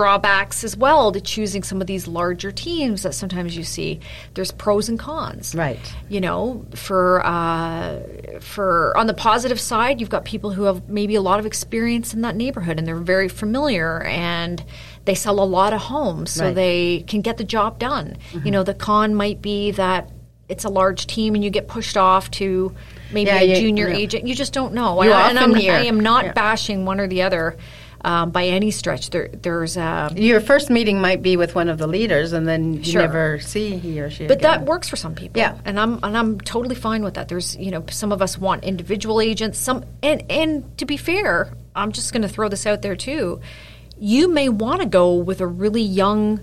drawbacks 0.00 0.62
as 0.62 0.76
well 0.76 1.10
to 1.10 1.22
choosing 1.22 1.62
some 1.62 1.80
of 1.80 1.86
these 1.86 2.06
larger 2.06 2.52
teams 2.52 3.02
that 3.02 3.14
sometimes 3.14 3.56
you 3.56 3.62
see. 3.64 3.98
There's 4.34 4.52
pros 4.52 4.90
and 4.90 4.98
cons. 4.98 5.54
Right. 5.54 5.78
You 6.10 6.20
know, 6.20 6.66
for 6.74 7.24
uh, 7.24 8.02
for 8.40 8.94
on 8.94 9.06
the 9.06 9.14
positive 9.14 9.58
side, 9.58 9.98
you've 9.98 10.10
got 10.10 10.26
people 10.26 10.50
who 10.50 10.64
have 10.64 10.86
maybe 10.86 11.14
a 11.14 11.22
lot 11.22 11.38
of 11.40 11.46
experience 11.46 12.12
in 12.12 12.20
that 12.20 12.36
neighborhood 12.36 12.78
and 12.78 12.86
they're 12.86 12.96
very 12.96 13.30
familiar 13.30 14.02
and 14.02 14.62
they 15.06 15.14
sell 15.14 15.40
a 15.40 15.48
lot 15.58 15.72
of 15.72 15.80
homes, 15.80 16.30
so 16.32 16.42
Right. 16.44 16.48
Mm-hmm. 16.48 16.54
they 16.56 17.04
can 17.08 17.20
get 17.22 17.38
the 17.38 17.44
job 17.44 17.78
done. 17.78 18.18
You 18.44 18.50
know, 18.50 18.64
the 18.64 18.74
con 18.74 19.14
might 19.14 19.40
be 19.40 19.70
that 19.70 20.10
it's 20.48 20.64
a 20.64 20.68
large 20.68 21.06
team 21.06 21.34
and 21.34 21.42
you 21.42 21.48
get 21.48 21.68
pushed 21.68 21.96
off 21.96 22.30
to 22.32 22.74
maybe 23.12 23.28
Yeah, 23.30 23.40
a 23.40 23.44
you- 23.44 23.56
junior 23.56 23.88
yeah. 23.88 23.96
agent. 23.96 24.26
You 24.26 24.34
just 24.34 24.52
don't 24.52 24.74
know. 24.74 25.02
You 25.02 25.10
I- 25.12 25.30
and 25.30 25.38
I'm, 25.38 25.54
I 25.54 25.86
am 25.86 26.00
not 26.00 26.24
yeah. 26.26 26.32
bashing 26.32 26.84
one 26.84 27.00
or 27.00 27.08
the 27.08 27.22
other 27.22 27.56
um, 28.04 28.30
by 28.30 28.46
any 28.46 28.70
stretch. 28.70 29.10
There, 29.10 29.28
there's 29.28 29.76
uh, 29.76 30.10
Your 30.14 30.40
first 30.40 30.70
meeting 30.70 31.00
might 31.00 31.22
be 31.22 31.36
with 31.36 31.54
one 31.54 31.68
of 31.68 31.78
the 31.78 31.86
leaders, 31.86 32.32
and 32.32 32.46
then 32.46 32.74
you 32.74 32.84
Sure. 32.84 33.02
never 33.02 33.38
see 33.40 33.76
he 33.78 34.00
or 34.00 34.10
she. 34.10 34.26
But 34.26 34.38
again. 34.38 34.60
that 34.60 34.66
works 34.66 34.88
for 34.88 34.96
some 34.96 35.14
people. 35.14 35.40
Yeah. 35.40 35.58
And 35.64 35.78
I'm 35.78 35.98
and 36.02 36.16
I'm 36.16 36.40
totally 36.40 36.74
fine 36.74 37.02
with 37.02 37.14
that. 37.14 37.28
There's 37.28 37.56
you 37.56 37.70
know, 37.70 37.84
some 37.90 38.12
of 38.12 38.22
us 38.22 38.38
want 38.38 38.64
individual 38.64 39.20
agents, 39.20 39.58
some 39.58 39.84
and 40.02 40.24
and 40.30 40.76
to 40.78 40.86
be 40.86 40.96
fair, 40.96 41.52
I'm 41.74 41.92
just 41.92 42.12
gonna 42.12 42.28
throw 42.28 42.48
this 42.48 42.66
out 42.66 42.82
there 42.82 42.96
too. 42.96 43.40
You 43.98 44.28
may 44.28 44.48
want 44.48 44.82
to 44.82 44.86
go 44.86 45.14
with 45.14 45.40
a 45.40 45.46
really 45.46 45.82
young 45.82 46.40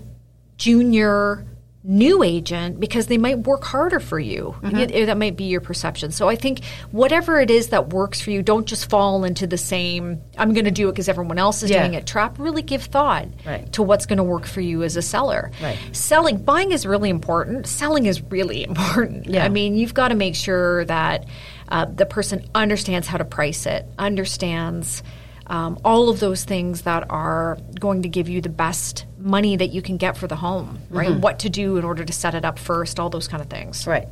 junior 0.56 1.46
new 1.86 2.22
agent 2.22 2.80
because 2.80 3.08
they 3.08 3.18
might 3.18 3.40
work 3.40 3.62
harder 3.62 4.00
for 4.00 4.18
you. 4.18 4.54
Mm-hmm. 4.62 4.76
It- 4.78 5.04
that 5.06 5.18
might 5.18 5.36
be 5.36 5.44
your 5.44 5.60
perception. 5.60 6.10
So 6.12 6.30
I 6.30 6.34
think 6.36 6.64
whatever 6.92 7.38
it 7.40 7.50
is 7.50 7.68
that 7.68 7.90
works 7.90 8.22
for 8.22 8.30
you, 8.30 8.42
don't 8.42 8.66
just 8.66 8.88
fall 8.88 9.22
into 9.24 9.46
the 9.46 9.58
same 9.58 10.22
I'm 10.38 10.54
going 10.54 10.64
to 10.64 10.70
do 10.70 10.88
it 10.88 10.92
because 10.92 11.10
everyone 11.10 11.38
else 11.38 11.62
is 11.62 11.70
Yeah. 11.70 11.80
doing 11.82 11.92
it 11.92 12.06
trap. 12.06 12.38
Really 12.38 12.62
give 12.62 12.84
thought 12.84 13.28
Right. 13.44 13.70
to 13.74 13.82
what's 13.82 14.06
going 14.06 14.16
to 14.16 14.22
work 14.24 14.46
for 14.46 14.62
you 14.62 14.82
as 14.82 14.96
a 14.96 15.02
seller. 15.02 15.50
Right. 15.62 15.78
Selling, 15.92 16.38
buying 16.38 16.72
is 16.72 16.86
really 16.86 17.10
important. 17.10 17.66
Selling 17.66 18.06
is 18.06 18.22
really 18.22 18.64
important. 18.68 19.26
Yeah. 19.26 19.44
I 19.44 19.50
mean, 19.50 19.76
you've 19.76 19.92
got 19.94 20.08
to 20.08 20.14
make 20.14 20.36
sure 20.36 20.86
that 20.86 21.26
uh, 21.68 21.84
the 21.84 22.06
person 22.06 22.48
understands 22.54 23.06
how 23.08 23.18
to 23.18 23.24
price 23.26 23.66
it, 23.66 23.86
understands 23.98 25.02
um, 25.46 25.78
all 25.84 26.08
of 26.08 26.20
those 26.20 26.44
things 26.44 26.82
that 26.82 27.04
are 27.10 27.58
going 27.78 28.02
to 28.02 28.08
give 28.08 28.28
you 28.28 28.40
the 28.40 28.48
best 28.48 29.04
money 29.18 29.56
that 29.56 29.68
you 29.68 29.82
can 29.82 29.96
get 29.96 30.16
for 30.16 30.26
the 30.26 30.36
home, 30.36 30.78
right? 30.90 31.08
Mm-hmm. 31.08 31.20
What 31.20 31.40
to 31.40 31.50
do 31.50 31.76
in 31.76 31.84
order 31.84 32.04
to 32.04 32.12
set 32.12 32.34
it 32.34 32.44
up 32.44 32.58
first, 32.58 32.98
all 32.98 33.10
those 33.10 33.28
kind 33.28 33.42
of 33.42 33.50
things. 33.50 33.86
Right. 33.86 34.08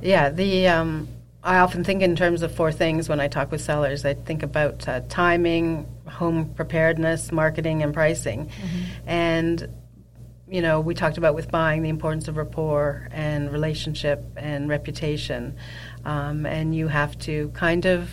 Yeah. 0.00 0.30
The 0.30 0.68
um, 0.68 1.08
I 1.42 1.58
often 1.58 1.82
think 1.82 2.02
in 2.02 2.14
terms 2.14 2.42
of 2.42 2.54
four 2.54 2.70
things 2.70 3.08
when 3.08 3.18
I 3.20 3.28
talk 3.28 3.50
with 3.50 3.60
sellers. 3.60 4.04
I 4.04 4.14
think 4.14 4.42
about 4.42 4.86
uh, 4.88 5.00
timing, 5.08 5.88
home 6.06 6.54
preparedness, 6.54 7.32
marketing, 7.32 7.82
and 7.82 7.92
pricing. 7.92 8.50
And 9.06 9.68
you 10.48 10.60
know, 10.60 10.80
we 10.80 10.94
talked 10.94 11.16
about 11.16 11.34
with 11.34 11.50
buying 11.50 11.82
the 11.82 11.88
importance 11.88 12.28
of 12.28 12.36
rapport 12.36 13.08
and 13.10 13.50
relationship 13.50 14.22
and 14.36 14.68
reputation, 14.68 15.56
um, 16.04 16.44
and 16.44 16.74
you 16.76 16.88
have 16.88 17.18
to 17.20 17.48
kind 17.54 17.86
of 17.86 18.10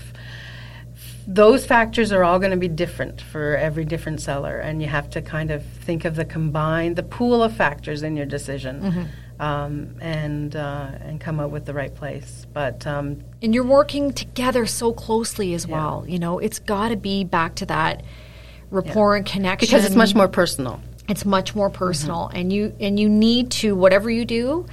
those 1.32 1.64
factors 1.64 2.12
are 2.12 2.24
all 2.24 2.40
going 2.40 2.50
to 2.52 2.58
be 2.58 2.68
different 2.68 3.22
for 3.22 3.56
every 3.56 3.86
different 3.86 4.20
seller, 4.20 4.58
and 4.58 4.82
you 4.82 4.88
have 4.88 5.12
to 5.12 5.22
kind 5.22 5.52
of 5.52 5.64
think 5.64 6.04
of 6.04 6.16
the 6.16 6.26
combined, 6.26 6.96
the 6.96 7.04
pool 7.04 7.44
of 7.44 7.56
factors 7.56 8.02
in 8.02 8.18
your 8.18 8.26
decision, 8.26 9.08
um, 9.40 9.96
and 10.02 10.56
uh, 10.56 10.90
and 11.02 11.22
come 11.22 11.40
up 11.40 11.52
with 11.52 11.66
the 11.66 11.74
right 11.74 11.94
place. 11.94 12.48
But 12.52 12.88
um, 12.88 13.24
And 13.44 13.54
you're 13.54 13.64
working 13.64 14.12
together 14.12 14.66
so 14.66 14.92
closely 14.92 15.54
as 15.54 15.68
well. 15.68 16.04
You 16.08 16.18
know, 16.18 16.40
it's 16.40 16.58
got 16.58 16.90
to 16.90 16.98
be 16.98 17.24
back 17.24 17.56
to 17.56 17.68
that 17.68 18.02
rapport 18.72 19.16
and 19.16 19.24
connection 19.24 19.68
because 19.68 19.86
it's 19.86 19.96
much 19.96 20.16
more 20.16 20.28
personal. 20.28 20.82
It's 21.08 21.26
much 21.26 21.54
more 21.54 21.70
personal, 21.70 22.32
and 22.34 22.52
you 22.52 22.76
and 22.80 23.00
you 23.00 23.08
need 23.08 23.52
to 23.52 23.76
whatever 23.76 24.10
you 24.10 24.26
do, 24.26 24.66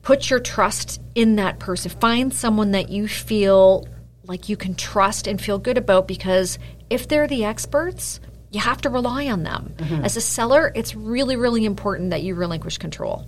put 0.00 0.30
your 0.30 0.40
trust 0.40 1.02
in 1.14 1.36
that 1.36 1.58
person. 1.58 1.90
Find 1.90 2.32
someone 2.32 2.70
that 2.70 2.88
you 2.88 3.06
feel 3.08 3.86
like 4.24 4.48
you 4.48 4.56
can 4.56 4.74
trust 4.74 5.26
and 5.26 5.40
feel 5.40 5.58
good 5.58 5.78
about 5.78 6.06
because 6.08 6.58
if 6.90 7.08
they're 7.08 7.26
the 7.26 7.44
experts, 7.44 8.20
you 8.50 8.60
have 8.60 8.80
to 8.82 8.90
rely 8.90 9.28
on 9.28 9.42
them. 9.42 9.74
Mm-hmm. 9.76 10.04
As 10.04 10.16
a 10.16 10.20
seller, 10.20 10.72
it's 10.74 10.94
really 10.94 11.36
really 11.36 11.64
important 11.64 12.10
that 12.10 12.22
you 12.22 12.34
relinquish 12.34 12.78
control. 12.78 13.26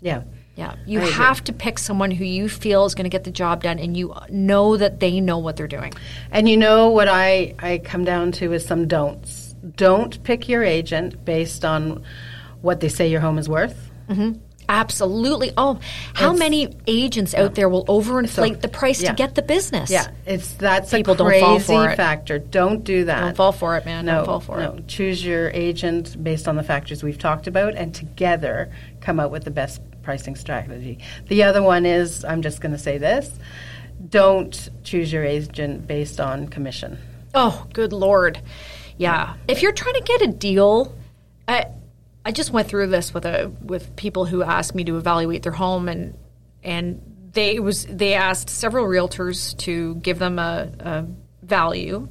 Yeah. 0.00 0.22
Yeah, 0.56 0.74
you 0.84 0.98
have 0.98 1.42
to 1.44 1.54
pick 1.54 1.78
someone 1.78 2.10
who 2.10 2.24
you 2.24 2.46
feel 2.46 2.84
is 2.84 2.94
going 2.94 3.04
to 3.04 3.10
get 3.10 3.24
the 3.24 3.30
job 3.30 3.62
done, 3.62 3.78
and 3.78 3.96
you 3.96 4.14
know 4.28 4.76
that 4.76 5.00
they 5.00 5.18
know 5.18 5.38
what 5.38 5.56
they're 5.56 5.66
doing. 5.66 5.94
And 6.30 6.50
you 6.50 6.56
know 6.58 6.90
what 6.90 7.08
I, 7.08 7.54
I 7.60 7.78
come 7.78 8.04
down 8.04 8.32
to 8.32 8.52
is 8.52 8.66
some 8.66 8.86
don'ts. 8.86 9.54
Don't 9.76 10.22
pick 10.22 10.50
your 10.50 10.62
agent 10.62 11.24
based 11.24 11.64
on 11.64 12.02
what 12.60 12.80
they 12.80 12.90
say 12.90 13.08
your 13.08 13.20
home 13.20 13.38
is 13.38 13.48
worth. 13.48 13.90
Mm-hmm. 14.08 14.38
Absolutely. 14.70 15.50
Oh, 15.58 15.80
how 16.14 16.26
It's- 16.26 16.38
many 16.38 16.68
agents 16.86 17.34
out 17.34 17.56
there 17.56 17.68
will 17.68 17.84
overinflate 17.86 18.54
So- 18.54 18.60
the 18.60 18.68
price 18.68 19.02
yeah. 19.02 19.10
to 19.10 19.16
get 19.16 19.34
the 19.34 19.42
business? 19.42 19.90
Yeah, 19.90 20.06
it's 20.26 20.52
that's 20.54 20.92
People 20.92 21.14
a 21.14 21.16
don't 21.16 21.40
fall 21.40 21.58
for 21.58 21.90
it. 21.90 21.96
factor. 21.96 22.38
Don't 22.38 22.84
do 22.84 23.04
that. 23.06 23.20
Don't 23.20 23.36
fall 23.36 23.50
for 23.52 23.76
it, 23.76 23.84
man. 23.84 24.04
No, 24.06 24.18
Don't 24.18 24.26
fall 24.26 24.40
for 24.40 24.58
no. 24.58 24.74
it. 24.74 24.86
Choose 24.86 25.24
your 25.26 25.50
agent 25.50 26.22
based 26.22 26.46
on 26.46 26.54
the 26.54 26.62
factors 26.62 27.02
we've 27.02 27.18
talked 27.18 27.48
about, 27.48 27.74
and 27.74 27.92
together 27.92 28.70
come 29.00 29.18
out 29.18 29.32
with 29.32 29.42
the 29.44 29.50
best 29.50 29.80
pricing 30.02 30.36
strategy. 30.36 30.98
The 31.28 31.42
other 31.42 31.62
one 31.62 31.84
is 31.84 32.24
I'm 32.24 32.40
just 32.40 32.60
going 32.60 32.72
to 32.72 32.78
say 32.78 32.96
this: 32.96 33.28
don't 34.08 34.68
choose 34.84 35.12
your 35.12 35.24
agent 35.24 35.88
based 35.88 36.20
on 36.20 36.46
commission. 36.46 36.96
Oh, 37.34 37.66
good 37.72 37.92
lord. 37.92 38.38
Yeah. 38.98 39.34
If 39.48 39.62
you're 39.62 39.72
trying 39.72 39.94
to 39.94 40.02
get 40.02 40.22
a 40.22 40.28
deal, 40.28 40.94
I 41.48 41.66
I 42.24 42.32
just 42.32 42.50
went 42.52 42.68
through 42.68 42.88
this 42.88 43.14
with 43.14 43.24
a 43.24 43.50
with 43.62 43.96
people 43.96 44.24
who 44.26 44.42
asked 44.42 44.74
me 44.74 44.84
to 44.84 44.96
evaluate 44.96 45.42
their 45.42 45.52
home 45.52 45.88
and 45.88 46.16
and 46.62 47.00
they 47.32 47.58
was 47.60 47.86
they 47.86 48.14
asked 48.14 48.50
several 48.50 48.86
realtors 48.86 49.56
to 49.58 49.94
give 49.96 50.18
them 50.18 50.38
a, 50.38 50.70
a 50.80 51.06
value. 51.42 52.08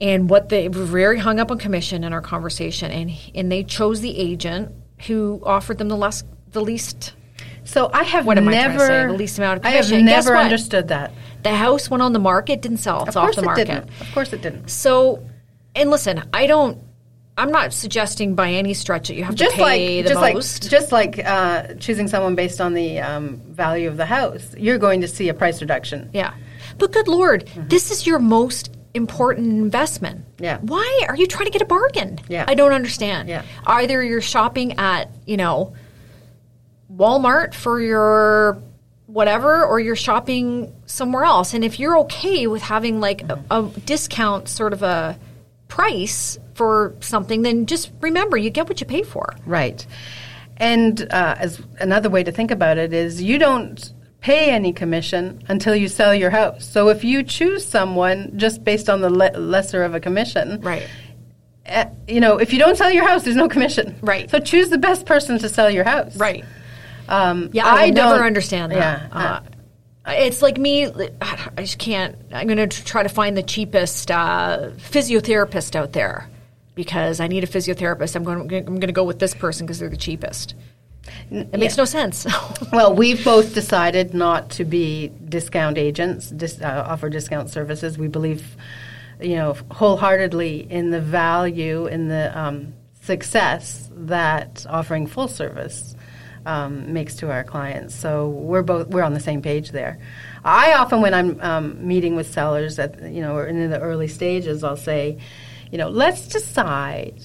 And 0.00 0.28
what 0.28 0.48
they 0.48 0.68
were 0.68 0.84
very 0.84 1.18
hung 1.18 1.38
up 1.38 1.50
on 1.50 1.58
commission 1.58 2.04
in 2.04 2.12
our 2.12 2.22
conversation 2.22 2.90
and 2.90 3.12
and 3.34 3.52
they 3.52 3.64
chose 3.64 4.00
the 4.00 4.18
agent 4.18 4.72
who 5.06 5.42
offered 5.44 5.78
them 5.78 5.88
the 5.88 5.96
less 5.96 6.24
the 6.52 6.60
least 6.60 7.14
So 7.64 7.90
I 7.92 8.02
have 8.04 8.26
What 8.26 8.38
am 8.38 8.48
I 8.48 8.52
trying 8.52 8.78
to 8.78 8.86
say? 8.86 9.06
The 9.06 9.12
least 9.12 9.38
amount 9.38 9.58
of 9.58 9.62
commission. 9.62 9.74
I 9.74 9.76
have 9.76 9.86
commission. 9.86 9.98
And 10.00 10.08
guess 10.08 10.24
never 10.26 10.36
understood 10.36 10.88
that. 10.88 11.12
the 11.42 11.54
house 11.54 11.90
went 11.90 12.02
on 12.02 12.12
the 12.12 12.18
market, 12.18 12.62
didn't 12.62 12.78
sell. 12.78 13.04
It's 13.04 13.16
Of 13.16 13.24
off 13.24 13.34
the 13.34 13.42
market. 13.42 13.66
didn't. 13.66 13.90
Of 14.00 14.12
course 14.12 14.32
it 14.32 14.40
didn't. 14.42 14.68
So, 14.70 15.24
and 15.74 15.90
listen, 15.90 16.22
I 16.32 16.46
don't. 16.46 16.78
I'm 17.36 17.50
not 17.50 17.72
suggesting 17.72 18.34
by 18.34 18.52
any 18.52 18.74
stretch 18.74 19.08
that 19.08 19.14
you 19.14 19.24
have 19.24 19.34
just 19.34 19.56
to 19.56 19.56
pay 19.56 19.96
like 19.96 20.04
the 20.04 20.14
just 20.14 20.34
most. 20.34 20.62
like 20.62 20.70
just 20.70 20.92
like 20.92 21.18
uh, 21.24 21.74
choosing 21.74 22.06
someone 22.06 22.36
based 22.36 22.60
on 22.60 22.74
the 22.74 23.00
um, 23.00 23.38
value 23.48 23.88
of 23.88 23.96
the 23.96 24.06
house, 24.06 24.54
you're 24.56 24.78
going 24.78 25.00
to 25.00 25.08
see 25.08 25.28
a 25.28 25.34
price 25.34 25.60
reduction. 25.60 26.10
yeah, 26.12 26.34
but 26.78 26.92
good 26.92 27.08
lord, 27.08 27.48
this 27.56 27.90
is 27.90 28.06
your 28.06 28.20
most 28.20 28.70
important 28.94 29.48
investment. 29.48 30.20
Mm-hmm. 30.20 30.44
Yeah. 30.44 30.58
Why 30.60 31.02
are 31.08 31.16
you 31.16 31.26
trying 31.26 31.46
to 31.46 31.50
get 31.50 31.62
a 31.62 31.66
bargain? 31.66 32.20
Yeah. 32.28 32.44
I 32.46 32.54
don't 32.54 32.72
understand. 32.72 33.28
Yeah. 33.28 33.42
Either 33.66 34.02
you're 34.02 34.20
shopping 34.20 34.78
at 34.78 35.10
you 35.26 35.36
know 35.36 35.74
Walmart 36.94 37.54
for 37.54 37.80
your 37.80 38.62
whatever 39.06 39.64
or 39.64 39.80
you're 39.80 39.96
shopping 39.96 40.72
somewhere 40.86 41.24
else 41.24 41.54
and 41.54 41.64
if 41.64 41.78
you're 41.78 41.98
okay 41.98 42.46
with 42.46 42.62
having 42.62 43.00
like 43.00 43.22
a, 43.28 43.42
a 43.50 43.62
discount 43.84 44.48
sort 44.48 44.72
of 44.72 44.82
a 44.82 45.18
price 45.68 46.38
for 46.54 46.94
something 47.00 47.42
then 47.42 47.66
just 47.66 47.90
remember 48.00 48.36
you 48.36 48.50
get 48.50 48.68
what 48.68 48.80
you 48.80 48.86
pay 48.86 49.02
for 49.02 49.34
Right. 49.46 49.86
And 50.56 51.00
uh, 51.12 51.34
as 51.38 51.60
another 51.80 52.08
way 52.08 52.22
to 52.22 52.32
think 52.32 52.50
about 52.50 52.78
it 52.78 52.92
is, 52.92 53.20
you 53.20 53.38
don't 53.38 53.92
pay 54.20 54.50
any 54.50 54.72
commission 54.72 55.42
until 55.48 55.74
you 55.74 55.88
sell 55.88 56.14
your 56.14 56.30
house. 56.30 56.64
So 56.64 56.88
if 56.88 57.04
you 57.04 57.22
choose 57.22 57.66
someone 57.66 58.32
just 58.36 58.64
based 58.64 58.88
on 58.88 59.00
the 59.00 59.10
le- 59.10 59.36
lesser 59.36 59.82
of 59.82 59.94
a 59.94 60.00
commission, 60.00 60.60
right 60.60 60.86
uh, 61.66 61.86
you 62.06 62.20
know, 62.20 62.36
if 62.36 62.52
you 62.52 62.58
don't 62.58 62.76
sell 62.76 62.90
your 62.90 63.08
house, 63.08 63.24
there's 63.24 63.36
no 63.36 63.48
commission. 63.48 63.96
Right. 64.02 64.30
So 64.30 64.38
choose 64.38 64.68
the 64.68 64.76
best 64.76 65.06
person 65.06 65.38
to 65.38 65.48
sell 65.48 65.70
your 65.70 65.84
house. 65.84 66.14
right 66.16 66.44
Um, 67.08 67.48
Yeah, 67.54 67.66
I, 67.66 67.90
don't 67.90 68.10
never 68.10 68.24
understand 68.24 68.72
that. 68.72 68.76
Yeah. 68.76 69.08
Uh, 69.10 69.40
it's 70.08 70.42
like 70.42 70.58
me. 70.58 70.86
I 71.22 71.62
just 71.62 71.78
can't. 71.78 72.16
I'm 72.30 72.46
going 72.46 72.68
to 72.68 72.84
try 72.84 73.02
to 73.02 73.08
find 73.08 73.34
the 73.34 73.42
cheapest 73.42 74.10
uh, 74.10 74.72
physiotherapist 74.76 75.74
out 75.74 75.94
there 75.94 76.28
because 76.74 77.20
I 77.20 77.28
need 77.28 77.44
a 77.44 77.46
physiotherapist. 77.46 78.16
I'm 78.16 78.24
going. 78.24 78.40
I'm 78.40 78.64
going 78.64 78.80
to 78.80 78.92
go 78.92 79.04
with 79.04 79.18
this 79.18 79.34
person 79.34 79.66
because 79.66 79.78
they're 79.78 79.88
the 79.88 79.96
cheapest. 79.96 80.54
It 81.30 81.58
makes 81.58 81.76
no 81.76 81.84
sense. 81.84 82.26
Well, 82.72 82.94
we've 82.94 83.22
both 83.24 83.54
decided 83.54 84.14
not 84.14 84.50
to 84.50 84.64
be 84.64 85.12
discount 85.28 85.78
agents, 85.78 86.30
dis, 86.30 86.60
uh, 86.60 86.84
offer 86.86 87.08
discount 87.08 87.50
services. 87.50 87.98
We 87.98 88.08
believe, 88.08 88.56
you 89.20 89.36
know, 89.36 89.56
wholeheartedly 89.70 90.70
in 90.70 90.90
the 90.90 91.00
value, 91.00 91.86
in 91.86 92.08
the 92.08 92.36
um, 92.36 92.74
success 93.02 93.90
that 93.94 94.66
offering 94.68 95.06
full 95.06 95.28
service 95.28 95.94
um, 96.46 96.92
makes 96.92 97.14
to 97.16 97.30
our 97.30 97.44
clients. 97.44 97.94
So 97.94 98.28
we're 98.28 98.62
both 98.62 98.88
we're 98.88 99.02
on 99.02 99.14
the 99.14 99.20
same 99.20 99.42
page 99.42 99.70
there. 99.70 99.98
I 100.44 100.74
often, 100.74 101.00
when 101.00 101.14
I'm 101.14 101.40
um, 101.40 101.86
meeting 101.86 102.16
with 102.16 102.30
sellers, 102.30 102.78
at 102.78 103.00
you 103.02 103.20
know, 103.20 103.36
or 103.36 103.46
in 103.46 103.70
the 103.70 103.80
early 103.80 104.08
stages, 104.08 104.64
I'll 104.64 104.76
say, 104.76 105.18
you 105.74 105.78
know, 105.78 105.88
let's 105.88 106.28
decide 106.28 107.20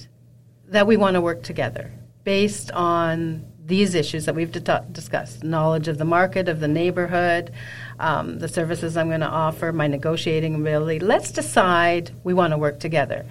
that 0.66 0.84
we 0.84 0.96
want 0.96 1.14
to 1.14 1.20
work 1.20 1.44
together 1.44 1.92
based 2.24 2.72
on 2.72 3.46
these 3.64 3.94
issues 3.94 4.24
that 4.24 4.34
we've 4.34 4.50
di- 4.50 4.84
discussed 4.90 5.44
knowledge 5.44 5.86
of 5.86 5.98
the 5.98 6.04
market, 6.04 6.48
of 6.48 6.58
the 6.58 6.66
neighborhood, 6.66 7.52
um, 8.00 8.40
the 8.40 8.48
services 8.48 8.96
I'm 8.96 9.06
going 9.06 9.20
to 9.20 9.28
offer, 9.28 9.72
my 9.72 9.86
negotiating 9.86 10.56
ability. 10.56 10.98
Let's 10.98 11.30
decide 11.30 12.10
we 12.24 12.34
want 12.34 12.52
to 12.52 12.58
work 12.58 12.80
together. 12.80 13.24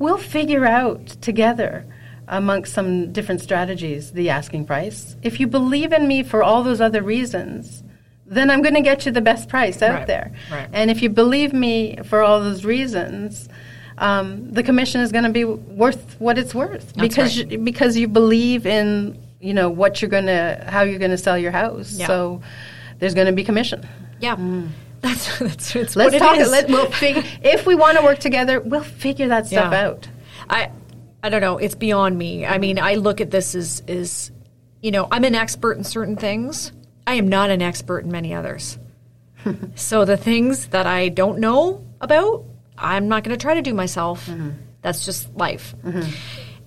We'll 0.00 0.18
figure 0.18 0.66
out 0.66 1.06
together 1.06 1.86
amongst 2.26 2.74
some 2.74 3.12
different 3.12 3.40
strategies 3.40 4.10
the 4.10 4.30
asking 4.30 4.64
price. 4.66 5.14
If 5.22 5.38
you 5.38 5.46
believe 5.46 5.92
in 5.92 6.08
me 6.08 6.24
for 6.24 6.42
all 6.42 6.64
those 6.64 6.80
other 6.80 7.00
reasons, 7.00 7.84
then 8.26 8.50
I'm 8.50 8.62
going 8.62 8.74
to 8.74 8.82
get 8.82 9.06
you 9.06 9.12
the 9.12 9.20
best 9.20 9.48
price 9.48 9.82
out 9.82 9.94
Right, 9.94 10.06
there. 10.08 10.32
right. 10.50 10.68
And 10.72 10.90
if 10.90 11.00
you 11.00 11.10
believe 11.10 11.52
me 11.52 11.98
for 12.02 12.24
all 12.24 12.40
those 12.40 12.64
reasons, 12.64 13.48
um, 14.00 14.50
the 14.52 14.62
commission 14.62 15.00
is 15.00 15.12
going 15.12 15.24
to 15.24 15.30
be 15.30 15.44
worth 15.44 16.16
what 16.18 16.38
it's 16.38 16.54
worth 16.54 16.96
because 16.96 17.38
right. 17.38 17.50
you, 17.50 17.58
because 17.58 17.96
you 17.96 18.08
believe 18.08 18.66
in 18.66 19.18
you 19.40 19.54
know 19.54 19.70
what 19.70 20.00
you're 20.02 20.10
going 20.10 20.26
to 20.26 20.64
how 20.68 20.82
you're 20.82 20.98
going 20.98 21.10
to 21.10 21.18
sell 21.18 21.38
your 21.38 21.52
house. 21.52 21.92
Yeah. 21.92 22.06
So 22.06 22.42
there's 22.98 23.14
going 23.14 23.26
to 23.26 23.32
be 23.32 23.44
commission. 23.44 23.86
yeah, 24.20 24.36
that's 25.00 25.38
that's, 25.40 25.72
that's 25.72 25.96
Let's 25.96 25.96
what 25.96 26.14
it 26.14 26.18
talk. 26.18 26.38
is. 26.38 26.50
Let, 26.50 26.68
we'll 26.68 26.90
fig- 26.90 27.24
if 27.42 27.66
we 27.66 27.74
want 27.74 27.98
to 27.98 28.04
work 28.04 28.18
together, 28.18 28.60
we'll 28.60 28.82
figure 28.82 29.28
that 29.28 29.46
stuff 29.46 29.72
Yeah. 29.72 29.86
out. 29.86 30.08
I 30.48 30.70
I 31.22 31.28
don't 31.30 31.40
know. 31.40 31.58
It's 31.58 31.74
beyond 31.74 32.16
me. 32.16 32.46
I 32.46 32.58
mean, 32.58 32.78
I 32.78 32.94
look 32.94 33.20
at 33.20 33.30
this 33.30 33.54
as 33.54 33.82
is, 33.86 34.30
you 34.80 34.90
know, 34.90 35.08
I'm 35.10 35.24
an 35.24 35.34
expert 35.34 35.76
in 35.76 35.84
certain 35.84 36.16
things. 36.16 36.72
I 37.06 37.14
am 37.14 37.28
not 37.28 37.50
an 37.50 37.62
expert 37.62 38.00
in 38.04 38.12
many 38.12 38.34
others. 38.34 38.78
so 39.74 40.04
the 40.04 40.16
things 40.16 40.68
that 40.68 40.86
I 40.86 41.08
don't 41.08 41.38
know 41.38 41.84
about, 42.00 42.44
I'm 42.78 43.08
not 43.08 43.24
going 43.24 43.36
to 43.36 43.40
try 43.40 43.54
to 43.54 43.62
do 43.62 43.74
myself. 43.74 44.26
Mm-hmm. 44.26 44.50
That's 44.82 45.04
just 45.04 45.34
life. 45.34 45.74
Mm-hmm. 45.84 46.10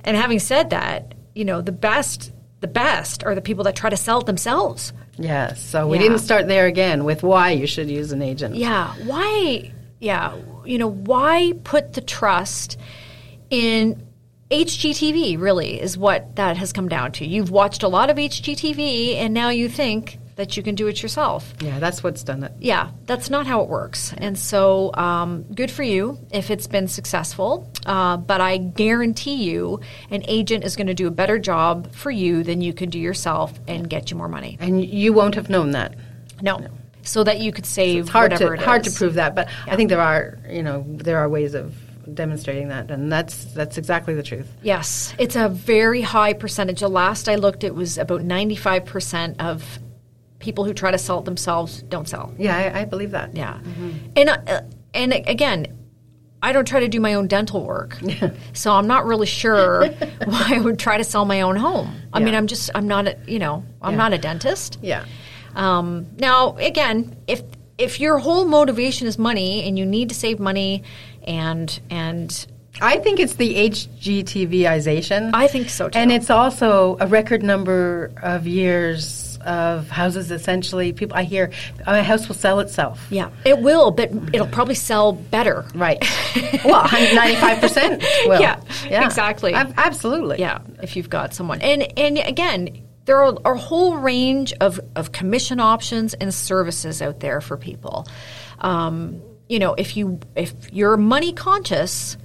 And 0.04 0.18
having 0.18 0.40
said 0.40 0.72
that, 0.72 1.14
you 1.34 1.46
know, 1.46 1.62
the 1.62 1.72
best 1.72 2.32
the 2.60 2.68
best 2.68 3.24
are 3.24 3.34
the 3.34 3.42
people 3.42 3.64
that 3.64 3.76
try 3.76 3.90
to 3.90 3.98
sell 3.98 4.20
it 4.20 4.28
themselves. 4.28 4.94
Yes. 5.18 5.60
So 5.60 5.88
we 5.88 5.98
Yeah. 5.98 6.04
didn't 6.04 6.20
start 6.20 6.48
there 6.48 6.68
again 6.68 7.06
with 7.06 7.24
why 7.24 7.50
you 7.52 7.66
should 7.66 7.90
use 7.90 8.12
an 8.12 8.22
agent. 8.22 8.54
Yeah. 8.56 8.94
Why? 9.06 9.72
Yeah. 10.00 10.36
You 10.64 10.78
know, 10.78 10.88
why 10.92 11.54
put 11.64 11.94
the 11.94 12.02
trust 12.02 12.78
in 13.50 14.06
HGTV? 14.52 15.40
Really, 15.40 15.82
is 15.82 15.98
what 15.98 16.36
that 16.36 16.56
has 16.58 16.72
come 16.72 16.88
down 16.88 17.14
to. 17.14 17.26
You've 17.26 17.50
watched 17.50 17.82
a 17.82 17.88
lot 17.88 18.12
of 18.12 18.18
HGTV, 18.18 19.16
and 19.16 19.34
now 19.34 19.50
you 19.50 19.68
think 19.68 20.20
that 20.42 20.58
you 20.58 20.64
can 20.64 20.74
do 20.74 20.88
it 20.88 21.04
yourself. 21.04 21.54
Yeah, 21.62 21.78
that's 21.78 22.04
what's 22.04 22.24
done 22.24 22.44
it. 22.44 22.52
Yeah, 22.60 22.90
that's 23.06 23.30
not 23.30 23.46
how 23.46 23.62
it 23.62 23.70
works. 23.70 24.12
And 24.18 24.38
so, 24.38 24.92
um, 24.96 25.44
good 25.54 25.70
for 25.70 25.84
you 25.84 26.18
if 26.32 26.50
it's 26.50 26.66
been 26.66 26.88
successful. 26.88 27.72
Uh, 27.86 28.18
but 28.18 28.42
I 28.42 28.58
guarantee 28.58 29.36
you, 29.44 29.82
an 30.10 30.24
agent 30.28 30.64
is 30.64 30.76
going 30.76 30.88
to 30.88 30.96
do 30.96 31.06
a 31.06 31.12
better 31.12 31.38
job 31.38 31.94
for 31.94 32.10
you 32.10 32.42
than 32.42 32.60
you 32.60 32.74
can 32.74 32.90
do 32.90 32.98
yourself 32.98 33.54
and 33.68 33.88
get 33.88 34.10
you 34.10 34.18
more 34.18 34.28
money. 34.28 34.58
And 34.60 34.84
you 34.84 35.14
won't 35.14 35.36
have 35.36 35.48
known 35.48 35.72
that. 35.72 35.94
No. 36.42 36.60
So 37.04 37.24
that 37.24 37.40
you 37.40 37.52
could 37.52 37.68
save 37.68 38.06
It's 38.06 38.10
hard 38.10 38.32
whatever 38.32 38.58
to 38.58 38.66
hard 38.66 38.84
to 38.86 38.92
prove 38.92 39.14
that, 39.16 39.36
but 39.36 39.48
Yeah. 39.68 39.74
I 39.74 39.76
think 39.76 39.90
there 39.90 40.02
are 40.02 40.40
you 40.50 40.64
know 40.64 40.84
there 40.88 41.20
are 41.20 41.30
ways 41.30 41.54
of 41.54 41.76
demonstrating 42.12 42.70
that, 42.70 42.90
and 42.90 43.12
that's 43.12 43.46
that's 43.54 43.78
exactly 43.78 44.16
the 44.16 44.24
truth. 44.24 44.48
Yes, 44.64 45.14
it's 45.20 45.36
a 45.36 45.50
very 45.50 46.02
high 46.02 46.34
percentage. 46.34 46.80
The 46.80 46.90
last 46.90 47.30
I 47.30 47.36
looked, 47.36 47.64
it 47.64 47.76
was 47.76 48.00
about 48.00 48.22
95% 48.22 49.36
of 49.40 49.80
people 50.42 50.66
who 50.66 50.74
try 50.74 50.92
to 50.92 50.98
sell 50.98 51.20
it 51.20 51.26
themselves 51.26 51.82
don't 51.84 52.10
sell. 52.10 52.34
Yeah, 52.38 52.58
I, 52.58 52.82
I 52.82 52.86
believe 52.86 53.12
that. 53.12 53.36
Yeah. 53.36 53.60
And, 54.16 54.30
uh, 54.30 54.62
and 54.94 55.14
again, 55.14 55.68
I 56.44 56.52
don't 56.52 56.68
try 56.68 56.80
to 56.82 56.88
do 56.88 57.00
my 57.00 57.14
own 57.14 57.28
dental 57.28 57.64
work. 57.64 57.98
so 58.54 58.74
I'm 58.74 58.88
not 58.88 59.06
really 59.06 59.28
sure 59.28 59.88
why 60.26 60.48
I 60.56 60.60
would 60.60 60.80
try 60.80 60.98
to 60.98 61.04
sell 61.04 61.24
my 61.26 61.42
own 61.42 61.56
home. 61.56 61.96
I 62.12 62.20
mean, 62.20 62.34
I'm 62.36 62.48
just, 62.48 62.72
I'm 62.76 62.88
not, 62.88 63.08
a, 63.08 63.18
you 63.28 63.40
know, 63.40 63.64
I'm 63.82 63.92
Yeah. 63.94 63.98
not 63.98 64.14
a 64.14 64.18
dentist. 64.18 64.80
Yeah. 64.82 65.06
Um, 65.56 66.08
now, 66.18 66.56
again, 66.58 67.16
if 67.28 67.44
if 67.78 68.00
your 68.00 68.20
whole 68.20 68.46
motivation 68.46 69.08
is 69.08 69.18
money 69.18 69.68
and 69.68 69.78
you 69.78 69.86
need 69.86 70.10
to 70.10 70.16
save 70.16 70.40
money 70.40 70.84
and 71.24 71.80
and 71.90 72.46
I 72.80 72.98
think 73.00 73.20
it's 73.20 73.36
the 73.36 73.70
HGTVization. 73.70 75.32
I 75.34 75.48
think 75.48 75.70
so 75.70 75.90
too. 75.90 75.98
And 76.00 76.12
it's 76.12 76.30
also 76.30 76.96
a 77.00 77.08
record 77.08 77.44
number 77.44 78.12
of 78.22 78.48
years 78.48 79.04
of 79.46 79.90
houses 79.90 80.32
essentially 80.32 80.94
people 80.94 81.18
I 81.18 81.24
hear 81.24 81.52
a 81.86 82.04
house 82.04 82.28
will 82.28 82.36
sell 82.36 82.60
itself. 82.60 83.06
yeah, 83.10 83.30
it 83.46 83.60
will, 83.60 83.92
but 83.92 84.12
it'll 84.34 84.48
probably 84.48 84.76
sell 84.76 85.14
better. 85.14 85.66
Right. 85.76 86.00
well, 86.66 86.84
95% 86.84 88.28
will. 88.28 88.40
Yeah, 88.40 88.62
exactly. 88.90 89.54
Ab- 89.54 89.74
absolutely. 89.78 90.40
Yeah, 90.40 90.60
if 90.82 90.96
you've 90.96 91.10
got 91.10 91.34
someone. 91.34 91.62
And 91.62 91.98
and 91.98 92.18
again, 92.18 92.84
there 93.06 93.24
are 93.24 93.36
a 93.46 93.58
whole 93.58 93.98
range 93.98 94.54
of, 94.62 94.80
of 94.96 95.12
commission 95.12 95.60
options 95.60 96.14
and 96.14 96.34
services 96.34 97.02
out 97.02 97.20
there 97.20 97.42
for 97.42 97.58
people. 97.58 98.08
Um, 98.60 99.22
you 99.50 99.60
know, 99.60 99.74
if 99.74 99.98
you 99.98 100.20
if 100.36 100.54
you're 100.72 100.98
money 100.98 101.34
conscious, 101.34 102.16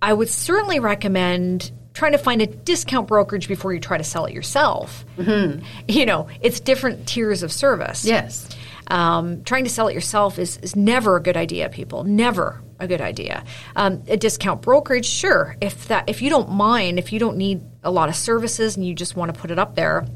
I 0.00 0.12
would 0.12 0.28
certainly 0.28 0.78
recommend 0.78 1.72
trying 1.96 2.12
to 2.12 2.18
find 2.18 2.42
a 2.42 2.46
discount 2.46 3.08
brokerage 3.08 3.48
before 3.48 3.72
you 3.72 3.80
try 3.80 3.96
to 3.96 4.04
sell 4.04 4.26
it 4.26 4.34
yourself. 4.34 5.06
Mm-hmm. 5.16 5.64
You 5.88 6.04
know, 6.04 6.28
it's 6.42 6.60
different 6.60 7.08
tiers 7.08 7.42
of 7.42 7.50
service. 7.50 8.04
Yes. 8.04 8.48
Um, 8.88 9.42
trying 9.44 9.64
to 9.64 9.70
sell 9.70 9.88
it 9.88 9.94
yourself 9.94 10.38
is, 10.38 10.58
is 10.58 10.76
never 10.76 11.16
a 11.16 11.22
good 11.22 11.38
idea, 11.38 11.70
people. 11.70 12.04
Never 12.04 12.62
a 12.78 12.86
good 12.86 13.00
idea. 13.00 13.44
Um, 13.74 14.02
a 14.08 14.18
discount 14.18 14.60
brokerage, 14.60 15.06
sure. 15.06 15.56
If 15.62 15.88
that, 15.88 16.10
if 16.10 16.20
you 16.20 16.28
don't 16.28 16.50
mind, 16.50 16.98
if 16.98 17.14
you 17.14 17.18
don't 17.18 17.38
need 17.38 17.62
a 17.82 17.90
lot 17.90 18.10
of 18.10 18.14
services 18.14 18.76
and 18.76 18.86
you 18.86 18.94
just 18.94 19.16
want 19.16 19.34
to 19.34 19.40
put 19.40 19.50
it 19.50 19.58
up 19.58 19.74
there, 19.74 20.06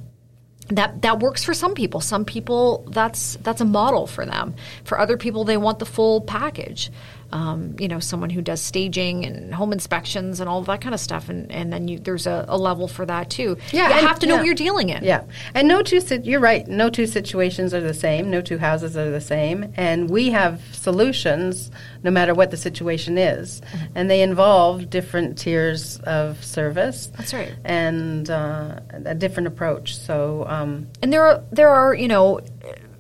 that 0.69 1.03
that 1.03 1.19
works 1.19 1.43
for 1.43 1.55
some 1.55 1.75
people. 1.75 2.01
Some 2.01 2.25
people 2.25 2.87
that's 2.91 3.37
that's 3.43 3.61
a 3.61 3.65
model 3.65 4.07
for 4.07 4.25
them. 4.25 4.55
For 4.85 5.01
other 5.01 5.17
people, 5.17 5.45
they 5.45 5.57
want 5.57 5.81
the 5.81 5.87
full 5.87 6.21
package. 6.21 6.93
Um, 7.33 7.77
you 7.79 7.87
know, 7.87 8.01
someone 8.01 8.31
who 8.31 8.43
does 8.43 8.61
staging 8.61 9.25
and 9.25 9.55
home 9.55 9.73
inspections 9.73 10.41
and 10.41 10.49
all 10.49 10.63
that 10.65 10.81
kind 10.81 10.95
of 10.95 11.01
stuff, 11.01 11.29
and, 11.29 11.51
and 11.53 11.73
then 11.73 11.87
you, 11.87 11.99
there's 12.01 12.27
a, 12.27 12.45
a 12.49 12.59
level 12.59 12.89
for 12.89 13.07
that 13.07 13.31
too. 13.31 13.57
Yeah, 13.71 14.01
you 14.01 14.07
have 14.07 14.19
to 14.19 14.27
know 14.27 14.35
yeah. 14.35 14.41
what 14.41 14.47
you're 14.47 14.55
dealing 14.57 14.89
in. 14.89 15.05
Yeah, 15.05 15.23
and 15.55 15.69
no 15.69 15.83
two. 15.83 16.01
You're 16.25 16.41
right. 16.41 16.67
No 16.67 16.91
two 16.91 17.07
situations 17.07 17.73
are 17.73 17.81
the 17.81 17.95
same. 17.95 18.31
No 18.31 18.41
two 18.41 18.59
houses 18.59 18.97
are 18.97 19.11
the 19.11 19.21
same, 19.21 19.73
and 19.77 20.11
we 20.11 20.31
have 20.31 20.61
solutions 20.73 21.71
no 22.03 22.11
matter 22.11 22.35
what 22.35 22.51
the 22.51 22.57
situation 22.57 23.17
is, 23.19 23.61
Mm-hmm. 23.61 23.93
and 23.95 24.11
they 24.11 24.23
involve 24.23 24.91
different 24.91 25.39
tiers 25.39 25.99
of 26.01 26.43
service. 26.45 27.11
That's 27.17 27.33
right. 27.35 27.53
and 27.65 28.29
uh, 28.29 28.81
a 29.05 29.15
different 29.15 29.47
approach. 29.47 29.97
So 29.97 30.45
um, 30.49 30.89
And 31.03 31.13
there 31.13 31.25
are 31.25 31.43
there 31.53 31.69
are 31.69 31.95
you 31.95 32.09
know 32.09 32.41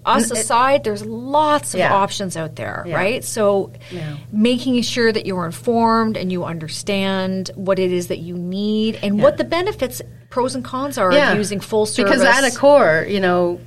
us 0.05 0.30
aside, 0.30 0.84
there's 0.84 1.05
lots 1.05 1.74
of 1.74 1.80
Yeah. 1.80 1.92
options 1.94 2.36
out 2.36 2.57
there, 2.57 2.84
Yeah. 2.86 2.94
right? 2.96 3.24
So 3.24 3.72
Yeah. 3.90 4.16
making 4.32 4.80
sure 4.82 5.12
that 5.12 5.26
you're 5.26 5.46
informed 5.46 6.16
and 6.16 6.32
you 6.32 6.44
understand 6.44 7.51
what 7.55 7.78
it 7.78 7.92
is 7.92 8.07
that 8.09 8.18
you 8.18 8.34
need 8.36 8.98
and 9.03 9.22
what 9.22 9.36
the 9.36 9.44
benefits, 9.44 10.01
pros 10.30 10.55
and 10.55 10.64
cons 10.64 10.96
are 10.98 11.11
of 11.11 11.36
using 11.36 11.61
full 11.61 11.86
service. 11.86 12.11
Because 12.11 12.24
at 12.24 12.44
a 12.51 12.57
core, 12.57 13.07
you 13.09 13.20
know, 13.20 13.61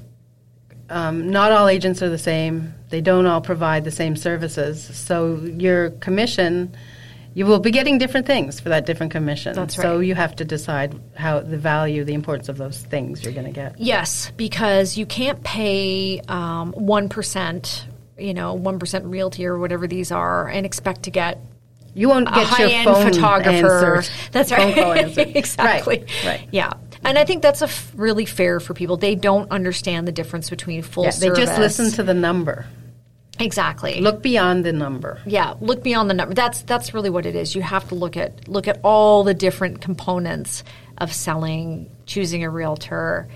um, 0.89 1.29
not 1.29 1.51
all 1.51 1.67
agents 1.67 2.01
are 2.01 2.09
the 2.09 2.17
same. 2.17 2.73
They 2.89 3.01
don't 3.01 3.25
all 3.25 3.41
provide 3.41 3.83
the 3.83 3.91
same 3.91 4.15
services. 4.15 4.81
So 4.93 5.39
your 5.57 5.91
commission, 5.91 6.75
you 7.35 7.45
will 7.45 7.59
be 7.59 7.71
getting 7.71 7.97
different 7.97 8.27
things 8.27 8.59
for 8.59 8.69
that 8.69 8.85
different 8.85 9.11
commission. 9.11 9.55
That's 9.55 9.77
right. 9.77 9.83
So 9.83 9.99
you 9.99 10.15
have 10.15 10.35
to 10.37 10.45
decide 10.45 10.99
how 11.15 11.39
the 11.39 11.57
value, 11.57 12.03
the 12.03 12.13
importance 12.13 12.47
of 12.49 12.57
those 12.57 12.77
things 12.79 13.23
you're 13.23 13.33
going 13.33 13.45
to 13.47 13.51
get. 13.51 13.79
Yes, 13.79 14.31
because 14.37 14.97
you 14.97 15.05
can't 15.05 15.43
pay 15.43 16.19
um, 16.27 16.73
one 16.73 17.09
you 18.17 18.33
know, 18.33 18.53
one 18.53 18.77
percent 18.79 19.05
realty 19.05 19.45
or 19.45 19.57
whatever 19.57 19.87
these 19.87 20.11
are, 20.11 20.47
and 20.47 20.65
expect 20.65 21.03
to 21.03 21.11
get 21.11 21.39
You 21.95 22.09
won't 22.09 22.27
a 22.27 22.31
get 22.31 22.37
your 22.59 22.67
high-end 22.69 22.85
phone 22.85 23.05
photographer. 23.13 23.95
answered. 23.95 24.13
That's 24.31 24.51
right. 25.17 25.17
exactly. 25.35 25.99
Right. 25.99 26.25
right. 26.25 26.47
Yeah, 26.51 26.73
and 27.03 27.17
I 27.17 27.25
think 27.25 27.41
that's 27.41 27.61
a 27.61 27.65
f- 27.65 27.91
really 27.95 28.25
fair 28.25 28.59
for 28.59 28.73
people. 28.75 28.97
They 28.97 29.15
don't 29.15 29.49
understand 29.51 30.07
the 30.07 30.11
difference 30.11 30.49
between 30.49 30.83
full 30.83 31.05
Yeah, 31.05 31.11
they 31.11 31.27
service. 31.27 31.45
just 31.45 31.59
listen 31.59 31.91
to 31.93 32.03
the 32.03 32.13
number. 32.13 32.65
Exactly. 33.39 33.99
Look 34.01 34.21
beyond 34.21 34.63
the 34.65 34.73
number. 34.73 35.19
yeah, 35.25 35.53
look 35.59 35.83
beyond 35.83 36.09
the 36.09 36.13
number. 36.13 36.33
That's 36.33 36.61
that's 36.63 36.93
really 36.93 37.09
what 37.09 37.25
it 37.25 37.35
is. 37.35 37.55
You 37.55 37.61
have 37.61 37.87
to 37.89 37.95
look 37.95 38.17
at 38.17 38.47
look 38.47 38.67
at 38.67 38.79
all 38.83 39.23
the 39.23 39.33
different 39.33 39.81
components 39.81 40.63
of 40.97 41.11
selling, 41.13 41.89
choosing 42.05 42.43
a 42.43 42.49
realtor, 42.49 43.27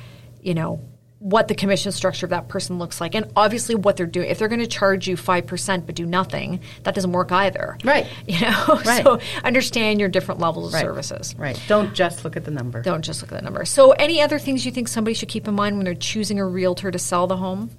you 0.41 0.53
know, 0.53 0.79
what 1.19 1.47
the 1.47 1.55
commission 1.55 1.91
structure 1.91 2.27
of 2.27 2.29
that 2.29 2.47
person 2.47 2.77
looks 2.77 3.01
like, 3.01 3.15
and 3.15 3.31
obviously 3.35 3.73
what 3.73 3.97
they're 3.97 4.05
doing. 4.05 4.29
If 4.29 4.37
they're 4.37 4.47
going 4.47 4.61
to 4.61 4.67
charge 4.67 5.07
you 5.07 5.17
five 5.17 5.47
percent 5.47 5.87
but 5.87 5.95
do 5.95 6.05
nothing, 6.05 6.59
that 6.83 6.93
doesn't 6.93 7.11
work 7.11 7.31
either. 7.31 7.77
Right. 7.83 8.05
You 8.27 8.41
know. 8.41 8.65
Right. 8.85 9.03
So 9.03 9.19
understand 9.43 9.99
your 9.99 10.09
different 10.09 10.39
levels 10.39 10.67
of 10.67 10.73
Right. 10.75 10.81
services. 10.83 11.33
Right. 11.37 11.59
Don't 11.67 11.95
just 11.95 12.23
look 12.23 12.37
at 12.37 12.45
the 12.45 12.51
number. 12.51 12.83
Don't 12.83 13.03
just 13.03 13.23
look 13.23 13.31
at 13.31 13.39
the 13.39 13.43
number. 13.43 13.65
So, 13.65 13.91
any 13.93 14.21
other 14.21 14.37
things 14.37 14.63
you 14.65 14.71
think 14.71 14.87
somebody 14.87 15.15
should 15.15 15.29
keep 15.29 15.47
in 15.47 15.55
mind 15.55 15.77
when 15.77 15.85
they're 15.85 15.95
choosing 15.95 16.39
a 16.39 16.45
realtor 16.45 16.91
to 16.91 16.99
sell 16.99 17.25
the 17.25 17.37
home? 17.37 17.71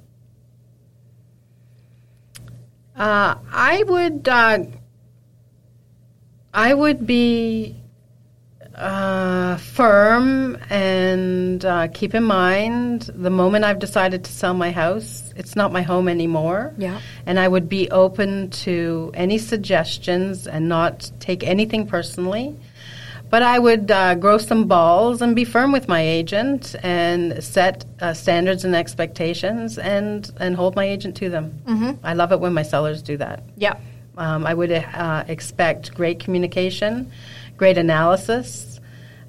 Uh, 2.99 3.37
I 3.53 3.85
would. 3.85 4.29
Uh, 4.29 4.65
I 6.53 6.75
would 6.75 7.07
be 7.07 7.77
uh, 8.79 9.57
firm 9.57 10.57
and 10.71 11.65
uh, 11.65 11.89
keep 11.89 12.15
in 12.15 12.23
mind 12.23 13.11
the 13.15 13.31
moment 13.31 13.65
I've 13.65 13.81
decided 13.81 14.25
to 14.25 14.33
sell 14.33 14.55
my 14.55 14.71
house, 14.71 15.33
it's 15.37 15.57
not 15.57 15.73
my 15.73 15.83
home 15.83 16.09
anymore. 16.09 16.75
Yeah. 16.79 17.01
And 17.27 17.41
I 17.41 17.49
would 17.49 17.69
be 17.69 17.91
open 17.91 18.51
to 18.51 19.11
any 19.15 19.39
suggestions 19.39 20.47
and 20.47 20.69
not 20.69 21.11
take 21.19 21.43
anything 21.43 21.87
personally. 21.87 22.57
But 23.31 23.43
I 23.43 23.59
would 23.59 23.91
uh, 23.91 24.15
grow 24.15 24.39
some 24.39 24.67
balls 24.67 25.21
and 25.21 25.37
be 25.37 25.45
firm 25.45 25.71
with 25.71 25.87
my 25.87 26.01
agent 26.01 26.75
and 26.83 27.45
set 27.45 27.85
uh, 28.01 28.15
standards 28.15 28.65
and 28.65 28.75
expectations 28.75 29.79
and, 29.79 30.31
and 30.39 30.57
hold 30.57 30.75
my 30.77 30.87
agent 30.87 31.15
to 31.17 31.29
them. 31.29 31.61
Mm-hmm. 31.67 32.07
I 32.07 32.15
love 32.15 32.33
it 32.33 32.41
when 32.41 32.55
my 32.55 32.63
sellers 32.63 33.03
do 33.03 33.19
that. 33.19 33.43
Yeah. 33.57 33.77
Um, 34.17 34.47
I 34.47 34.55
would 34.55 34.73
uh, 34.73 35.25
expect 35.29 35.95
great 35.95 36.21
communication, 36.21 37.13
great 37.57 37.77
analysis, 37.77 38.81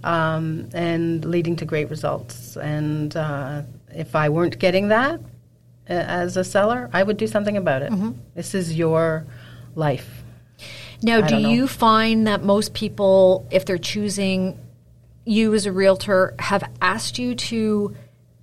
um, 0.04 0.70
and 0.74 1.26
leading 1.26 1.58
to 1.58 1.66
great 1.66 1.90
results. 1.90 2.56
And 2.56 3.16
uh, 3.16 3.64
if 3.92 4.16
I 4.16 4.30
weren't 4.30 4.60
getting 4.60 4.88
that 4.88 5.20
uh, 5.90 5.94
as 5.94 6.38
a 6.38 6.44
seller, 6.44 6.90
I 6.94 7.04
would 7.04 7.18
do 7.18 7.28
something 7.28 7.58
about 7.58 7.82
it. 7.82 7.92
This 8.34 8.56
is 8.56 8.78
your 8.78 9.26
life. 9.76 10.19
Now, 11.02 11.22
do 11.22 11.40
know. 11.40 11.50
you 11.50 11.68
find 11.68 12.28
that 12.28 12.44
most 12.44 12.74
people, 12.74 13.48
if 13.52 13.66
they're 13.66 13.78
choosing 13.78 14.60
you 15.26 15.54
as 15.54 15.66
a 15.66 15.72
realtor, 15.72 16.36
have 16.40 16.70
asked 16.82 17.20
you 17.20 17.36
to 17.36 17.96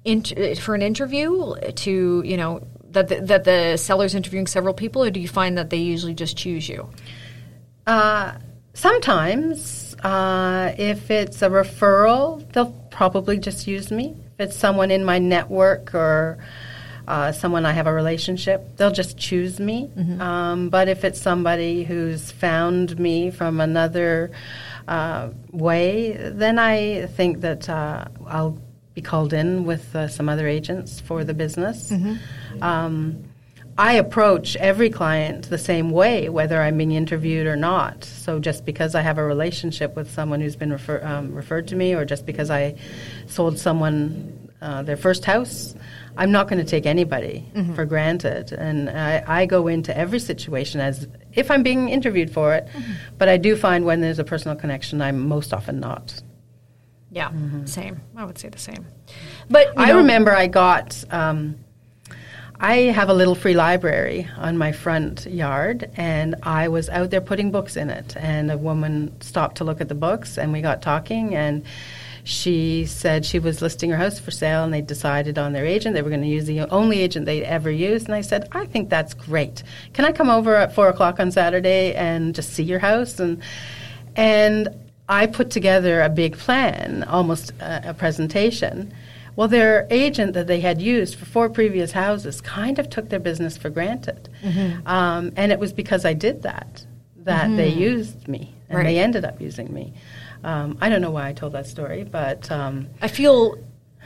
int- 0.04 0.58
for 0.58 0.74
an 0.74 0.82
interview 0.82 1.54
to 1.56 2.22
you 2.24 2.36
know 2.36 2.66
that 2.90 3.08
the, 3.08 3.20
that 3.20 3.44
the 3.44 3.76
seller's 3.76 4.14
interviewing 4.14 4.46
several 4.46 4.72
people, 4.72 5.04
or 5.04 5.10
do 5.10 5.20
you 5.20 5.28
find 5.28 5.58
that 5.58 5.70
they 5.70 5.76
usually 5.76 6.14
just 6.14 6.36
choose 6.36 6.68
you? 6.68 6.88
Uh, 7.86 8.34
sometimes, 8.72 9.94
uh, 10.02 10.74
if 10.78 11.10
it's 11.10 11.42
a 11.42 11.48
referral, 11.48 12.50
they'll 12.52 12.72
probably 12.90 13.38
just 13.38 13.66
use 13.66 13.90
me. 13.90 14.16
If 14.38 14.48
it's 14.48 14.56
someone 14.56 14.90
in 14.90 15.04
my 15.04 15.18
network 15.18 15.94
or 15.94 16.38
uh, 17.06 17.32
someone 17.32 17.64
I 17.66 17.72
have 17.72 17.86
a 17.86 17.92
relationship, 17.92 18.76
they'll 18.76 18.90
just 18.90 19.16
choose 19.16 19.60
me. 19.60 19.90
Um, 20.20 20.68
but 20.70 20.88
if 20.88 21.04
it's 21.04 21.20
somebody 21.20 21.84
who's 21.84 22.30
found 22.32 22.98
me 22.98 23.30
from 23.30 23.60
another 23.60 24.30
uh, 24.88 25.30
way, 25.52 26.16
then 26.16 26.58
I 26.58 27.06
think 27.06 27.40
that 27.40 27.68
uh, 27.68 28.06
I'll 28.26 28.58
be 28.94 29.02
called 29.02 29.32
in 29.32 29.64
with 29.64 29.94
uh, 29.94 30.08
some 30.08 30.28
other 30.28 30.48
agents 30.48 31.00
for 31.00 31.22
the 31.22 31.34
business. 31.34 31.90
Um, 32.62 33.24
I 33.78 33.92
approach 33.94 34.56
every 34.56 34.88
client 34.88 35.50
the 35.50 35.58
same 35.58 35.90
way, 35.90 36.30
whether 36.30 36.62
I'm 36.62 36.78
being 36.78 36.92
interviewed 36.92 37.46
or 37.46 37.56
not. 37.56 38.04
So 38.04 38.38
just 38.40 38.64
because 38.64 38.94
I 38.94 39.02
have 39.02 39.18
a 39.18 39.24
relationship 39.24 39.94
with 39.94 40.10
someone 40.10 40.40
who's 40.40 40.56
been 40.56 40.72
refer- 40.72 41.04
um, 41.04 41.34
referred 41.34 41.68
to 41.68 41.76
me, 41.76 41.94
or 41.94 42.06
just 42.06 42.24
because 42.24 42.50
I 42.50 42.76
sold 43.26 43.58
someone 43.58 44.48
uh, 44.62 44.82
their 44.82 44.96
first 44.96 45.26
house, 45.26 45.74
I'm 46.16 46.32
not 46.32 46.48
going 46.48 46.58
to 46.64 46.70
take 46.70 46.86
anybody 46.86 47.46
mm-hmm. 47.54 47.74
for 47.74 47.84
granted. 47.84 48.52
And 48.52 48.88
I, 48.88 49.22
I 49.26 49.46
go 49.46 49.68
into 49.68 49.96
every 49.96 50.18
situation 50.18 50.80
as 50.80 51.06
if 51.32 51.50
I'm 51.50 51.62
being 51.62 51.88
interviewed 51.88 52.30
for 52.30 52.54
it. 52.54 52.66
Mm-hmm. 52.66 52.92
But 53.18 53.28
I 53.28 53.36
do 53.36 53.56
find 53.56 53.84
when 53.84 54.00
there's 54.00 54.18
a 54.18 54.24
personal 54.24 54.56
connection, 54.56 55.02
I'm 55.02 55.28
most 55.28 55.52
often 55.52 55.80
not. 55.80 56.22
Yeah, 57.10 57.28
mm-hmm. 57.28 57.66
same. 57.66 58.00
I 58.16 58.24
would 58.24 58.38
say 58.38 58.48
the 58.48 58.58
same. 58.58 58.86
But 59.48 59.72
I 59.76 59.86
know- 59.86 59.98
remember 59.98 60.34
I 60.34 60.46
got. 60.46 61.04
Um, 61.10 61.56
I 62.58 62.76
have 62.76 63.10
a 63.10 63.14
little 63.14 63.34
free 63.34 63.52
library 63.52 64.28
on 64.38 64.56
my 64.56 64.72
front 64.72 65.26
yard, 65.26 65.90
and 65.96 66.36
I 66.42 66.68
was 66.68 66.88
out 66.88 67.10
there 67.10 67.20
putting 67.20 67.50
books 67.50 67.76
in 67.76 67.90
it. 67.90 68.16
And 68.16 68.50
a 68.50 68.56
woman 68.56 69.20
stopped 69.20 69.58
to 69.58 69.64
look 69.64 69.82
at 69.82 69.88
the 69.88 69.94
books, 69.94 70.38
and 70.38 70.52
we 70.54 70.62
got 70.62 70.80
talking. 70.80 71.34
And 71.34 71.64
she 72.26 72.84
said 72.86 73.24
she 73.24 73.38
was 73.38 73.62
listing 73.62 73.88
her 73.90 73.96
house 73.96 74.18
for 74.18 74.32
sale, 74.32 74.64
and 74.64 74.74
they 74.74 74.80
decided 74.80 75.38
on 75.38 75.52
their 75.52 75.64
agent 75.64 75.94
they 75.94 76.02
were 76.02 76.10
going 76.10 76.22
to 76.22 76.26
use 76.26 76.46
the 76.46 76.62
only 76.70 76.98
agent 77.00 77.24
they'd 77.24 77.44
ever 77.44 77.70
used. 77.70 78.06
And 78.06 78.16
I 78.16 78.20
said, 78.20 78.48
I 78.50 78.66
think 78.66 78.90
that's 78.90 79.14
great. 79.14 79.62
Can 79.92 80.04
I 80.04 80.10
come 80.10 80.28
over 80.28 80.56
at 80.56 80.74
four 80.74 80.88
o'clock 80.88 81.20
on 81.20 81.30
Saturday 81.30 81.94
and 81.94 82.34
just 82.34 82.52
see 82.52 82.64
your 82.64 82.80
house? 82.80 83.20
And 83.20 83.40
and 84.16 84.68
I 85.08 85.26
put 85.26 85.50
together 85.50 86.02
a 86.02 86.08
big 86.08 86.36
plan, 86.36 87.04
almost 87.04 87.52
a, 87.60 87.90
a 87.90 87.94
presentation. 87.94 88.92
Well, 89.36 89.46
their 89.46 89.86
agent 89.90 90.32
that 90.32 90.48
they 90.48 90.58
had 90.58 90.82
used 90.82 91.14
for 91.14 91.26
four 91.26 91.48
previous 91.48 91.92
houses 91.92 92.40
kind 92.40 92.80
of 92.80 92.90
took 92.90 93.08
their 93.08 93.20
business 93.20 93.56
for 93.56 93.70
granted. 93.70 94.28
Um, 94.84 95.32
and 95.36 95.52
it 95.52 95.60
was 95.60 95.72
because 95.72 96.04
I 96.04 96.12
did 96.14 96.42
that 96.42 96.84
that 97.18 97.56
they 97.56 97.68
used 97.68 98.26
me, 98.26 98.52
and 98.68 98.78
Right. 98.78 98.84
they 98.84 98.98
ended 98.98 99.24
up 99.24 99.40
using 99.40 99.72
me. 99.72 99.92
Um, 100.46 100.78
I 100.80 100.88
don't 100.88 101.02
know 101.02 101.10
why 101.10 101.28
I 101.28 101.32
told 101.32 101.54
that 101.54 101.66
story, 101.66 102.04
but 102.04 102.48
um, 102.52 102.86
I 103.02 103.08
feel 103.08 103.58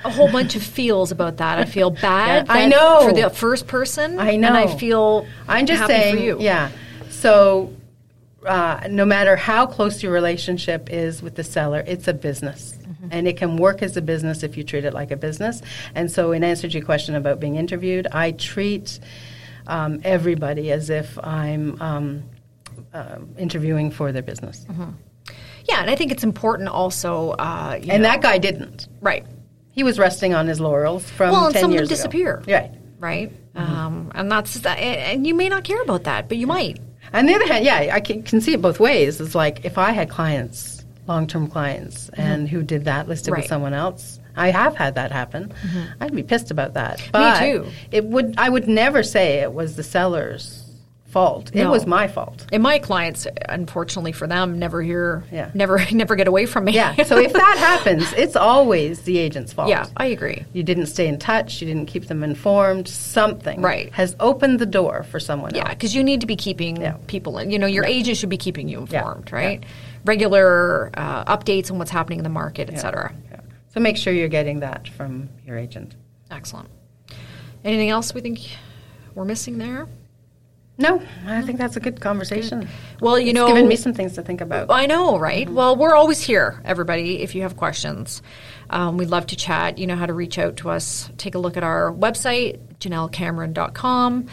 a 0.05 0.11
whole 0.11 0.33
bunch 0.33 0.57
of 0.57 0.63
feels 0.63 1.13
about 1.13 1.37
that. 1.37 1.59
I 1.59 1.67
feel 1.67 1.91
bad. 2.09 2.47
Yeah, 2.47 2.53
I 2.53 2.67
know. 2.67 3.07
for 3.07 3.13
the 3.13 3.29
first 3.29 3.67
person. 3.67 4.19
I 4.19 4.37
know. 4.37 4.49
and 4.49 4.57
I 4.57 4.75
feel 4.75 5.27
I'm 5.47 5.67
just 5.67 5.83
happy 5.83 5.93
saying, 5.93 6.17
for 6.17 6.23
you. 6.23 6.41
yeah. 6.41 6.71
So, 7.11 7.75
uh, 8.47 8.89
no 8.89 9.05
matter 9.05 9.37
how 9.37 9.67
close 9.67 10.03
your 10.03 10.13
relationship 10.13 10.89
is 10.91 11.21
with 11.21 11.35
the 11.35 11.45
seller, 11.45 11.85
it's 11.87 12.09
a 12.09 12.15
business. 12.15 12.73
Mm-hmm. 12.73 13.09
And 13.11 13.29
it 13.29 13.37
can 13.37 13.59
work 13.59 13.83
as 13.83 13.99
a 13.99 14.03
business 14.03 14.43
if 14.43 14.57
you 14.57 14.65
treat 14.65 14.87
it 14.87 14.95
like 14.95 15.11
a 15.11 15.17
business. 15.17 15.61
And 15.95 16.11
so, 16.11 16.33
in 16.33 16.43
answer 16.43 16.69
to 16.69 16.73
your 16.73 16.87
question 16.87 17.17
about 17.17 17.39
being 17.39 17.57
interviewed, 17.57 18.07
I 18.13 18.33
treat 18.33 18.99
um, 19.67 20.01
everybody 20.05 20.73
as 20.73 20.89
if 20.89 21.19
I'm 21.23 21.77
um, 21.83 22.23
uh, 22.95 23.19
interviewing 23.37 23.91
for 23.91 24.11
their 24.11 24.23
business. 24.23 24.65
Mm-hmm. 24.65 24.91
Yeah, 25.71 25.81
and 25.81 25.91
I 25.91 25.95
think 25.95 26.11
it's 26.13 26.25
important 26.25 26.69
also. 26.69 27.31
Uh, 27.31 27.79
you 27.83 27.93
And 27.93 28.03
know- 28.03 28.09
that 28.11 28.21
guy 28.23 28.39
didn't. 28.39 28.89
right, 29.01 29.25
He 29.73 29.83
was 29.85 29.99
resting 29.99 30.35
on 30.35 30.47
his 30.47 30.61
laurels 30.61 31.09
from 31.09 31.31
well, 31.31 31.47
and 31.47 31.55
10 31.55 31.61
some 31.63 31.71
of 31.71 31.77
them 31.77 31.85
ago. 31.85 31.89
disappear. 31.89 32.43
Right. 32.47 32.71
right, 32.99 33.33
um, 33.55 34.11
and 34.15 34.31
that's 34.31 34.55
that, 34.61 34.79
and 34.79 35.27
you 35.27 35.35
may 35.35 35.49
not 35.49 35.65
care 35.65 35.81
about 35.83 36.05
that, 36.05 36.29
but 36.29 36.37
you 36.39 36.47
might. 36.47 36.79
On 37.15 37.27
the 37.27 37.35
other 37.35 37.47
hand, 37.47 37.65
yeah, 37.65 37.91
I 37.93 38.01
can, 38.01 38.23
can 38.23 38.41
see 38.41 38.53
it 38.53 38.61
both 38.63 38.79
ways. 38.79 39.21
It's 39.21 39.35
like 39.35 39.65
if 39.65 39.79
I 39.79 39.91
had 39.93 40.09
clients, 40.11 40.85
long 41.09 41.27
term 41.27 41.49
clients, 41.49 42.09
and 42.15 42.49
who 42.49 42.63
did 42.63 42.85
that 42.85 43.09
listed 43.09 43.27
Mm-hmm. 43.27 43.35
Right. 43.35 43.43
with 43.45 43.49
someone 43.49 43.75
else, 43.75 44.21
I 44.37 44.51
have 44.51 44.77
had 44.77 44.95
that 44.95 45.11
happen. 45.11 45.53
I'd 46.01 46.15
be 46.15 46.23
pissed 46.23 46.51
about 46.53 46.75
that. 46.75 47.03
But 47.13 47.41
too. 47.41 47.67
It 47.91 48.05
would. 48.05 48.35
I 48.39 48.49
would 48.49 48.69
never 48.69 49.03
say 49.03 49.39
it 49.41 49.53
was 49.53 49.75
the 49.77 49.83
seller's 49.83 50.60
fault. 51.11 51.51
It 51.55 51.67
was 51.67 51.87
my 51.87 52.07
fault. 52.09 52.47
And 52.53 52.63
my 52.63 52.79
clients, 52.79 53.27
unfortunately 53.49 54.13
for 54.13 54.27
them, 54.27 54.59
never 54.59 54.81
hear, 54.83 55.25
Yeah. 55.33 55.51
never, 55.55 55.85
never 55.93 56.15
get 56.17 56.29
away 56.29 56.47
from 56.47 56.65
me. 56.65 56.73
Yeah. 56.73 57.03
so 57.03 57.19
if 57.19 57.33
that 57.33 57.57
happens, 57.85 58.13
it's 58.13 58.37
always 58.37 59.03
the 59.03 59.19
agent's 59.19 59.53
fault. 59.53 59.69
yeah, 59.69 59.87
I 59.97 60.07
agree. 60.07 60.45
You 60.53 60.63
didn't 60.63 60.87
stay 60.87 61.09
in 61.09 61.19
touch. 61.19 61.61
You 61.61 61.67
didn't 61.67 61.87
keep 61.87 62.07
them 62.07 62.23
informed. 62.23 62.89
Something 62.89 63.61
Right. 63.61 63.93
has 63.93 64.15
opened 64.21 64.59
the 64.61 64.67
door 64.67 65.03
for 65.03 65.19
someone 65.21 65.53
Yeah, 65.55 65.69
because 65.69 65.95
you 65.95 66.05
need 66.05 66.21
to 66.21 66.27
be 66.27 66.37
keeping 66.37 66.81
Yeah. 66.81 66.97
people 67.09 67.39
in. 67.39 67.51
You 67.51 67.59
know, 67.59 67.67
your 67.67 67.85
agent 67.85 68.17
should 68.17 68.31
be 68.31 68.37
keeping 68.39 68.69
you 68.69 68.87
Yeah. 68.89 69.01
informed, 69.01 69.33
right? 69.33 69.65
Regular 70.05 70.91
uh, 70.95 71.25
updates 71.37 71.71
on 71.71 71.79
what's 71.79 71.91
happening 71.91 72.19
in 72.21 72.25
the 72.25 72.31
market, 72.31 72.71
et 72.73 72.79
cetera. 72.79 73.13
Yeah. 73.31 73.41
So 73.75 73.81
make 73.81 73.97
sure 73.97 74.13
you're 74.13 74.29
getting 74.29 74.61
that 74.61 74.89
from 74.89 75.29
your 75.47 75.59
agent. 75.59 75.95
Excellent. 76.31 76.69
Anything 77.65 77.91
else 77.91 78.15
we 78.15 78.21
think 78.21 78.41
we're 79.15 79.25
missing 79.25 79.59
there? 79.59 79.87
No, 80.81 81.03
I 81.27 81.43
think 81.43 81.59
that's 81.59 81.77
a 81.77 81.81
good 81.81 82.01
conversation. 82.01 82.67
Well, 83.03 83.19
you 83.19 83.29
It's 83.29 83.35
know, 83.35 83.49
given 83.49 83.69
me 83.69 83.77
some 83.77 83.93
things 83.93 84.15
to 84.15 84.23
think 84.23 84.41
about. 84.41 84.71
I 84.71 84.87
know, 84.87 85.19
right? 85.19 85.47
Well, 85.47 85.77
we're 85.77 85.95
always 85.95 86.23
here, 86.23 86.63
everybody. 86.65 87.21
If 87.21 87.35
you 87.35 87.43
have 87.43 87.59
questions, 87.59 88.23
um, 88.71 88.97
we'd 88.97 89.11
love 89.11 89.27
to 89.27 89.37
chat. 89.37 89.77
You 89.77 89.87
know 89.87 89.95
how 89.97 90.07
to 90.07 90.15
reach 90.15 90.39
out 90.39 90.57
to 90.57 90.71
us. 90.71 91.11
Take 91.19 91.35
a 91.35 91.39
look 91.39 91.59
at 91.59 91.63
our 91.63 91.93
website, 91.93 92.59
jenellecameron.com. 92.79 94.27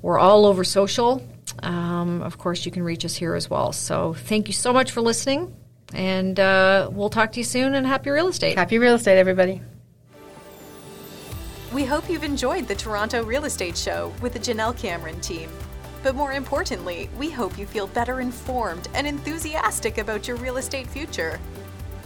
We're 0.00 0.18
all 0.18 0.46
over 0.46 0.64
social. 0.64 1.22
Um, 1.62 2.22
of 2.22 2.38
course, 2.38 2.64
you 2.64 2.72
can 2.72 2.82
reach 2.82 3.04
us 3.04 3.14
here 3.14 3.34
as 3.34 3.50
well. 3.50 3.72
So, 3.72 4.14
thank 4.14 4.46
you 4.46 4.54
so 4.54 4.72
much 4.72 4.90
for 4.90 5.02
listening, 5.02 5.54
and 5.92 6.40
uh, 6.40 6.88
we'll 6.92 7.10
talk 7.10 7.32
to 7.32 7.40
you 7.40 7.44
soon. 7.44 7.74
And 7.74 7.86
happy 7.86 8.08
real 8.08 8.28
estate. 8.28 8.56
Happy 8.56 8.78
real 8.78 8.94
estate, 8.94 9.18
everybody. 9.18 9.60
We 11.74 11.84
hope 11.84 12.08
you've 12.08 12.24
enjoyed 12.24 12.68
the 12.68 12.74
Toronto 12.74 13.22
Real 13.24 13.44
Estate 13.44 13.76
Show 13.76 14.14
with 14.22 14.32
the 14.32 14.38
Jenelle 14.38 14.78
Cameron 14.78 15.20
team. 15.20 15.50
But 16.04 16.16
more 16.16 16.34
importantly, 16.34 17.08
we 17.18 17.30
hope 17.30 17.58
you 17.58 17.64
feel 17.64 17.86
better 17.86 18.20
informed 18.20 18.88
and 18.92 19.06
enthusiastic 19.06 19.96
about 19.96 20.28
your 20.28 20.36
real 20.36 20.58
estate 20.58 20.86
future. 20.86 21.40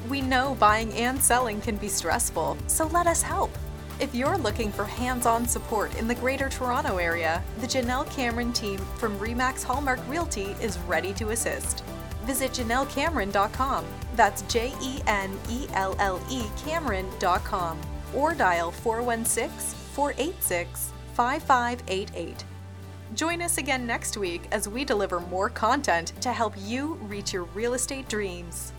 We 0.09 0.20
know 0.20 0.57
buying 0.61 0.92
and 0.94 1.20
selling 1.20 1.61
can 1.61 1.76
be 1.76 1.88
stressful, 1.88 2.57
so 2.68 2.86
let 2.86 3.09
us 3.09 3.22
help. 3.22 3.51
If 3.99 4.14
you're 4.14 4.38
looking 4.38 4.70
for 4.70 4.84
hands 4.84 5.26
on 5.26 5.49
support 5.49 5.99
in 5.99 6.07
the 6.07 6.14
Greater 6.14 6.49
Toronto 6.49 6.99
Area, 6.99 7.42
the 7.59 7.66
Jenelle 7.66 8.09
Cameron 8.09 8.53
team 8.53 8.78
from 8.99 9.18
REMAX 9.18 9.64
Hallmark 9.64 9.99
Realty 10.09 10.55
is 10.62 10.78
ready 10.86 11.12
to 11.14 11.30
assist. 11.30 11.82
Visit 12.22 12.53
JenelleCameron.com, 12.53 13.84
that's 14.14 14.42
J 14.42 14.72
E 14.80 15.01
N 15.09 15.36
E 15.51 15.66
L 15.74 15.96
L 15.99 16.20
E 16.30 16.44
Cameron.com, 16.64 17.80
or 18.14 18.32
dial 18.32 18.70
416 18.70 19.74
486 19.94 20.92
5588. 21.14 22.44
Join 23.15 23.41
us 23.41 23.57
again 23.57 23.87
next 23.87 24.19
week 24.19 24.43
as 24.53 24.69
we 24.69 24.85
deliver 24.85 25.19
more 25.19 25.49
content 25.49 26.13
to 26.21 26.31
help 26.31 26.53
you 26.59 26.95
reach 27.09 27.33
your 27.33 27.45
real 27.45 27.73
estate 27.73 28.07
dreams. 28.09 28.73